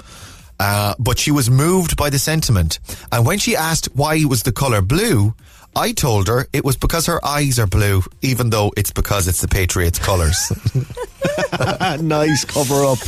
Uh, 0.60 0.94
but 1.00 1.18
she 1.18 1.32
was 1.32 1.50
moved 1.50 1.96
by 1.96 2.08
the 2.08 2.20
sentiment, 2.20 2.78
and 3.10 3.26
when 3.26 3.38
she 3.38 3.56
asked 3.56 3.88
why 3.94 4.24
was 4.24 4.44
the 4.44 4.52
color 4.52 4.80
blue, 4.80 5.34
I 5.74 5.92
told 5.92 6.28
her 6.28 6.46
it 6.52 6.64
was 6.64 6.76
because 6.76 7.06
her 7.06 7.24
eyes 7.24 7.58
are 7.58 7.66
blue, 7.66 8.02
even 8.20 8.50
though 8.50 8.72
it's 8.76 8.90
because 8.90 9.28
it's 9.28 9.40
the 9.40 9.48
Patriots' 9.48 9.98
colors. 9.98 10.52
nice 12.00 12.44
cover 12.44 12.84
up. 12.84 12.98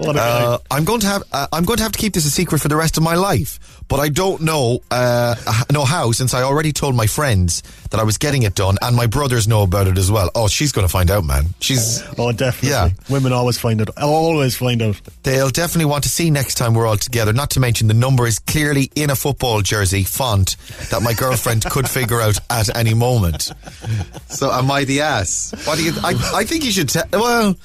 Uh, 0.00 0.58
I'm 0.70 0.84
going 0.84 1.00
to 1.00 1.06
have 1.06 1.22
uh, 1.32 1.46
I'm 1.52 1.64
going 1.64 1.78
to 1.78 1.82
have 1.82 1.92
to 1.92 1.98
keep 1.98 2.14
this 2.14 2.26
a 2.26 2.30
secret 2.30 2.60
for 2.60 2.68
the 2.68 2.76
rest 2.76 2.96
of 2.96 3.02
my 3.02 3.14
life, 3.14 3.82
but 3.88 4.00
I 4.00 4.08
don't 4.08 4.42
know 4.42 4.80
uh, 4.90 5.34
know 5.70 5.84
how 5.84 6.12
since 6.12 6.34
I 6.34 6.42
already 6.42 6.72
told 6.72 6.94
my 6.94 7.06
friends 7.06 7.62
that 7.90 8.00
I 8.00 8.04
was 8.04 8.18
getting 8.18 8.42
it 8.42 8.54
done, 8.54 8.76
and 8.82 8.96
my 8.96 9.06
brothers 9.06 9.46
know 9.46 9.62
about 9.62 9.86
it 9.86 9.98
as 9.98 10.10
well. 10.10 10.30
Oh, 10.34 10.48
she's 10.48 10.72
going 10.72 10.86
to 10.86 10.92
find 10.92 11.10
out, 11.10 11.24
man. 11.24 11.46
She's 11.60 12.02
Oh, 12.18 12.32
definitely. 12.32 12.70
Yeah. 12.70 12.90
Women 13.08 13.32
always 13.32 13.58
find 13.58 13.80
out. 13.80 13.90
Always 13.98 14.56
find 14.56 14.82
out. 14.82 15.00
they'll 15.22 15.50
definitely 15.50 15.90
want 15.90 16.04
to 16.04 16.10
see 16.10 16.30
next 16.30 16.56
time 16.56 16.74
we're 16.74 16.86
all 16.86 16.96
together. 16.96 17.32
Not 17.32 17.50
to 17.50 17.60
mention 17.60 17.88
the 17.88 17.94
number 17.94 18.26
is 18.26 18.38
clearly 18.38 18.90
in 18.94 19.10
a 19.10 19.16
football 19.16 19.62
jersey 19.62 20.04
font 20.04 20.56
that 20.90 21.02
my 21.02 21.12
girlfriend 21.12 21.64
could 21.64 21.88
figure 21.98 22.09
out 22.18 22.40
at 22.48 22.74
any 22.74 22.94
moment. 22.94 23.52
So 24.28 24.50
am 24.50 24.70
I 24.70 24.84
the 24.84 25.02
ass? 25.02 25.52
What 25.66 25.76
do 25.76 25.84
you? 25.84 25.92
I, 26.02 26.14
I 26.34 26.44
think 26.44 26.64
you 26.64 26.70
should. 26.70 26.88
tell. 26.88 27.04
well. 27.12 27.56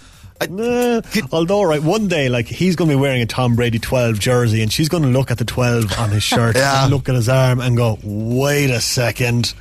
I, 0.42 0.48
nah, 0.48 1.00
although, 1.32 1.64
right, 1.64 1.82
one 1.82 2.10
day, 2.10 2.28
like, 2.28 2.46
he's 2.48 2.76
going 2.76 2.90
to 2.90 2.98
be 2.98 3.00
wearing 3.00 3.22
a 3.22 3.26
Tom 3.26 3.56
Brady 3.56 3.80
12 3.80 4.20
jersey 4.20 4.62
and 4.62 4.70
she's 4.74 4.90
going 4.90 5.04
to 5.04 5.10
look 5.10 5.32
at 5.32 5.38
the 5.38 5.46
12 5.46 5.98
on 5.98 6.10
his 6.10 6.24
shirt 6.24 6.58
Yeah. 6.58 6.84
and 6.84 6.92
look 6.94 7.08
at 7.08 7.16
his 7.16 7.30
arm 7.30 7.62
and 7.62 7.78
go, 7.78 7.98
wait 8.04 8.70
a 8.70 8.82
second. 8.82 9.54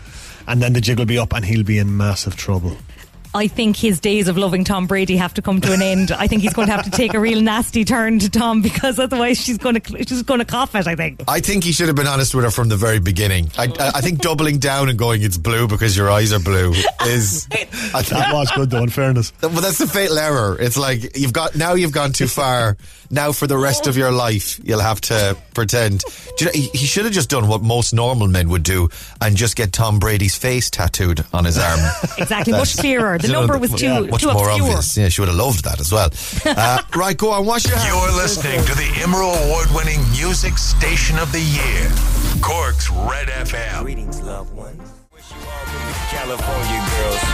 And 0.48 0.60
then 0.60 0.72
the 0.72 0.80
jig 0.80 0.98
will 0.98 1.06
be 1.06 1.16
up 1.16 1.32
and 1.32 1.44
he'll 1.44 1.62
be 1.62 1.78
in 1.78 1.96
massive 1.96 2.34
trouble. 2.34 2.76
I 3.34 3.48
think 3.48 3.76
his 3.76 3.98
days 4.00 4.28
of 4.28 4.38
loving 4.38 4.62
Tom 4.62 4.86
Brady 4.86 5.16
have 5.16 5.34
to 5.34 5.42
come 5.42 5.60
to 5.60 5.72
an 5.72 5.82
end. 5.82 6.12
I 6.12 6.28
think 6.28 6.42
he's 6.42 6.52
going 6.52 6.68
to 6.68 6.72
have 6.72 6.84
to 6.84 6.90
take 6.90 7.14
a 7.14 7.20
real 7.20 7.40
nasty 7.40 7.84
turn 7.84 8.20
to 8.20 8.30
Tom 8.30 8.62
because 8.62 8.98
otherwise 9.00 9.38
she's 9.38 9.58
going 9.58 9.80
to 9.80 10.04
she's 10.04 10.22
going 10.22 10.38
to 10.38 10.44
cough 10.46 10.74
it. 10.74 10.86
I 10.86 10.94
think. 10.94 11.22
I 11.26 11.40
think 11.40 11.64
he 11.64 11.72
should 11.72 11.88
have 11.88 11.96
been 11.96 12.06
honest 12.06 12.34
with 12.34 12.44
her 12.44 12.50
from 12.50 12.68
the 12.68 12.76
very 12.76 13.00
beginning. 13.00 13.50
I, 13.58 13.64
I 13.78 14.00
think 14.00 14.20
doubling 14.20 14.58
down 14.58 14.88
and 14.88 14.98
going, 14.98 15.22
it's 15.22 15.36
blue 15.36 15.66
because 15.66 15.96
your 15.96 16.10
eyes 16.10 16.32
are 16.32 16.38
blue 16.38 16.72
is. 17.06 17.48
I 17.92 18.02
That 18.14 18.32
was 18.32 18.50
good, 18.52 18.70
though, 18.70 18.82
in 18.82 18.90
fairness. 18.90 19.32
But 19.40 19.50
that's 19.60 19.78
the 19.78 19.88
fatal 19.88 20.18
error. 20.18 20.56
It's 20.58 20.76
like 20.76 21.16
you've 21.16 21.32
got 21.32 21.56
now 21.56 21.74
you've 21.74 21.92
gone 21.92 22.12
too 22.12 22.28
far. 22.28 22.76
Now 23.10 23.32
for 23.32 23.46
the 23.46 23.58
rest 23.58 23.86
of 23.86 23.96
your 23.96 24.12
life, 24.12 24.60
you'll 24.62 24.80
have 24.80 25.00
to 25.02 25.36
pretend. 25.54 26.04
Do 26.36 26.44
you 26.44 26.46
know, 26.46 26.52
he, 26.52 26.78
he 26.78 26.86
should 26.86 27.04
have 27.04 27.12
just 27.14 27.30
done 27.30 27.48
what 27.48 27.62
most 27.62 27.92
normal 27.92 28.28
men 28.28 28.48
would 28.50 28.62
do 28.62 28.88
and 29.20 29.36
just 29.36 29.56
get 29.56 29.72
Tom 29.72 29.98
Brady's 29.98 30.36
face 30.36 30.70
tattooed 30.70 31.24
on 31.32 31.44
his 31.44 31.58
arm. 31.58 31.80
Exactly, 32.18 32.52
much 32.52 32.76
clearer. 32.76 33.18
The 33.26 33.32
number 33.32 33.58
was 33.58 33.72
too 33.72 33.86
yeah, 33.86 34.00
much 34.00 34.22
too 34.22 34.32
more 34.32 34.48
obscure. 34.48 34.66
obvious. 34.66 34.96
Yeah, 34.96 35.08
she 35.08 35.20
would 35.20 35.28
have 35.28 35.36
loved 35.36 35.64
that 35.64 35.80
as 35.80 35.92
well. 35.92 36.10
Uh, 36.56 36.80
right, 36.94 37.16
go 37.16 37.30
on. 37.30 37.46
What's 37.46 37.66
your 37.66 37.76
You're 37.78 38.12
listening 38.12 38.64
to 38.64 38.74
the 38.74 38.88
Emerald 39.02 39.36
Award 39.44 39.68
winning 39.74 40.00
Music 40.12 40.56
Station 40.56 41.18
of 41.18 41.32
the 41.32 41.40
Year, 41.40 41.90
Cork's 42.40 42.90
Red 42.90 43.28
FM. 43.28 43.82
Greetings, 43.82 44.20
loved 44.22 44.54
ones. 44.54 44.80
Wish 45.12 45.30
you 45.30 45.36
all 45.48 45.64
good 45.64 45.94
California 46.10 46.86
girls. 46.90 47.33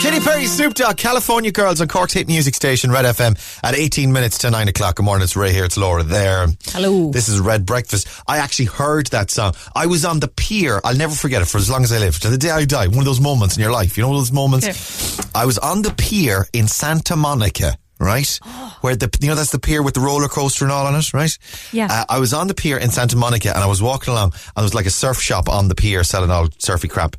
Katy 0.00 0.20
Perry, 0.20 0.46
Snoop 0.46 0.74
Dogg, 0.74 0.96
California 0.96 1.50
Girls 1.50 1.80
on 1.80 1.88
Cork's 1.88 2.12
hit 2.12 2.28
music 2.28 2.54
station, 2.54 2.90
Red 2.92 3.04
FM, 3.04 3.36
at 3.64 3.74
18 3.74 4.12
minutes 4.12 4.38
to 4.38 4.50
9 4.50 4.68
o'clock. 4.68 4.94
Good 4.96 5.02
morning, 5.02 5.24
it's 5.24 5.34
Ray 5.36 5.52
here, 5.52 5.64
it's 5.64 5.76
Laura 5.76 6.04
there. 6.04 6.46
Hello. 6.66 7.10
This 7.10 7.28
is 7.28 7.40
Red 7.40 7.66
Breakfast. 7.66 8.06
I 8.28 8.38
actually 8.38 8.66
heard 8.66 9.08
that 9.08 9.30
song. 9.30 9.54
I 9.74 9.86
was 9.86 10.04
on 10.04 10.20
the 10.20 10.28
pier, 10.28 10.80
I'll 10.84 10.96
never 10.96 11.14
forget 11.14 11.42
it 11.42 11.46
for 11.46 11.58
as 11.58 11.68
long 11.68 11.82
as 11.82 11.92
I 11.92 11.98
live, 11.98 12.18
to 12.20 12.30
the 12.30 12.38
day 12.38 12.50
I 12.50 12.64
die. 12.64 12.86
One 12.86 13.00
of 13.00 13.04
those 13.06 13.20
moments 13.20 13.56
in 13.56 13.62
your 13.62 13.72
life, 13.72 13.98
you 13.98 14.04
know 14.04 14.14
those 14.14 14.30
moments? 14.32 15.18
I 15.34 15.44
was 15.44 15.58
on 15.58 15.82
the 15.82 15.90
pier 15.92 16.46
in 16.52 16.68
Santa 16.68 17.16
Monica. 17.16 17.76
Right, 18.00 18.28
where 18.80 18.94
the 18.94 19.10
you 19.20 19.28
know 19.28 19.34
that's 19.34 19.50
the 19.50 19.58
pier 19.58 19.82
with 19.82 19.94
the 19.94 20.00
roller 20.00 20.28
coaster 20.28 20.64
and 20.64 20.70
all 20.72 20.86
on 20.86 20.94
it, 20.94 21.12
right? 21.12 21.36
Yeah. 21.72 21.88
Uh, 21.90 22.04
I 22.08 22.18
was 22.20 22.32
on 22.32 22.46
the 22.46 22.54
pier 22.54 22.78
in 22.78 22.90
Santa 22.90 23.16
Monica 23.16 23.48
and 23.52 23.58
I 23.64 23.66
was 23.66 23.82
walking 23.82 24.12
along 24.12 24.32
and 24.34 24.52
there 24.56 24.62
was 24.62 24.74
like 24.74 24.86
a 24.86 24.90
surf 24.90 25.20
shop 25.20 25.48
on 25.48 25.66
the 25.68 25.74
pier 25.74 26.04
selling 26.04 26.30
all 26.30 26.48
surfy 26.58 26.86
crap. 26.88 27.16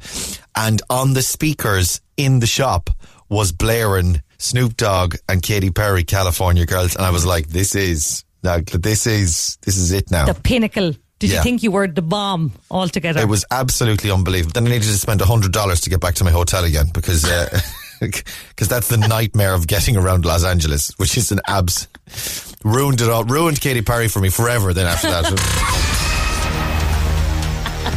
And 0.56 0.82
on 0.90 1.14
the 1.14 1.22
speakers 1.22 2.00
in 2.16 2.40
the 2.40 2.48
shop 2.48 2.90
was 3.30 3.52
blaring 3.52 4.22
Snoop 4.38 4.78
Dogg 4.78 5.16
and 5.28 5.42
Katy 5.44 5.72
Perry, 5.72 6.04
California 6.06 6.66
Girls. 6.66 6.96
And 6.96 7.06
I 7.06 7.12
was 7.12 7.26
like, 7.26 7.48
this 7.50 7.76
is, 7.76 8.24
like, 8.42 8.68
this 8.72 9.06
is, 9.06 9.58
this 9.66 9.76
is 9.78 9.92
it 9.92 10.10
now. 10.12 10.26
The 10.26 10.34
pinnacle. 10.34 10.94
Did 11.20 11.30
Yeah. 11.32 11.38
you 11.38 11.44
think 11.44 11.64
you 11.64 11.72
were 11.72 11.88
the 11.88 12.02
bomb 12.02 12.54
altogether? 12.72 13.20
It 13.20 13.28
was 13.28 13.44
absolutely 13.52 14.10
unbelievable. 14.12 14.54
Then 14.54 14.66
I 14.66 14.70
needed 14.72 14.86
to 14.88 14.98
spend 14.98 15.20
hundred 15.20 15.52
dollars 15.52 15.82
to 15.82 15.90
get 15.90 16.00
back 16.00 16.16
to 16.16 16.24
my 16.24 16.32
hotel 16.32 16.64
again 16.64 16.86
because 16.94 17.24
because 18.50 18.68
that's 18.68 18.88
the 18.88 18.98
nightmare 18.98 19.54
of 19.54 19.68
getting 19.68 19.98
around 19.98 20.26
Los 20.26 20.44
Angeles, 20.44 20.92
which 20.98 21.18
is 21.18 21.32
an 21.32 21.40
abs 21.48 21.88
ruined 22.64 23.02
it 23.02 23.10
all, 23.10 23.24
ruined 23.24 23.60
Katy 23.62 23.82
Perry 23.82 24.08
for 24.08 24.20
me 24.20 24.30
forever. 24.30 24.74
Then 24.74 24.88
after 24.88 25.08
that, 25.10 25.24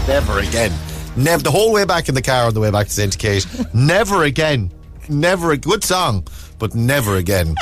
never 0.09 0.39
again. 0.39 0.73
Never 1.17 1.43
the 1.43 1.51
whole 1.51 1.73
way 1.73 1.85
back 1.85 2.09
in 2.09 2.15
the 2.15 2.23
car 2.23 2.47
on 2.47 2.55
the 2.55 2.61
way 2.61 2.71
back 2.71 2.87
to 2.87 2.93
Saint 2.93 3.19
Kate. 3.19 3.47
Never 3.75 4.25
again. 4.25 4.71
Never 5.09 5.53
a 5.53 5.59
good 5.59 5.85
song, 5.85 6.27
but 6.59 6.75
never 6.75 7.17
again. 7.17 7.55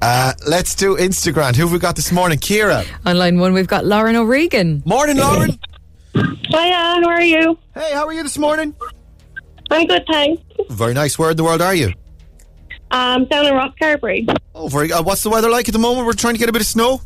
Uh, 0.00 0.32
let's 0.46 0.74
do 0.74 0.96
Instagram. 0.96 1.56
Who 1.56 1.62
have 1.62 1.72
we 1.72 1.78
got 1.78 1.96
this 1.96 2.12
morning? 2.12 2.38
Kira. 2.38 2.86
On 3.06 3.18
line 3.18 3.38
one, 3.40 3.54
we've 3.54 3.66
got 3.66 3.84
Lauren 3.84 4.14
O'Regan. 4.14 4.82
Morning, 4.84 5.16
Lauren. 5.16 5.58
Hiya, 6.14 6.74
how 6.74 7.04
are 7.08 7.22
you? 7.22 7.58
Hey, 7.74 7.92
how 7.92 8.06
are 8.06 8.12
you 8.12 8.22
this 8.22 8.38
morning? 8.38 8.74
I'm 9.70 9.86
good, 9.86 10.04
thanks. 10.10 10.42
Very 10.70 10.94
nice. 10.94 11.18
Where 11.18 11.30
in 11.30 11.36
the 11.36 11.44
world 11.44 11.60
are 11.62 11.74
you? 11.74 11.92
Um, 12.90 13.24
down 13.26 13.46
in 13.46 13.52
Rosscarbery. 13.54 14.26
Oh, 14.54 14.68
very. 14.68 14.92
Uh, 14.92 15.02
what's 15.02 15.22
the 15.22 15.30
weather 15.30 15.50
like 15.50 15.68
at 15.68 15.72
the 15.72 15.78
moment? 15.80 16.06
We're 16.06 16.12
trying 16.12 16.34
to 16.34 16.38
get 16.38 16.48
a 16.48 16.52
bit 16.52 16.62
of 16.62 16.66
snow. 16.68 17.00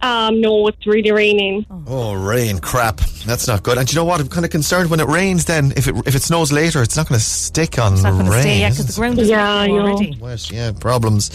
Um, 0.00 0.40
no, 0.40 0.66
it's 0.66 0.84
really 0.84 1.12
raining. 1.12 1.64
Oh, 1.86 2.14
rain, 2.14 2.58
crap. 2.58 2.96
That's 3.24 3.46
not 3.46 3.62
good. 3.62 3.78
And 3.78 3.90
you 3.90 3.94
know 3.96 4.04
what? 4.04 4.20
I'm 4.20 4.26
kind 4.28 4.44
of 4.44 4.50
concerned 4.50 4.90
when 4.90 4.98
it 4.98 5.06
rains. 5.06 5.44
Then, 5.44 5.72
if 5.76 5.86
it 5.86 5.94
if 6.08 6.16
it 6.16 6.22
snows 6.22 6.50
later, 6.50 6.82
it's 6.82 6.96
not 6.96 7.08
going 7.08 7.20
to 7.20 7.24
stick 7.24 7.78
on 7.78 7.92
It's 7.94 8.02
not 8.02 8.10
going 8.18 8.26
rain. 8.28 8.42
stay, 8.42 8.60
yeah, 8.60 8.70
because 8.70 8.86
the 8.88 9.00
ground 9.00 9.18
is 9.20 9.28
Yeah, 9.28 9.48
I 9.48 9.68
wet 9.68 9.70
know. 9.70 9.88
already. 9.92 10.18
Wet, 10.20 10.50
yeah, 10.50 10.72
problems. 10.72 11.30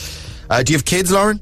Uh, 0.49 0.63
do 0.63 0.73
you 0.73 0.77
have 0.77 0.83
kids, 0.85 1.09
Lauren? 1.11 1.39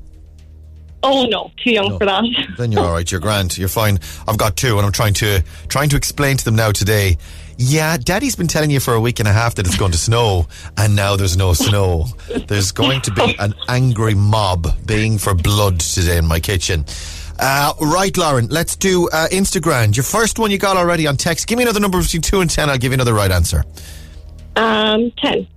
Oh 1.01 1.25
no, 1.25 1.51
too 1.63 1.71
young 1.71 1.97
for 1.97 2.05
that. 2.05 2.23
Then 2.57 2.71
you're 2.71 2.81
all 2.83 2.91
right. 2.93 3.11
You're 3.11 3.21
grand. 3.21 3.57
You're 3.57 3.67
fine. 3.69 3.99
I've 4.27 4.38
got 4.38 4.55
two, 4.55 4.77
and 4.77 4.86
I'm 4.86 4.91
trying 4.91 5.13
to 5.15 5.43
trying 5.67 5.89
to 5.89 5.95
explain 5.97 6.38
to 6.38 6.45
them 6.45 6.55
now 6.55 6.71
today. 6.71 7.17
Yeah, 7.57 7.95
Daddy's 7.97 8.35
been 8.35 8.47
telling 8.47 8.69
you 8.69 8.79
for 8.79 8.93
a 8.93 8.99
week 8.99 9.19
and 9.19 9.27
a 9.27 9.31
half 9.31 9.55
that 9.55 9.65
it's 9.65 9.77
going 9.77 9.93
to 9.93 9.97
snow, 9.97 10.47
and 10.77 10.95
now 10.95 11.15
there's 11.15 11.37
no 11.37 11.53
snow. 11.53 12.05
There's 12.47 12.71
going 12.71 13.01
to 13.01 13.11
be 13.11 13.35
an 13.39 13.53
angry 13.69 14.13
mob 14.13 14.67
baying 14.85 15.19
for 15.19 15.33
blood 15.33 15.79
today 15.79 16.17
in 16.17 16.25
my 16.25 16.39
kitchen. 16.39 16.85
Uh, 17.39 17.73
right, 17.81 18.15
Lauren, 18.17 18.47
let's 18.47 18.75
do 18.75 19.07
uh, 19.09 19.27
Instagram. 19.31 19.95
Your 19.95 20.03
first 20.03 20.37
one 20.37 20.51
you 20.51 20.57
got 20.57 20.75
already 20.77 21.07
on 21.07 21.15
text. 21.17 21.47
Give 21.47 21.57
me 21.57 21.63
another 21.63 21.79
number 21.79 22.01
between 22.01 22.21
2 22.21 22.41
and 22.41 22.49
10. 22.49 22.69
I'll 22.69 22.77
give 22.77 22.91
you 22.91 22.95
another 22.95 23.13
right 23.13 23.31
answer. 23.31 23.63
Um, 24.55 25.11
ten. 25.17 25.47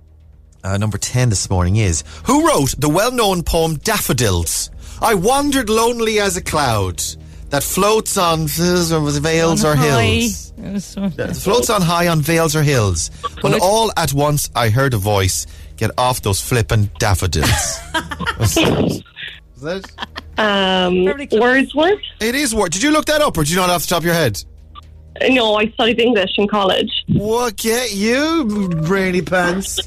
Uh, 0.61 0.77
number 0.77 0.97
10 0.97 1.29
this 1.29 1.49
morning 1.49 1.77
is 1.77 2.03
Who 2.25 2.45
wrote 2.45 2.75
the 2.77 2.89
well 2.89 3.11
known 3.11 3.43
poem 3.43 3.75
Daffodils? 3.77 4.69
I 5.01 5.13
wandered 5.13 5.69
lonely 5.69 6.19
as 6.19 6.35
a 6.35 6.41
cloud 6.41 7.01
that 7.49 7.63
floats 7.63 8.17
on 8.17 8.47
vales 8.47 8.91
or 8.91 9.75
hills. 9.75 10.51
That 11.15 11.39
floats 11.41 11.69
on 11.69 11.81
high 11.81 12.07
on 12.07 12.21
vales 12.21 12.55
or 12.55 12.63
hills. 12.63 13.09
When 13.41 13.59
all 13.61 13.91
at 13.97 14.13
once 14.13 14.49
I 14.55 14.69
heard 14.69 14.93
a 14.93 14.97
voice 14.97 15.45
get 15.77 15.91
off 15.97 16.21
those 16.21 16.41
flippin' 16.41 16.91
daffodils. 16.99 17.49
Is 18.39 19.01
that- 19.61 19.91
Um, 20.37 21.03
Wordsworth. 21.05 21.99
it 22.21 22.33
is 22.35 22.55
word. 22.55 22.71
Did 22.71 22.81
you 22.83 22.91
look 22.91 23.05
that 23.05 23.21
up 23.21 23.37
or 23.37 23.43
did 23.43 23.49
you 23.51 23.57
know 23.57 23.65
it 23.65 23.69
off 23.69 23.81
the 23.81 23.87
top 23.89 23.99
of 23.99 24.05
your 24.05 24.13
head? 24.13 24.41
No, 25.29 25.55
I 25.55 25.67
studied 25.71 25.99
English 25.99 26.31
in 26.37 26.47
college. 26.47 27.03
What 27.07 27.57
get 27.57 27.91
you, 27.93 28.69
brainy 28.83 29.21
pants? 29.21 29.79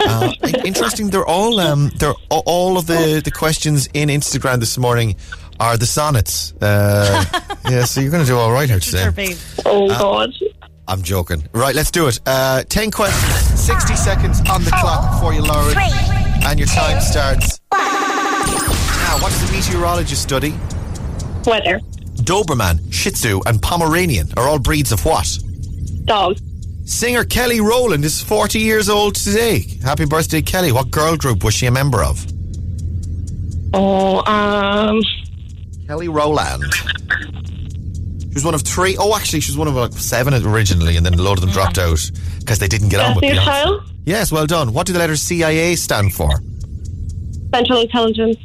Uh, 0.00 0.32
interesting. 0.64 1.10
They're 1.10 1.26
all 1.26 1.58
um, 1.60 1.90
they're 1.96 2.14
a- 2.30 2.42
all 2.46 2.78
of 2.78 2.86
the 2.86 3.20
the 3.24 3.30
questions 3.30 3.88
in 3.94 4.08
Instagram 4.08 4.60
this 4.60 4.78
morning 4.78 5.16
are 5.60 5.76
the 5.76 5.86
sonnets. 5.86 6.52
Uh, 6.60 7.24
yeah, 7.70 7.84
so 7.84 8.00
you're 8.00 8.10
going 8.10 8.24
to 8.24 8.28
do 8.30 8.36
all 8.36 8.52
right 8.52 8.68
here 8.68 8.78
today. 8.80 9.04
Oh 9.64 9.90
Uh, 9.90 9.98
God. 9.98 10.30
I'm 10.88 11.02
joking. 11.02 11.42
Right, 11.52 11.74
let's 11.74 11.90
do 11.90 12.06
it. 12.06 12.20
Uh, 12.26 12.62
Ten 12.68 12.90
questions, 12.92 13.60
sixty 13.60 13.96
seconds 13.96 14.38
on 14.48 14.62
the 14.62 14.70
clock 14.70 15.20
for 15.20 15.34
you, 15.34 15.42
Lauren, 15.42 15.76
and 16.44 16.58
your 16.60 16.68
time 16.68 17.00
starts 17.00 17.60
now. 17.72 19.18
What 19.20 19.30
does 19.32 19.50
the 19.50 19.56
meteorologist 19.56 20.22
study? 20.22 20.54
Weather. 21.44 21.80
Doberman, 22.22 22.92
Shih 22.92 23.10
Tzu, 23.10 23.40
and 23.46 23.60
Pomeranian 23.60 24.28
are 24.36 24.46
all 24.48 24.58
breeds 24.58 24.92
of 24.92 25.04
what? 25.04 25.26
Dog. 26.04 26.36
Singer 26.86 27.24
Kelly 27.24 27.60
Rowland 27.60 28.04
is 28.04 28.22
40 28.22 28.60
years 28.60 28.88
old 28.88 29.16
today. 29.16 29.64
Happy 29.82 30.06
birthday, 30.06 30.40
Kelly. 30.40 30.70
What 30.70 30.92
girl 30.92 31.16
group 31.16 31.42
was 31.42 31.52
she 31.52 31.66
a 31.66 31.70
member 31.72 32.00
of? 32.00 32.24
Oh, 33.74 34.24
um, 34.24 35.02
Kelly 35.88 36.06
Rowland. 36.06 36.72
She 38.20 38.34
was 38.34 38.44
one 38.44 38.54
of 38.54 38.62
three. 38.62 38.96
Oh, 39.00 39.16
actually, 39.16 39.40
she 39.40 39.50
was 39.50 39.58
one 39.58 39.66
of 39.66 39.74
like 39.74 39.94
seven 39.94 40.32
originally, 40.32 40.96
and 40.96 41.04
then 41.04 41.14
a 41.14 41.22
lot 41.22 41.32
of 41.32 41.40
them 41.40 41.50
dropped 41.50 41.76
out 41.76 42.08
because 42.38 42.60
they 42.60 42.68
didn't 42.68 42.90
get 42.90 43.00
on 43.00 43.16
with 43.16 43.24
Beyonce. 43.24 43.82
Yes, 44.04 44.30
well 44.30 44.46
done. 44.46 44.72
What 44.72 44.86
do 44.86 44.92
the 44.92 45.00
letters 45.00 45.22
CIA 45.22 45.74
stand 45.74 46.14
for? 46.14 46.30
Central 47.52 47.80
Intelligence 47.80 48.36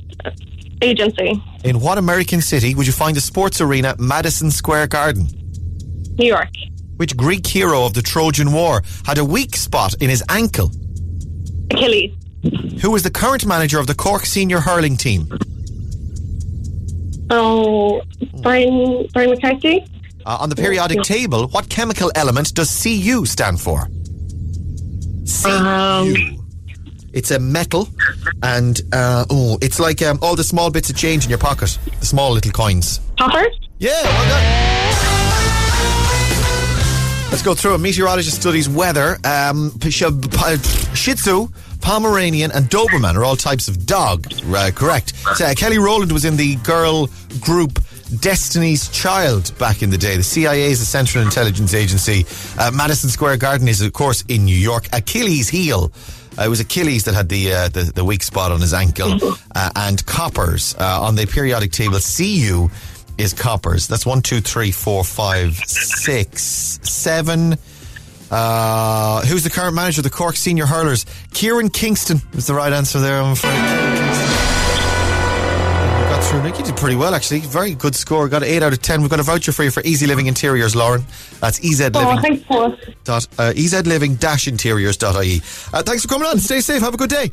Agency. 0.82 1.40
In 1.64 1.80
what 1.80 2.00
American 2.00 2.42
city 2.42 2.74
would 2.74 2.88
you 2.88 2.94
find 2.94 3.16
the 3.16 3.22
sports 3.22 3.62
arena 3.62 3.96
Madison 4.00 4.50
Square 4.50 4.88
Garden? 4.88 5.28
New 6.18 6.26
York. 6.26 6.50
Which 7.02 7.18
Greek 7.18 7.48
hero 7.48 7.84
of 7.84 7.96
the 7.96 8.04
Trojan 8.04 8.54
War 8.54 8.84
had 9.08 9.18
a 9.18 9.26
weak 9.26 9.56
spot 9.56 9.96
in 10.04 10.08
his 10.12 10.24
ankle? 10.30 10.70
Achilles. 11.72 12.14
Who 12.84 12.96
is 12.96 13.02
the 13.02 13.10
current 13.10 13.44
manager 13.44 13.80
of 13.80 13.88
the 13.88 13.96
Cork 13.96 14.24
senior 14.24 14.60
hurling 14.60 14.98
team? 14.98 15.28
Oh, 17.32 18.04
Brian, 18.44 19.08
Brian 19.14 19.32
McCarthy. 19.32 19.84
Uh, 20.28 20.38
on 20.42 20.50
the 20.50 20.56
periodic 20.56 21.02
table, 21.02 21.48
what 21.48 21.70
chemical 21.70 22.12
element 22.14 22.54
does 22.54 22.70
Cu 22.84 23.26
stand 23.26 23.60
for? 23.60 23.88
Um, 25.44 26.14
It's 27.14 27.32
a 27.32 27.40
metal, 27.40 27.88
and 28.44 28.80
uh, 28.94 29.26
oh, 29.32 29.58
it's 29.60 29.80
like 29.80 30.04
um, 30.04 30.20
all 30.22 30.36
the 30.36 30.44
small 30.44 30.70
bits 30.70 30.92
of 30.92 30.98
change 30.98 31.24
in 31.24 31.32
your 31.32 31.40
pocket, 31.40 31.80
the 32.00 32.06
small 32.06 32.32
little 32.32 32.52
coins. 32.52 33.00
Copper. 33.18 33.48
Yeah, 33.80 34.04
well. 34.04 34.71
Let's 37.32 37.44
go 37.44 37.56
through. 37.56 37.76
A 37.76 37.78
meteorologist 37.78 38.42
studies 38.42 38.68
weather. 38.68 39.18
Um, 39.24 39.72
p- 39.80 39.90
Shih 39.90 41.14
Tzu, 41.16 41.48
Pomeranian, 41.80 42.52
and 42.52 42.66
Doberman 42.66 43.16
are 43.16 43.24
all 43.24 43.38
types 43.38 43.70
of 43.70 43.86
dog. 43.86 44.28
Uh, 44.54 44.70
correct. 44.76 45.16
So, 45.36 45.46
uh, 45.46 45.54
Kelly 45.56 45.80
Rowland 45.80 46.12
was 46.12 46.26
in 46.26 46.36
the 46.36 46.58
girl 46.58 47.10
group 47.40 47.80
Destiny's 48.20 48.90
Child 48.90 49.58
back 49.58 49.82
in 49.82 49.90
the 49.90 49.98
day. 49.98 50.18
The 50.18 50.24
CIA 50.24 50.72
is 50.72 50.82
the 50.82 50.86
Central 50.86 51.24
Intelligence 51.24 51.74
Agency. 51.74 52.26
Uh, 52.60 52.70
Madison 52.72 53.10
Square 53.10 53.38
Garden 53.38 53.70
is, 53.70 53.82
of 53.82 53.94
course, 53.94 54.26
in 54.28 54.44
New 54.44 54.58
York. 54.58 54.90
Achilles 54.92 55.48
heel. 55.48 55.94
Uh, 56.38 56.44
it 56.44 56.50
was 56.50 56.60
Achilles 56.60 57.06
that 57.06 57.14
had 57.14 57.30
the, 57.30 57.54
uh, 57.54 57.70
the 57.70 57.92
the 57.96 58.04
weak 58.06 58.24
spot 58.24 58.52
on 58.52 58.60
his 58.60 58.74
ankle, 58.74 59.18
uh, 59.56 59.70
and 59.76 60.06
coppers 60.06 60.76
uh, 60.80 61.02
on 61.02 61.16
the 61.16 61.26
periodic 61.26 61.72
table. 61.72 61.98
Cu 62.00 62.70
is 63.22 63.34
coppers. 63.34 63.88
That's 63.88 64.06
one, 64.06 64.22
two, 64.22 64.42
three, 64.42 64.72
four, 64.72 65.04
five, 65.04 65.56
six, 65.66 66.42
seven. 66.84 67.58
Uh, 68.30 69.22
who's 69.26 69.44
the 69.44 69.50
current 69.50 69.76
manager 69.76 70.00
of 70.00 70.04
the 70.04 70.10
Cork 70.10 70.36
Senior 70.36 70.66
Hurlers? 70.66 71.06
Kieran 71.34 71.70
Kingston 71.70 72.22
is 72.34 72.48
the 72.48 72.54
right 72.54 72.72
answer 72.72 73.00
there. 73.00 73.20
I'm 73.22 73.34
afraid. 73.34 73.52
We 73.52 73.58
got 76.10 76.24
through. 76.24 76.44
Nick, 76.44 76.58
you 76.58 76.64
did 76.66 76.78
pretty 76.78 76.96
well 76.96 77.14
actually. 77.14 77.40
Very 77.42 77.74
good 77.76 77.94
score. 77.96 78.28
Got 78.30 78.44
an 78.44 78.50
eight 78.50 78.64
out 78.64 78.72
of 78.74 78.82
ten. 78.82 79.02
We've 79.02 79.10
got 79.10 79.20
a 79.20 79.24
voucher 79.24 79.52
for 79.52 79.64
you 79.64 79.72
for 79.72 79.82
EZ 79.86 80.04
Living 80.08 80.28
Interiors, 80.28 80.76
Lauren. 80.76 81.04
That's 81.42 81.60
EZ 81.60 81.82
Oh, 81.94 82.00
Living. 82.00 82.22
thanks, 82.22 82.44
Paul. 82.46 82.76
dot 83.04 83.28
uh, 83.38 83.52
ezliving-interiors.ie. 83.56 85.42
Uh, 85.74 85.84
thanks 85.84 86.02
for 86.04 86.08
coming 86.08 86.28
on. 86.28 86.40
Stay 86.40 86.62
safe. 86.62 86.82
Have 86.82 86.94
a 86.94 86.98
good 86.98 87.10
day. 87.10 87.30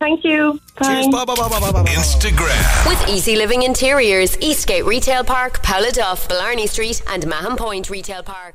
Thank 0.00 0.24
you. 0.24 0.60
Cheers. 0.82 1.08
Bye 1.08 1.24
bye 1.24 1.34
bye 1.34 1.48
bye 1.48 1.60
bye. 1.60 1.72
bye. 1.72 1.84
Instagram. 1.90 2.88
With 2.88 3.08
EZ 3.08 3.26
Living 3.36 3.62
Interiors, 3.62 4.38
Eastgate 4.40 4.84
Retail 4.84 5.24
Park, 5.24 5.62
Pouladuff, 5.62 6.28
Blarney 6.28 6.68
Street, 6.68 7.02
and 7.08 7.26
Mahon 7.26 7.56
Point 7.56 7.90
Retail 7.90 8.22
Park. 8.22 8.54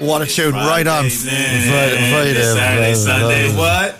What 0.00 0.22
a 0.22 0.26
tune, 0.26 0.54
right 0.54 0.86
on. 0.86 1.10
Friday, 1.10 2.10
Friday, 2.10 2.42
Saturday, 2.42 2.94
Sunday, 2.94 3.56
what? 3.56 3.94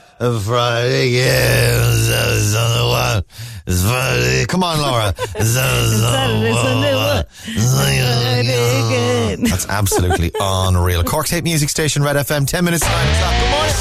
Friday, 0.45 1.09
yeah. 1.09 1.93
Sunday, 2.39 2.89
what? 2.89 3.27
Come 3.67 4.63
on, 4.63 4.81
Laura. 4.81 5.15
Saturday, 5.17 6.53
Sunday, 6.55 6.95
what? 6.95 7.29
That's 9.49 9.69
absolutely 9.69 10.33
unreal. 10.41 11.05
Cork's 11.05 11.31
hit 11.31 11.45
music 11.45 11.69
station, 11.69 12.03
Red 12.03 12.17
FM, 12.17 12.47
10 12.47 12.65
minutes 12.65 12.85
to 12.85 12.91
9 12.91 13.09
o'clock. 13.09 13.35
Good 13.41 13.51
morning. 13.51 13.75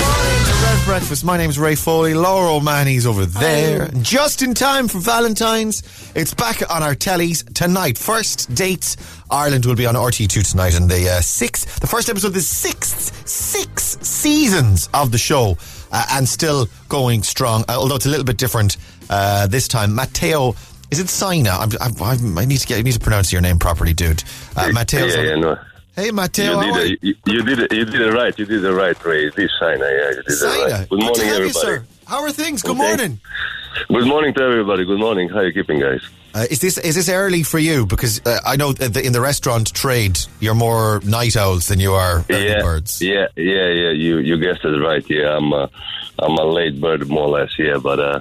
Welcome 0.00 0.44
to 0.46 0.66
Red 0.66 0.84
Breakfast. 0.84 1.24
My 1.24 1.36
name's 1.36 1.58
Ray 1.58 1.74
Foley. 1.74 2.14
Laura 2.14 2.54
O'Mahony's 2.54 3.06
over 3.06 3.24
there. 3.26 3.88
Just 4.02 4.42
in 4.42 4.54
time 4.54 4.88
for 4.88 4.98
Valentine's. 4.98 5.82
It's 6.14 6.34
back 6.34 6.62
on 6.70 6.82
our 6.82 6.94
tellies 6.94 7.44
tonight. 7.54 7.96
First 7.98 8.54
dates. 8.54 8.96
Ireland 9.30 9.64
will 9.64 9.76
be 9.76 9.86
on 9.86 9.94
RTE2 9.94 10.50
tonight 10.50 10.76
in 10.76 10.88
the 10.88 11.08
uh, 11.08 11.20
sixth, 11.22 11.80
the 11.80 11.86
first 11.86 12.10
episode 12.10 12.28
of 12.28 12.34
the 12.34 12.40
sixth, 12.42 13.26
six 13.26 13.96
seasons 14.02 14.88
of 14.92 15.10
the 15.10 15.18
show. 15.18 15.56
Uh, 15.92 16.04
and 16.12 16.28
still 16.28 16.68
going 16.88 17.22
strong, 17.22 17.62
uh, 17.68 17.76
although 17.78 17.96
it's 17.96 18.06
a 18.06 18.08
little 18.08 18.24
bit 18.24 18.38
different 18.38 18.78
uh, 19.10 19.46
this 19.46 19.68
time. 19.68 19.94
Mateo, 19.94 20.54
is 20.90 20.98
it 20.98 21.08
Saina? 21.10 21.50
I'm, 21.50 21.70
I'm, 21.80 22.02
I'm, 22.38 22.48
need 22.48 22.58
to 22.58 22.66
get, 22.66 22.78
I 22.78 22.82
need 22.82 22.94
to 22.94 23.00
pronounce 23.00 23.30
your 23.30 23.42
name 23.42 23.58
properly, 23.58 23.92
dude. 23.92 24.24
Uh, 24.56 24.70
Mateo. 24.72 25.04
Yeah, 25.06 25.20
yeah, 25.20 25.34
no. 25.36 25.58
Hey, 25.94 26.10
Mateo. 26.10 26.62
You 26.62 26.72
did, 26.72 26.92
it, 26.92 26.98
you, 27.02 27.14
you 27.26 27.42
did 27.42 27.58
it. 27.58 27.72
You 27.72 27.84
did 27.84 28.00
it 28.00 28.12
right. 28.12 28.38
You 28.38 28.46
did 28.46 28.64
it 28.64 28.72
right, 28.72 29.04
Ray. 29.04 29.28
This 29.30 29.50
Saina, 29.60 29.84
yeah, 29.84 30.10
you 30.10 30.22
did 30.22 30.26
it 30.28 30.42
right. 30.42 30.88
Good 30.88 30.98
morning, 30.98 31.16
have 31.20 31.26
you, 31.26 31.32
everybody. 31.32 31.52
sir. 31.52 31.84
How 32.06 32.22
are 32.22 32.32
things? 32.32 32.62
Good 32.62 32.70
Okay. 32.72 32.78
morning. 32.78 33.20
Good 33.88 34.06
morning 34.06 34.34
to 34.34 34.42
everybody. 34.42 34.84
Good 34.84 34.98
morning. 34.98 35.28
How 35.28 35.38
are 35.38 35.46
you 35.46 35.52
keeping, 35.52 35.80
guys? 35.80 36.02
Uh, 36.34 36.46
is 36.50 36.60
this 36.60 36.78
is 36.78 36.94
this 36.94 37.08
early 37.08 37.42
for 37.42 37.58
you? 37.58 37.86
Because 37.86 38.24
uh, 38.26 38.38
I 38.46 38.56
know 38.56 38.72
that 38.72 38.94
the, 38.94 39.04
in 39.04 39.12
the 39.12 39.20
restaurant 39.20 39.72
trade, 39.74 40.18
you're 40.40 40.54
more 40.54 41.00
night 41.04 41.36
owls 41.36 41.68
than 41.68 41.78
you 41.78 41.92
are 41.92 42.24
early 42.30 42.48
yeah, 42.48 42.62
birds. 42.62 43.02
yeah, 43.02 43.26
yeah, 43.36 43.68
yeah. 43.68 43.90
You 43.90 44.18
you 44.18 44.38
guessed 44.38 44.64
it 44.64 44.78
right. 44.78 45.04
Yeah, 45.08 45.36
I'm 45.36 45.52
a, 45.52 45.70
I'm 46.18 46.38
a 46.38 46.44
late 46.44 46.80
bird, 46.80 47.08
more 47.08 47.24
or 47.24 47.40
less. 47.40 47.58
Yeah, 47.58 47.78
but 47.78 48.00
uh, 48.00 48.20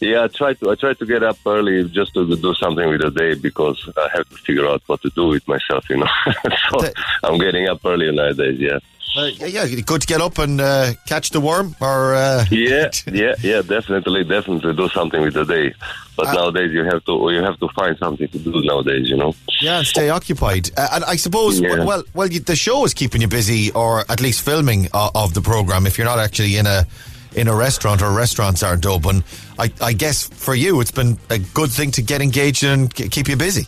yeah, 0.00 0.24
I 0.24 0.28
try 0.28 0.54
to 0.54 0.70
I 0.70 0.74
try 0.74 0.94
to 0.94 1.06
get 1.06 1.22
up 1.22 1.38
early 1.46 1.88
just 1.88 2.14
to 2.14 2.36
do 2.36 2.54
something 2.54 2.88
with 2.88 3.02
the 3.02 3.10
day 3.10 3.34
because 3.34 3.88
I 3.96 4.08
have 4.14 4.28
to 4.28 4.36
figure 4.36 4.66
out 4.66 4.82
what 4.86 5.00
to 5.02 5.10
do 5.10 5.28
with 5.28 5.46
myself. 5.46 5.88
You 5.88 5.98
know, 5.98 6.08
so 6.70 6.90
I'm 7.22 7.38
getting 7.38 7.68
up 7.68 7.84
early 7.84 8.10
nowadays. 8.10 8.58
Yeah. 8.58 8.78
Uh, 9.16 9.24
yeah, 9.36 9.46
yeah, 9.64 9.80
good 9.82 10.00
to 10.00 10.06
get 10.06 10.20
up 10.20 10.38
and 10.38 10.60
uh, 10.60 10.92
catch 11.06 11.30
the 11.30 11.40
worm, 11.40 11.76
or 11.80 12.14
uh, 12.14 12.44
yeah, 12.50 12.90
yeah, 13.12 13.34
yeah, 13.40 13.60
definitely, 13.62 14.24
definitely 14.24 14.72
do 14.74 14.88
something 14.88 15.20
with 15.20 15.34
the 15.34 15.44
day. 15.44 15.74
But 16.16 16.28
Uh, 16.28 16.32
nowadays 16.34 16.72
you 16.72 16.84
have 16.84 17.04
to 17.04 17.30
you 17.30 17.42
have 17.42 17.58
to 17.60 17.68
find 17.68 17.96
something 17.98 18.28
to 18.28 18.38
do 18.38 18.62
nowadays. 18.62 19.08
You 19.08 19.16
know. 19.16 19.34
yeah, 19.60 19.82
stay 19.82 20.08
occupied. 20.10 20.70
Uh, 20.76 20.88
and 20.94 21.04
I 21.04 21.16
suppose, 21.16 21.60
Yeah. 21.60 21.84
well, 21.84 22.02
well, 22.14 22.28
you, 22.28 22.40
the 22.40 22.56
show 22.56 22.84
is 22.84 22.94
keeping 22.94 23.20
you 23.20 23.28
busy, 23.28 23.70
or 23.72 24.00
at 24.10 24.20
least 24.20 24.42
filming 24.42 24.88
uh, 24.94 25.10
of 25.14 25.34
the 25.34 25.40
program. 25.42 25.86
If 25.86 25.98
you're 25.98 26.06
not 26.06 26.18
actually 26.18 26.56
in 26.56 26.66
a 26.66 26.86
in 27.34 27.48
a 27.48 27.54
restaurant 27.54 28.02
or 28.02 28.12
restaurants 28.12 28.62
aren't 28.62 28.84
open, 28.86 29.24
I, 29.58 29.70
I 29.80 29.92
guess 29.94 30.28
for 30.28 30.54
you 30.54 30.80
it's 30.80 30.90
been 30.90 31.18
a 31.30 31.38
good 31.38 31.70
thing 31.70 31.90
to 31.92 32.02
get 32.02 32.20
engaged 32.20 32.62
and 32.64 32.94
keep 32.94 33.26
you 33.28 33.36
busy. 33.36 33.66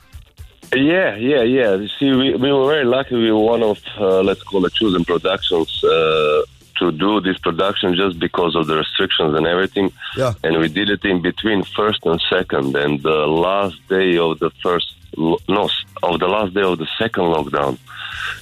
Yeah, 0.72 1.16
yeah, 1.16 1.42
yeah. 1.42 1.74
You 1.74 1.88
see, 1.88 2.10
we, 2.12 2.34
we 2.34 2.52
were 2.52 2.66
very 2.66 2.84
lucky. 2.84 3.14
We 3.16 3.30
were 3.30 3.38
one 3.38 3.62
of, 3.62 3.78
uh, 3.98 4.22
let's 4.22 4.42
call 4.42 4.64
it, 4.66 4.74
chosen 4.74 5.04
productions 5.04 5.82
uh, 5.84 6.42
to 6.78 6.90
do 6.92 7.20
this 7.20 7.38
production 7.38 7.94
just 7.94 8.18
because 8.18 8.56
of 8.56 8.66
the 8.66 8.76
restrictions 8.76 9.36
and 9.36 9.46
everything. 9.46 9.92
Yeah. 10.16 10.34
And 10.42 10.58
we 10.58 10.68
did 10.68 10.90
it 10.90 11.04
in 11.04 11.22
between 11.22 11.62
first 11.62 12.04
and 12.06 12.20
second. 12.28 12.74
And 12.76 13.02
the 13.02 13.26
last 13.26 13.76
day 13.88 14.16
of 14.16 14.38
the 14.40 14.50
first, 14.62 14.94
lo- 15.16 15.38
no, 15.48 15.68
of 16.02 16.18
the 16.18 16.26
last 16.26 16.54
day 16.54 16.62
of 16.62 16.78
the 16.78 16.88
second 16.98 17.24
lockdown, 17.24 17.78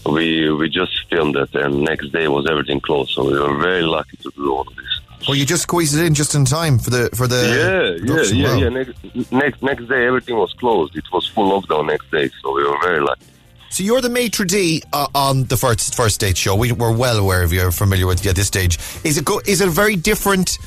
we 0.06 0.50
we 0.50 0.68
just 0.68 0.92
filmed 1.10 1.36
it. 1.36 1.54
And 1.54 1.82
next 1.84 2.08
day 2.08 2.28
was 2.28 2.46
everything 2.48 2.80
closed. 2.80 3.10
So 3.10 3.24
we 3.24 3.38
were 3.38 3.56
very 3.58 3.82
lucky 3.82 4.16
to 4.18 4.30
do 4.34 4.52
all 4.52 4.66
of 4.66 4.74
this. 4.76 5.00
Well, 5.28 5.36
you 5.36 5.46
just 5.46 5.62
squeezed 5.62 5.96
it 5.96 6.04
in 6.04 6.14
just 6.14 6.34
in 6.34 6.44
time 6.44 6.78
for 6.78 6.90
the 6.90 7.08
for 7.14 7.26
the 7.26 7.36
yeah, 7.36 8.04
yeah, 8.04 8.44
Wow. 8.44 8.56
yeah, 8.56 8.64
yeah. 8.64 8.68
Next, 8.68 9.32
next 9.32 9.62
next 9.62 9.88
day, 9.88 10.06
everything 10.06 10.36
was 10.36 10.52
closed. 10.54 10.96
It 10.96 11.04
was 11.12 11.26
full 11.28 11.60
lockdown 11.60 11.86
next 11.86 12.10
day. 12.10 12.28
So 12.42 12.52
we 12.54 12.64
were 12.64 12.78
very 12.82 13.00
lucky. 13.00 13.26
So 13.70 13.82
you're 13.82 14.00
the 14.02 14.10
maitre 14.10 14.44
d 14.44 14.82
uh, 14.92 15.06
on 15.14 15.44
the 15.44 15.56
first 15.56 15.94
first 15.94 16.20
date 16.20 16.36
show. 16.36 16.54
We, 16.56 16.72
we're 16.72 16.94
well 16.94 17.18
aware 17.18 17.42
of 17.42 17.52
you. 17.52 17.62
Are 17.62 17.70
familiar 17.70 18.06
with 18.06 18.24
you 18.24 18.30
at 18.30 18.36
this 18.36 18.48
stage. 18.48 18.78
Is 19.04 19.16
it 19.16 19.24
go, 19.24 19.40
is 19.46 19.60
it 19.60 19.68
a 19.68 19.70
very 19.70 19.96
different 19.96 20.58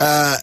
uh, 0.00 0.36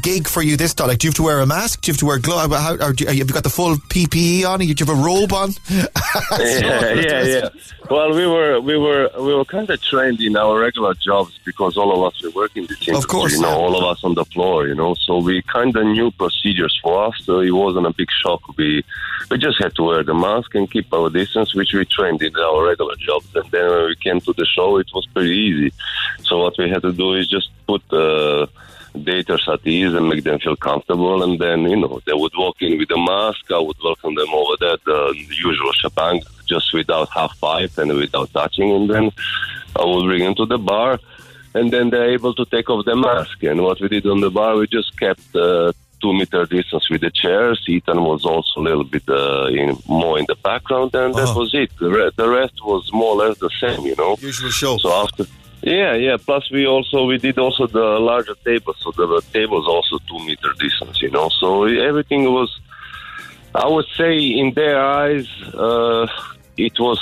gig 0.00 0.28
for 0.28 0.42
you 0.42 0.56
this 0.56 0.74
time? 0.74 0.88
Like, 0.88 0.98
do 0.98 1.06
you 1.06 1.10
have 1.10 1.16
to 1.16 1.22
wear 1.22 1.40
a 1.40 1.46
mask? 1.46 1.82
Do 1.82 1.88
you 1.88 1.92
have 1.94 2.00
to 2.00 2.06
wear 2.06 2.18
gloves? 2.18 2.54
How, 2.54 2.74
or 2.76 2.92
do 2.92 3.04
you, 3.04 3.08
have 3.08 3.16
you 3.16 3.24
got 3.24 3.42
the 3.42 3.50
full 3.50 3.76
PPE 3.76 4.44
on? 4.44 4.60
Do 4.60 4.66
you 4.66 4.74
have 4.78 4.88
a 4.88 4.94
robe 4.94 5.32
on? 5.32 5.50
yeah, 5.70 6.92
yeah, 6.92 7.22
yeah. 7.22 7.48
Well, 7.90 8.14
we 8.14 8.24
were 8.24 8.60
we 8.60 8.78
were 8.78 9.10
we 9.18 9.34
were 9.34 9.44
kind 9.44 9.68
of 9.68 9.82
trained 9.82 10.20
in 10.20 10.36
our 10.36 10.60
regular 10.60 10.94
jobs 10.94 11.38
because 11.44 11.76
all 11.76 11.90
of 11.92 12.12
us 12.12 12.22
were 12.22 12.30
working 12.30 12.66
the 12.66 12.74
industry. 12.74 12.94
Of 12.94 13.08
course, 13.08 13.32
you 13.32 13.42
know, 13.42 13.48
yeah. 13.48 13.56
all 13.56 13.76
of 13.76 13.84
us 13.84 14.04
on 14.04 14.14
the 14.14 14.24
floor. 14.26 14.68
You 14.68 14.76
know, 14.76 14.94
so 14.94 15.18
we 15.18 15.42
kind 15.42 15.74
of 15.76 15.84
knew 15.86 16.12
procedures 16.12 16.78
for 16.80 17.06
us. 17.06 17.14
So 17.24 17.40
it 17.40 17.50
wasn't 17.50 17.86
a 17.86 17.92
big 17.92 18.08
shock. 18.22 18.42
We 18.56 18.84
we 19.28 19.38
just 19.38 19.60
had 19.60 19.74
to 19.74 19.82
wear 19.82 20.04
the 20.04 20.14
mask 20.14 20.54
and 20.54 20.70
keep 20.70 20.92
our 20.94 21.10
distance, 21.10 21.52
which 21.52 21.72
we 21.72 21.84
trained 21.84 22.22
in 22.22 22.36
our 22.36 22.64
regular 22.64 22.94
jobs. 22.94 23.26
And 23.34 23.50
then 23.50 23.68
when 23.68 23.86
we 23.86 23.96
came 23.96 24.20
to 24.20 24.32
the 24.34 24.46
show, 24.46 24.76
it 24.76 24.88
was 24.94 25.06
pretty 25.06 25.34
easy. 25.34 25.72
So 26.22 26.42
what 26.42 26.56
we 26.58 26.70
had 26.70 26.82
to 26.82 26.92
do 26.92 27.14
is 27.14 27.26
just 27.26 27.50
put. 27.66 27.82
Uh, 27.92 28.46
daters 28.94 29.46
at 29.52 29.66
ease 29.66 29.94
and 29.94 30.08
make 30.08 30.24
them 30.24 30.38
feel 30.38 30.56
comfortable. 30.56 31.22
And 31.22 31.38
then, 31.38 31.62
you 31.62 31.76
know, 31.76 32.00
they 32.06 32.12
would 32.12 32.32
walk 32.36 32.56
in 32.60 32.78
with 32.78 32.90
a 32.90 32.98
mask. 32.98 33.50
I 33.52 33.58
would 33.58 33.76
welcome 33.82 34.14
them 34.14 34.28
over 34.32 34.54
there, 34.60 34.76
the 34.84 35.14
usual 35.16 35.72
shebang, 35.72 36.22
just 36.46 36.72
without 36.74 37.08
half 37.10 37.38
pipe 37.40 37.76
and 37.78 37.92
without 37.94 38.32
touching. 38.32 38.70
And 38.72 38.90
then 38.90 39.10
I 39.78 39.84
would 39.84 40.04
bring 40.04 40.24
them 40.24 40.34
to 40.36 40.46
the 40.46 40.58
bar. 40.58 40.98
And 41.54 41.72
then 41.72 41.90
they're 41.90 42.12
able 42.12 42.34
to 42.34 42.44
take 42.44 42.70
off 42.70 42.84
the 42.84 42.94
mask. 42.96 43.42
And 43.42 43.62
what 43.62 43.80
we 43.80 43.88
did 43.88 44.06
on 44.06 44.20
the 44.20 44.30
bar, 44.30 44.56
we 44.56 44.66
just 44.68 44.96
kept 44.98 45.34
uh, 45.34 45.72
two 46.00 46.12
meter 46.14 46.46
distance 46.46 46.88
with 46.88 47.00
the 47.00 47.10
chairs. 47.10 47.62
Ethan 47.68 48.02
was 48.04 48.24
also 48.24 48.60
a 48.60 48.62
little 48.62 48.84
bit 48.84 49.02
uh, 49.08 49.46
in, 49.46 49.76
more 49.88 50.18
in 50.18 50.24
the 50.28 50.36
background, 50.36 50.94
and 50.94 51.12
that 51.14 51.28
Oh. 51.28 51.38
was 51.40 51.50
it. 51.54 51.70
The, 51.78 51.90
re- 51.90 52.10
the 52.16 52.28
rest 52.28 52.54
was 52.64 52.88
more 52.92 53.14
or 53.14 53.26
less 53.26 53.38
the 53.38 53.50
same, 53.60 53.84
you 53.84 53.96
know. 53.96 54.16
Usual 54.20 54.50
show. 54.50 54.78
So 54.78 54.92
after, 54.92 55.24
yeah, 55.62 55.94
yeah. 55.94 56.16
Plus, 56.16 56.50
we 56.50 56.66
also 56.66 57.04
we 57.04 57.18
did 57.18 57.38
also 57.38 57.66
the 57.66 57.98
larger 57.98 58.34
tables, 58.44 58.76
so 58.80 58.90
the 58.92 59.22
tables 59.32 59.66
also 59.66 59.98
two 60.08 60.18
meter 60.24 60.52
distance, 60.58 61.00
you 61.02 61.10
know. 61.10 61.28
So 61.28 61.64
everything 61.64 62.24
was, 62.24 62.60
I 63.54 63.68
would 63.68 63.86
say, 63.96 64.16
in 64.18 64.54
their 64.54 64.80
eyes, 64.80 65.28
uh, 65.54 66.06
it 66.56 66.78
was 66.78 67.00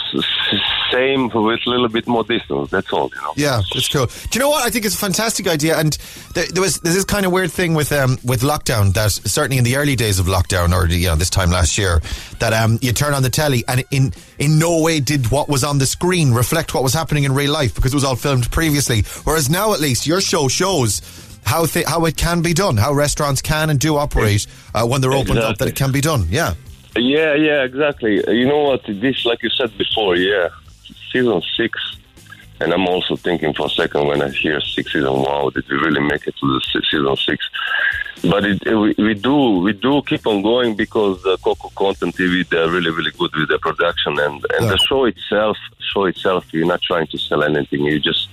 same 0.91 1.29
with 1.29 1.35
a 1.67 1.71
little 1.71 1.89
bit 1.89 2.07
more 2.07 2.25
distance. 2.25 2.71
That's 2.71 2.93
all, 2.93 3.11
you 3.15 3.21
know. 3.21 3.33
Yeah, 3.37 3.61
that's 3.75 3.89
cool. 3.89 4.07
Do 4.07 4.13
you 4.33 4.41
know 4.41 4.51
what? 4.51 4.67
I 4.67 4.71
think 4.71 4.85
it's 4.85 4.95
a 4.95 4.99
fantastic 4.99 5.47
idea, 5.47 5.77
and 5.77 5.97
there, 6.35 6.47
there 6.47 6.63
was 6.63 6.81
there's 6.81 6.95
this 6.95 7.05
kind 7.05 7.27
of 7.27 7.33
weird 7.33 7.51
thing 7.51 7.75
with 7.75 7.93
um 7.93 8.19
with 8.25 8.43
lockdown 8.43 8.93
that 8.95 9.11
certainly 9.11 9.59
in 9.59 9.65
the 9.65 9.77
early 9.77 9.97
days 9.97 10.19
of 10.19 10.27
lockdown 10.27 10.73
or 10.73 10.87
you 10.87 11.09
know 11.09 11.17
this 11.17 11.31
time 11.31 11.51
last 11.51 11.77
year 11.77 12.01
that 12.39 12.53
um 12.53 12.79
you 12.81 12.93
turn 12.93 13.15
on 13.15 13.23
the 13.23 13.31
telly 13.31 13.65
and 13.69 13.85
in 13.91 14.13
in 14.39 14.59
no 14.59 14.81
way 14.83 15.01
did 15.01 15.31
what 15.31 15.49
was 15.49 15.65
on 15.65 15.79
the 15.79 15.87
screen 15.87 16.33
reflect 16.33 16.75
what 16.75 16.83
was 16.83 16.95
happening 16.95 17.25
in 17.25 17.33
real 17.33 17.53
life 17.53 17.75
because 17.75 17.93
it 17.93 17.97
was 17.97 18.05
all 18.05 18.17
filmed 18.17 18.51
previously. 18.51 19.03
Whereas 19.25 19.51
now 19.51 19.73
at 19.75 19.81
least 19.81 20.07
your 20.07 20.21
show 20.21 20.49
shows. 20.49 21.03
How, 21.45 21.65
th- 21.65 21.87
how 21.87 22.05
it 22.05 22.15
can 22.15 22.43
be 22.43 22.53
done, 22.53 22.77
how 22.77 22.93
restaurants 22.93 23.41
can 23.41 23.71
and 23.71 23.81
do 23.81 23.97
operate 23.97 24.47
uh, 24.75 24.87
when 24.87 25.01
they're 25.01 25.15
opened 25.15 25.39
up, 25.39 25.57
that 25.59 25.69
it 25.69 25.77
can 25.77 25.93
be 25.93 26.03
done. 26.03 26.27
Yeah. 26.29 26.53
Yeah, 26.97 27.35
yeah, 27.35 27.63
exactly. 27.63 28.15
You 28.29 28.47
know 28.47 28.63
what? 28.65 28.85
This, 28.87 29.25
like 29.25 29.43
you 29.43 29.51
said 29.51 29.77
before, 29.79 30.17
yeah, 30.17 30.49
season 31.13 31.43
six, 31.57 31.79
and 32.61 32.73
I'm 32.73 32.87
also 32.87 33.17
thinking 33.17 33.55
for 33.55 33.67
a 33.67 33.71
second 33.71 34.07
when 34.07 34.23
I 34.23 34.31
hear 34.31 34.61
six 34.61 34.93
season. 34.93 35.13
Wow, 35.13 35.51
did 35.51 35.69
we 35.69 35.77
really 35.77 36.01
make 36.01 36.27
it 36.27 36.37
to 36.37 36.47
the 36.47 36.61
se- 36.73 36.89
season 36.91 37.17
six? 37.17 37.49
But 38.23 38.45
it, 38.45 38.65
we, 38.67 38.95
we 38.99 39.15
do 39.15 39.59
we 39.61 39.73
do 39.73 40.03
keep 40.03 40.27
on 40.27 40.43
going 40.43 40.75
because 40.75 41.23
the 41.23 41.37
Coco 41.39 41.69
Content 41.77 42.17
TV 42.17 42.49
they're 42.49 42.69
really 42.69 42.91
really 42.91 43.13
good 43.13 43.35
with 43.35 43.49
their 43.49 43.59
production 43.59 44.19
and 44.19 44.45
and 44.55 44.69
the 44.69 44.77
show 44.79 45.05
itself 45.05 45.57
show 45.93 46.05
itself. 46.07 46.45
You're 46.53 46.67
not 46.67 46.83
trying 46.83 47.07
to 47.09 47.19
sell 47.19 47.43
anything. 47.45 47.85
You 47.85 48.01
just 48.01 48.29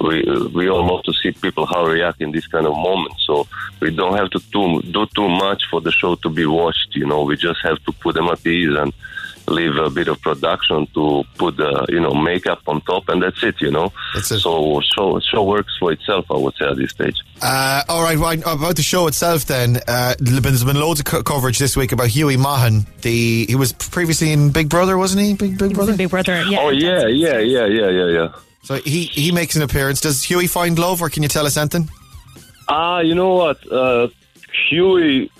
we 0.00 0.22
we 0.54 0.68
all 0.68 0.86
love 0.86 1.04
to 1.04 1.12
see 1.12 1.32
people 1.32 1.66
how 1.66 1.86
react 1.86 2.20
in 2.20 2.32
this 2.32 2.46
kind 2.46 2.66
of 2.66 2.74
moment. 2.74 3.14
So 3.20 3.46
we 3.80 3.94
don't 3.94 4.16
have 4.16 4.30
to 4.30 4.40
do, 4.52 4.82
do 4.82 5.06
too 5.14 5.28
much 5.28 5.64
for 5.70 5.80
the 5.80 5.92
show 5.92 6.14
to 6.16 6.30
be 6.30 6.46
watched. 6.46 6.94
You 6.94 7.06
know, 7.06 7.22
we 7.22 7.36
just 7.36 7.60
have 7.62 7.78
to 7.84 7.92
put 7.92 8.14
them 8.14 8.28
at 8.28 8.44
ease 8.46 8.76
and 8.76 8.92
leave 9.50 9.76
a 9.76 9.90
bit 9.90 10.08
of 10.08 10.20
production 10.20 10.86
to 10.94 11.24
put 11.36 11.56
the 11.56 11.86
you 11.88 12.00
know 12.00 12.14
makeup 12.14 12.60
on 12.66 12.80
top, 12.82 13.08
and 13.08 13.22
that's 13.22 13.42
it. 13.42 13.60
You 13.60 13.70
know, 13.70 13.92
that's 14.14 14.30
it. 14.30 14.40
So 14.40 14.80
show 14.80 15.20
show 15.20 15.44
works 15.44 15.76
for 15.78 15.92
itself. 15.92 16.26
I 16.30 16.36
would 16.36 16.54
say 16.56 16.66
at 16.66 16.76
this 16.76 16.90
stage. 16.90 17.16
Uh, 17.40 17.82
all 17.88 18.02
right, 18.02 18.18
right, 18.18 18.40
about 18.40 18.76
the 18.76 18.82
show 18.82 19.06
itself 19.06 19.44
then. 19.46 19.80
Uh, 19.86 20.14
there's 20.18 20.64
been 20.64 20.80
loads 20.80 21.00
of 21.00 21.06
co- 21.06 21.22
coverage 21.22 21.58
this 21.58 21.76
week 21.76 21.92
about 21.92 22.08
Huey 22.08 22.36
Maughan. 22.36 22.86
The 23.02 23.46
He 23.46 23.54
was 23.54 23.72
previously 23.72 24.32
in 24.32 24.50
Big 24.50 24.68
Brother, 24.68 24.98
wasn't 24.98 25.22
he? 25.22 25.34
Big, 25.34 25.58
Big 25.58 25.74
Brother? 25.74 25.96
Big 25.96 26.10
Brother, 26.10 26.42
yeah. 26.44 26.58
Oh 26.60 26.70
yeah, 26.70 27.06
yeah, 27.06 27.38
yeah, 27.38 27.66
yeah, 27.66 27.88
yeah, 27.88 28.06
yeah. 28.06 28.28
So 28.62 28.74
he, 28.76 29.04
he 29.04 29.32
makes 29.32 29.56
an 29.56 29.62
appearance. 29.62 30.00
Does 30.00 30.22
Huey 30.24 30.46
find 30.46 30.78
love 30.78 31.00
or 31.00 31.08
can 31.08 31.22
you 31.22 31.28
tell 31.28 31.46
us 31.46 31.56
anything? 31.56 31.88
Ah, 32.68 33.00
you 33.00 33.14
know 33.14 33.34
what, 33.34 33.72
uh, 33.72 34.08
Huey. 34.68 35.30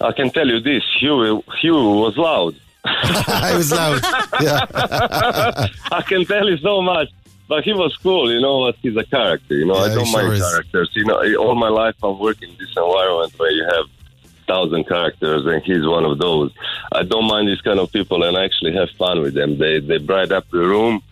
I 0.00 0.12
can 0.12 0.30
tell 0.30 0.46
you 0.46 0.60
this: 0.60 0.82
Huey, 1.00 1.42
Huey 1.60 1.82
was 1.82 2.16
loud. 2.16 2.54
I 3.28 3.54
was 3.56 3.72
loud. 3.72 4.00
Yeah. 4.40 4.66
I 5.92 6.02
can 6.02 6.24
tell 6.24 6.48
you 6.48 6.56
so 6.58 6.82
much. 6.82 7.08
But 7.48 7.62
he 7.62 7.72
was 7.72 7.96
cool, 7.98 8.32
you 8.32 8.40
know. 8.40 8.58
What 8.58 8.76
he's 8.82 8.96
a 8.96 9.04
character, 9.04 9.54
you 9.54 9.66
know. 9.66 9.74
I 9.74 9.94
don't 9.94 10.04
sure 10.06 10.22
mind 10.22 10.34
is. 10.34 10.40
characters. 10.40 10.90
You 10.94 11.04
know, 11.04 11.36
all 11.36 11.54
my 11.54 11.68
life 11.68 11.94
I'm 12.02 12.18
working 12.18 12.50
in 12.50 12.56
this 12.58 12.70
environment 12.76 13.32
where 13.38 13.52
you 13.52 13.64
have 13.64 13.86
thousand 14.48 14.84
characters, 14.88 15.46
and 15.46 15.62
he's 15.62 15.86
one 15.86 16.04
of 16.04 16.18
those. 16.18 16.52
I 16.92 17.02
don't 17.04 17.26
mind 17.26 17.48
these 17.48 17.60
kind 17.60 17.78
of 17.78 17.92
people, 17.92 18.24
and 18.24 18.36
I 18.36 18.44
actually 18.44 18.74
have 18.74 18.90
fun 18.90 19.22
with 19.22 19.34
them. 19.34 19.58
They 19.58 19.78
they 19.78 19.98
bright 19.98 20.32
up 20.32 20.48
the 20.50 20.58
room. 20.58 21.02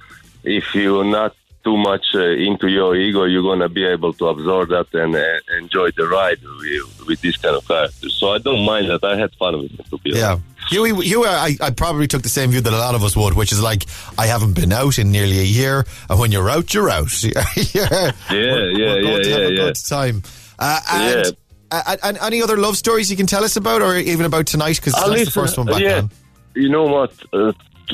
If 0.42 0.74
you're 0.74 1.04
not 1.04 1.36
too 1.64 1.76
much 1.76 2.06
uh, 2.14 2.20
into 2.20 2.68
your 2.68 2.94
ego, 2.94 3.24
you're 3.24 3.42
gonna 3.42 3.68
be 3.68 3.84
able 3.84 4.12
to 4.14 4.28
absorb 4.28 4.68
that 4.68 4.86
and 4.92 5.14
uh, 5.16 5.56
enjoy 5.58 5.90
the 5.92 6.06
ride 6.06 6.38
with, 6.42 7.06
with 7.06 7.20
these 7.22 7.36
kind 7.38 7.56
of 7.56 7.66
characters. 7.66 8.14
So 8.14 8.32
I 8.34 8.38
don't 8.38 8.64
mind 8.64 8.90
that. 8.90 9.02
I 9.02 9.16
had 9.16 9.32
fun 9.34 9.58
with 9.62 9.72
it. 9.78 9.86
To 9.90 9.98
be 9.98 10.10
Yeah. 10.10 10.32
honest. 10.32 10.44
Huey, 10.70 10.94
Huey 11.06 11.28
I, 11.28 11.56
I 11.60 11.70
probably 11.70 12.06
took 12.06 12.22
the 12.22 12.28
same 12.30 12.50
view 12.50 12.60
that 12.62 12.72
a 12.72 12.76
lot 12.78 12.94
of 12.94 13.02
us 13.04 13.14
would, 13.16 13.34
which 13.34 13.52
is 13.52 13.60
like, 13.62 13.84
I 14.16 14.26
haven't 14.26 14.54
been 14.54 14.72
out 14.72 14.98
in 14.98 15.10
nearly 15.12 15.38
a 15.40 15.44
year, 15.44 15.84
and 16.08 16.18
when 16.18 16.32
you're 16.32 16.48
out, 16.48 16.72
you're 16.72 16.88
out. 16.88 17.22
yeah, 17.22 17.30
Yeah, 17.74 18.12
yeah, 18.30 18.30
we're 18.30 18.72
yeah, 18.72 19.22
to 19.22 19.30
have 19.30 19.40
yeah, 19.40 19.46
a 19.46 19.50
yeah. 19.50 19.56
good 19.56 19.76
time. 19.86 20.22
Uh, 20.58 20.80
and, 20.90 21.36
uh, 21.70 21.96
and 22.02 22.18
any 22.22 22.40
other 22.42 22.56
love 22.56 22.76
stories 22.78 23.10
you 23.10 23.16
can 23.16 23.26
tell 23.26 23.44
us 23.44 23.56
about, 23.56 23.82
or 23.82 23.96
even 23.96 24.24
about 24.24 24.46
tonight? 24.46 24.76
Because 24.76 24.94
Uh, 24.94 25.08
that's 25.10 25.26
the 25.26 25.30
first 25.30 25.58
one 25.58 25.66
back 25.66 25.80
yeah, 25.82 25.98
on. 25.98 26.10
You 26.54 26.70
know 26.70 26.84
what? 26.84 27.12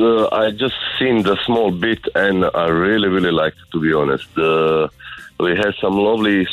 Uh, 0.00 0.28
I 0.32 0.50
just 0.50 0.76
seen 0.98 1.22
the 1.22 1.36
small 1.44 1.70
bit, 1.70 2.00
and 2.14 2.46
I 2.54 2.68
really, 2.68 3.08
really 3.08 3.30
liked 3.30 3.58
it. 3.58 3.70
To 3.72 3.80
be 3.80 3.92
honest, 3.92 4.26
uh, 4.38 4.88
we 5.38 5.50
had 5.50 5.74
some 5.78 5.94
lovely, 5.98 6.48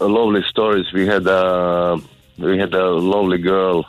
uh, 0.00 0.08
lovely 0.08 0.42
stories. 0.48 0.90
We 0.92 1.06
had 1.06 1.26
uh, 1.26 1.98
we 2.38 2.58
had 2.58 2.72
a 2.72 2.88
lovely 2.88 3.38
girl. 3.38 3.84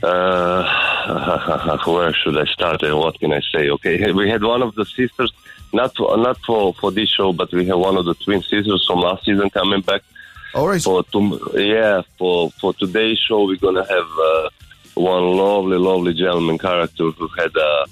Uh, 0.00 1.78
where 1.86 2.12
should 2.14 2.36
I 2.36 2.44
start 2.44 2.82
and 2.82 2.98
what 2.98 3.18
can 3.18 3.32
I 3.32 3.40
say? 3.52 3.70
Okay, 3.70 4.12
we 4.12 4.28
had 4.28 4.44
one 4.44 4.62
of 4.62 4.74
the 4.76 4.84
sisters, 4.84 5.32
not 5.72 5.96
for, 5.96 6.16
not 6.16 6.38
for, 6.46 6.74
for 6.74 6.92
this 6.92 7.08
show, 7.08 7.32
but 7.32 7.50
we 7.50 7.66
had 7.66 7.76
one 7.76 7.96
of 7.96 8.04
the 8.04 8.14
twin 8.14 8.42
sisters 8.42 8.84
from 8.86 9.00
last 9.00 9.24
season 9.24 9.50
coming 9.50 9.80
back. 9.80 10.02
All 10.54 10.68
right. 10.68 10.80
For 10.80 11.02
tom- 11.04 11.40
yeah, 11.54 12.02
for 12.18 12.50
for 12.60 12.74
today's 12.74 13.18
show, 13.18 13.46
we're 13.46 13.56
gonna 13.56 13.86
have 13.86 14.10
uh, 14.30 14.48
one 14.96 15.36
lovely, 15.36 15.76
lovely 15.76 16.14
gentleman 16.14 16.58
character 16.58 17.10
who 17.10 17.28
had 17.38 17.54
a 17.54 17.84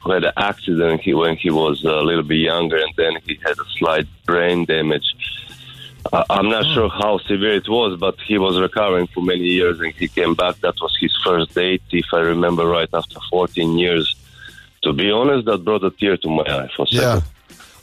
who 0.00 0.10
had 0.12 0.24
an 0.24 0.32
accident 0.36 1.00
he, 1.00 1.14
when 1.14 1.36
he 1.36 1.50
was 1.50 1.84
a 1.84 1.96
little 1.96 2.24
bit 2.24 2.38
younger, 2.38 2.76
and 2.76 2.92
then 2.96 3.16
he 3.24 3.38
had 3.44 3.56
a 3.58 3.64
slight 3.78 4.06
brain 4.24 4.64
damage. 4.64 5.14
I- 6.12 6.24
I'm 6.30 6.48
not 6.48 6.66
hmm. 6.66 6.74
sure 6.74 6.88
how 6.88 7.18
severe 7.18 7.54
it 7.54 7.68
was, 7.68 7.98
but 8.00 8.16
he 8.20 8.36
was 8.38 8.58
recovering 8.58 9.06
for 9.08 9.22
many 9.22 9.44
years, 9.44 9.80
and 9.80 9.92
he 9.94 10.08
came 10.08 10.34
back. 10.34 10.56
That 10.60 10.74
was 10.80 10.96
his 11.00 11.16
first 11.24 11.54
date, 11.54 11.82
if 11.92 12.06
I 12.12 12.20
remember 12.20 12.66
right, 12.66 12.88
after 12.92 13.18
14 13.30 13.78
years. 13.78 14.16
To 14.82 14.92
be 14.92 15.12
honest, 15.12 15.46
that 15.46 15.64
brought 15.64 15.84
a 15.84 15.90
tear 15.90 16.16
to 16.16 16.28
my 16.28 16.42
eye 16.42 16.68
for 16.74 16.82
a 16.82 16.86
Yeah. 16.90 17.20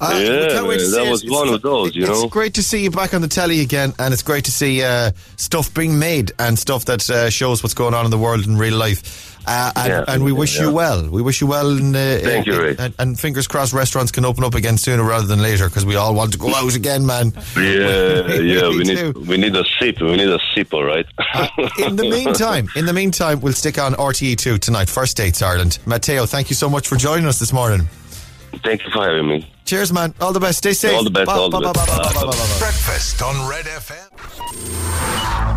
Uh, 0.02 0.14
we 0.18 0.24
yeah, 0.26 0.48
can't 0.48 0.68
wait 0.68 0.80
to 0.80 0.86
see 0.86 0.92
that 0.92 1.08
it. 1.08 1.12
was 1.12 1.24
It's- 1.24 1.40
one 1.40 1.50
of 1.54 1.62
those, 1.62 1.94
you 1.96 2.04
it's 2.04 2.22
know. 2.22 2.28
great 2.30 2.54
to 2.54 2.64
see 2.64 2.82
you 2.84 2.90
back 2.92 3.14
on 3.14 3.22
the 3.22 3.28
telly 3.28 3.60
again, 3.60 3.94
and 4.00 4.14
it's 4.14 4.24
great 4.24 4.46
to 4.46 4.52
see 4.52 4.82
uh, 4.82 5.12
stuff 5.36 5.74
being 5.74 6.00
made 6.00 6.32
and 6.40 6.58
stuff 6.58 6.86
that 6.86 7.10
uh, 7.10 7.30
shows 7.30 7.62
what's 7.64 7.74
going 7.74 7.94
on 7.94 8.06
in 8.06 8.12
the 8.12 8.18
world 8.18 8.46
in 8.46 8.58
real 8.58 8.76
life. 8.78 9.28
Uh, 9.48 9.72
and, 9.76 9.88
Yeah, 9.88 10.06
and 10.08 10.24
we 10.24 10.32
wish 10.32 10.60
you 10.60 10.68
yeah. 10.68 10.72
well. 10.74 11.10
We 11.10 11.22
wish 11.22 11.42
you 11.42 11.48
well. 11.48 11.70
In, 11.76 11.96
uh, 11.96 12.20
Thank 12.22 12.46
you, 12.46 12.62
in- 12.66 12.80
and, 12.80 12.94
and 13.00 13.20
fingers 13.20 13.48
crossed, 13.48 13.74
restaurants 13.74 14.12
can 14.12 14.24
open 14.24 14.44
up 14.44 14.54
again 14.54 14.78
sooner 14.78 15.04
rather 15.04 15.26
than 15.28 15.42
later 15.42 15.68
because 15.68 15.86
we 15.86 15.96
all 15.96 16.14
want 16.14 16.32
to 16.34 16.38
go 16.40 16.54
out 16.62 16.76
again, 16.76 17.06
man. 17.06 17.34
Yeah, 17.58 17.58
We 17.58 18.54
yeah, 18.54 18.68
we 18.70 18.78
really 18.78 18.84
need 18.96 19.18
we 19.28 19.38
need 19.38 19.56
a 19.56 19.64
sip. 19.80 20.00
We 20.02 20.16
need 20.18 20.30
a 20.30 20.40
sip, 20.54 20.74
all 20.74 20.84
right. 20.84 21.06
In 21.80 21.96
the 21.96 22.04
meantime, 22.10 22.70
in 22.76 22.86
the 22.86 22.94
meantime, 22.94 23.42
we'll 23.42 23.54
stick 23.54 23.78
on 23.80 23.94
RTE2 23.96 24.60
tonight. 24.60 24.88
First 24.88 25.18
Dates 25.18 25.42
Ireland. 25.42 25.80
Mateo, 25.86 26.26
thank 26.26 26.50
you 26.50 26.56
so 26.56 26.70
much 26.70 26.88
for 26.88 26.96
joining 26.96 27.26
us 27.26 27.40
this 27.40 27.52
morning. 27.52 27.88
Thank 28.64 28.84
you 28.86 28.92
for 28.92 29.06
having 29.08 29.28
me. 29.28 29.52
Cheers, 29.66 29.94
man. 29.94 30.14
All 30.20 30.34
the 30.34 30.40
best. 30.40 30.58
Stay 30.60 30.74
safe. 30.74 30.96
All 30.96 31.04
the 31.04 31.10
best, 31.12 31.28
Bye, 31.28 31.34
all 31.34 31.50
the 31.50 31.60
bye, 31.60 31.72
best. 31.72 31.88
bye, 31.88 32.24
bye. 32.24 32.58
Breakfast 32.60 33.22
on 33.22 33.48
Red 33.50 33.66
FM. 33.66 34.10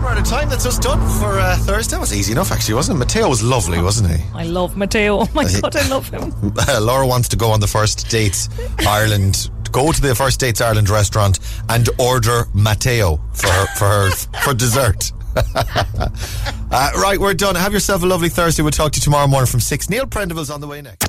We're 0.03 0.09
out 0.11 0.18
of 0.18 0.24
time. 0.24 0.49
That's 0.49 0.66
us 0.66 0.78
done 0.78 0.99
for 1.18 1.38
uh, 1.38 1.57
Thursday. 1.59 1.97
That 1.97 2.01
was 2.01 2.12
easy 2.14 2.32
enough, 2.32 2.53
actually, 2.53 2.74
wasn't 2.74 2.97
it? 2.97 2.99
Mateo 3.01 3.28
was 3.28 3.43
lovely, 3.43 3.80
wasn't 3.80 4.11
he? 4.11 4.22
I 4.34 4.45
love 4.45 4.76
Mateo. 4.76 5.20
Oh 5.20 5.28
my 5.34 5.45
God, 5.61 5.74
I 5.76 5.88
love 5.88 6.09
him. 6.09 6.32
Laura 6.80 7.07
wants 7.07 7.28
to 7.28 7.36
go 7.36 7.51
on 7.51 7.61
the 7.61 7.66
First 7.66 8.09
Dates 8.11 8.49
Ireland. 8.86 9.49
Go 9.70 9.90
to 9.93 10.01
the 10.03 10.14
First 10.14 10.40
Dates 10.40 10.61
Ireland 10.61 10.90
restaurant 10.90 11.38
and 11.70 11.88
order 11.99 12.45
Matteo 12.55 13.16
for 13.32 13.49
her, 13.49 13.66
for 13.76 13.84
her 13.86 14.11
for 14.45 14.55
dessert. 14.55 15.12
uh, 15.36 16.90
right, 16.97 17.16
we're 17.18 17.32
done. 17.34 17.55
Have 17.55 17.72
yourself 17.72 18.03
a 18.03 18.07
lovely 18.07 18.28
Thursday. 18.28 18.62
We'll 18.62 18.72
talk 18.72 18.93
to 18.93 18.99
you 18.99 19.03
tomorrow 19.03 19.26
morning 19.26 19.47
from 19.47 19.61
six. 19.61 19.88
Neil 19.88 20.07
Prendeville's 20.07 20.51
on 20.51 20.61
the 20.61 20.66
way 20.66 20.82
next. 20.82 21.09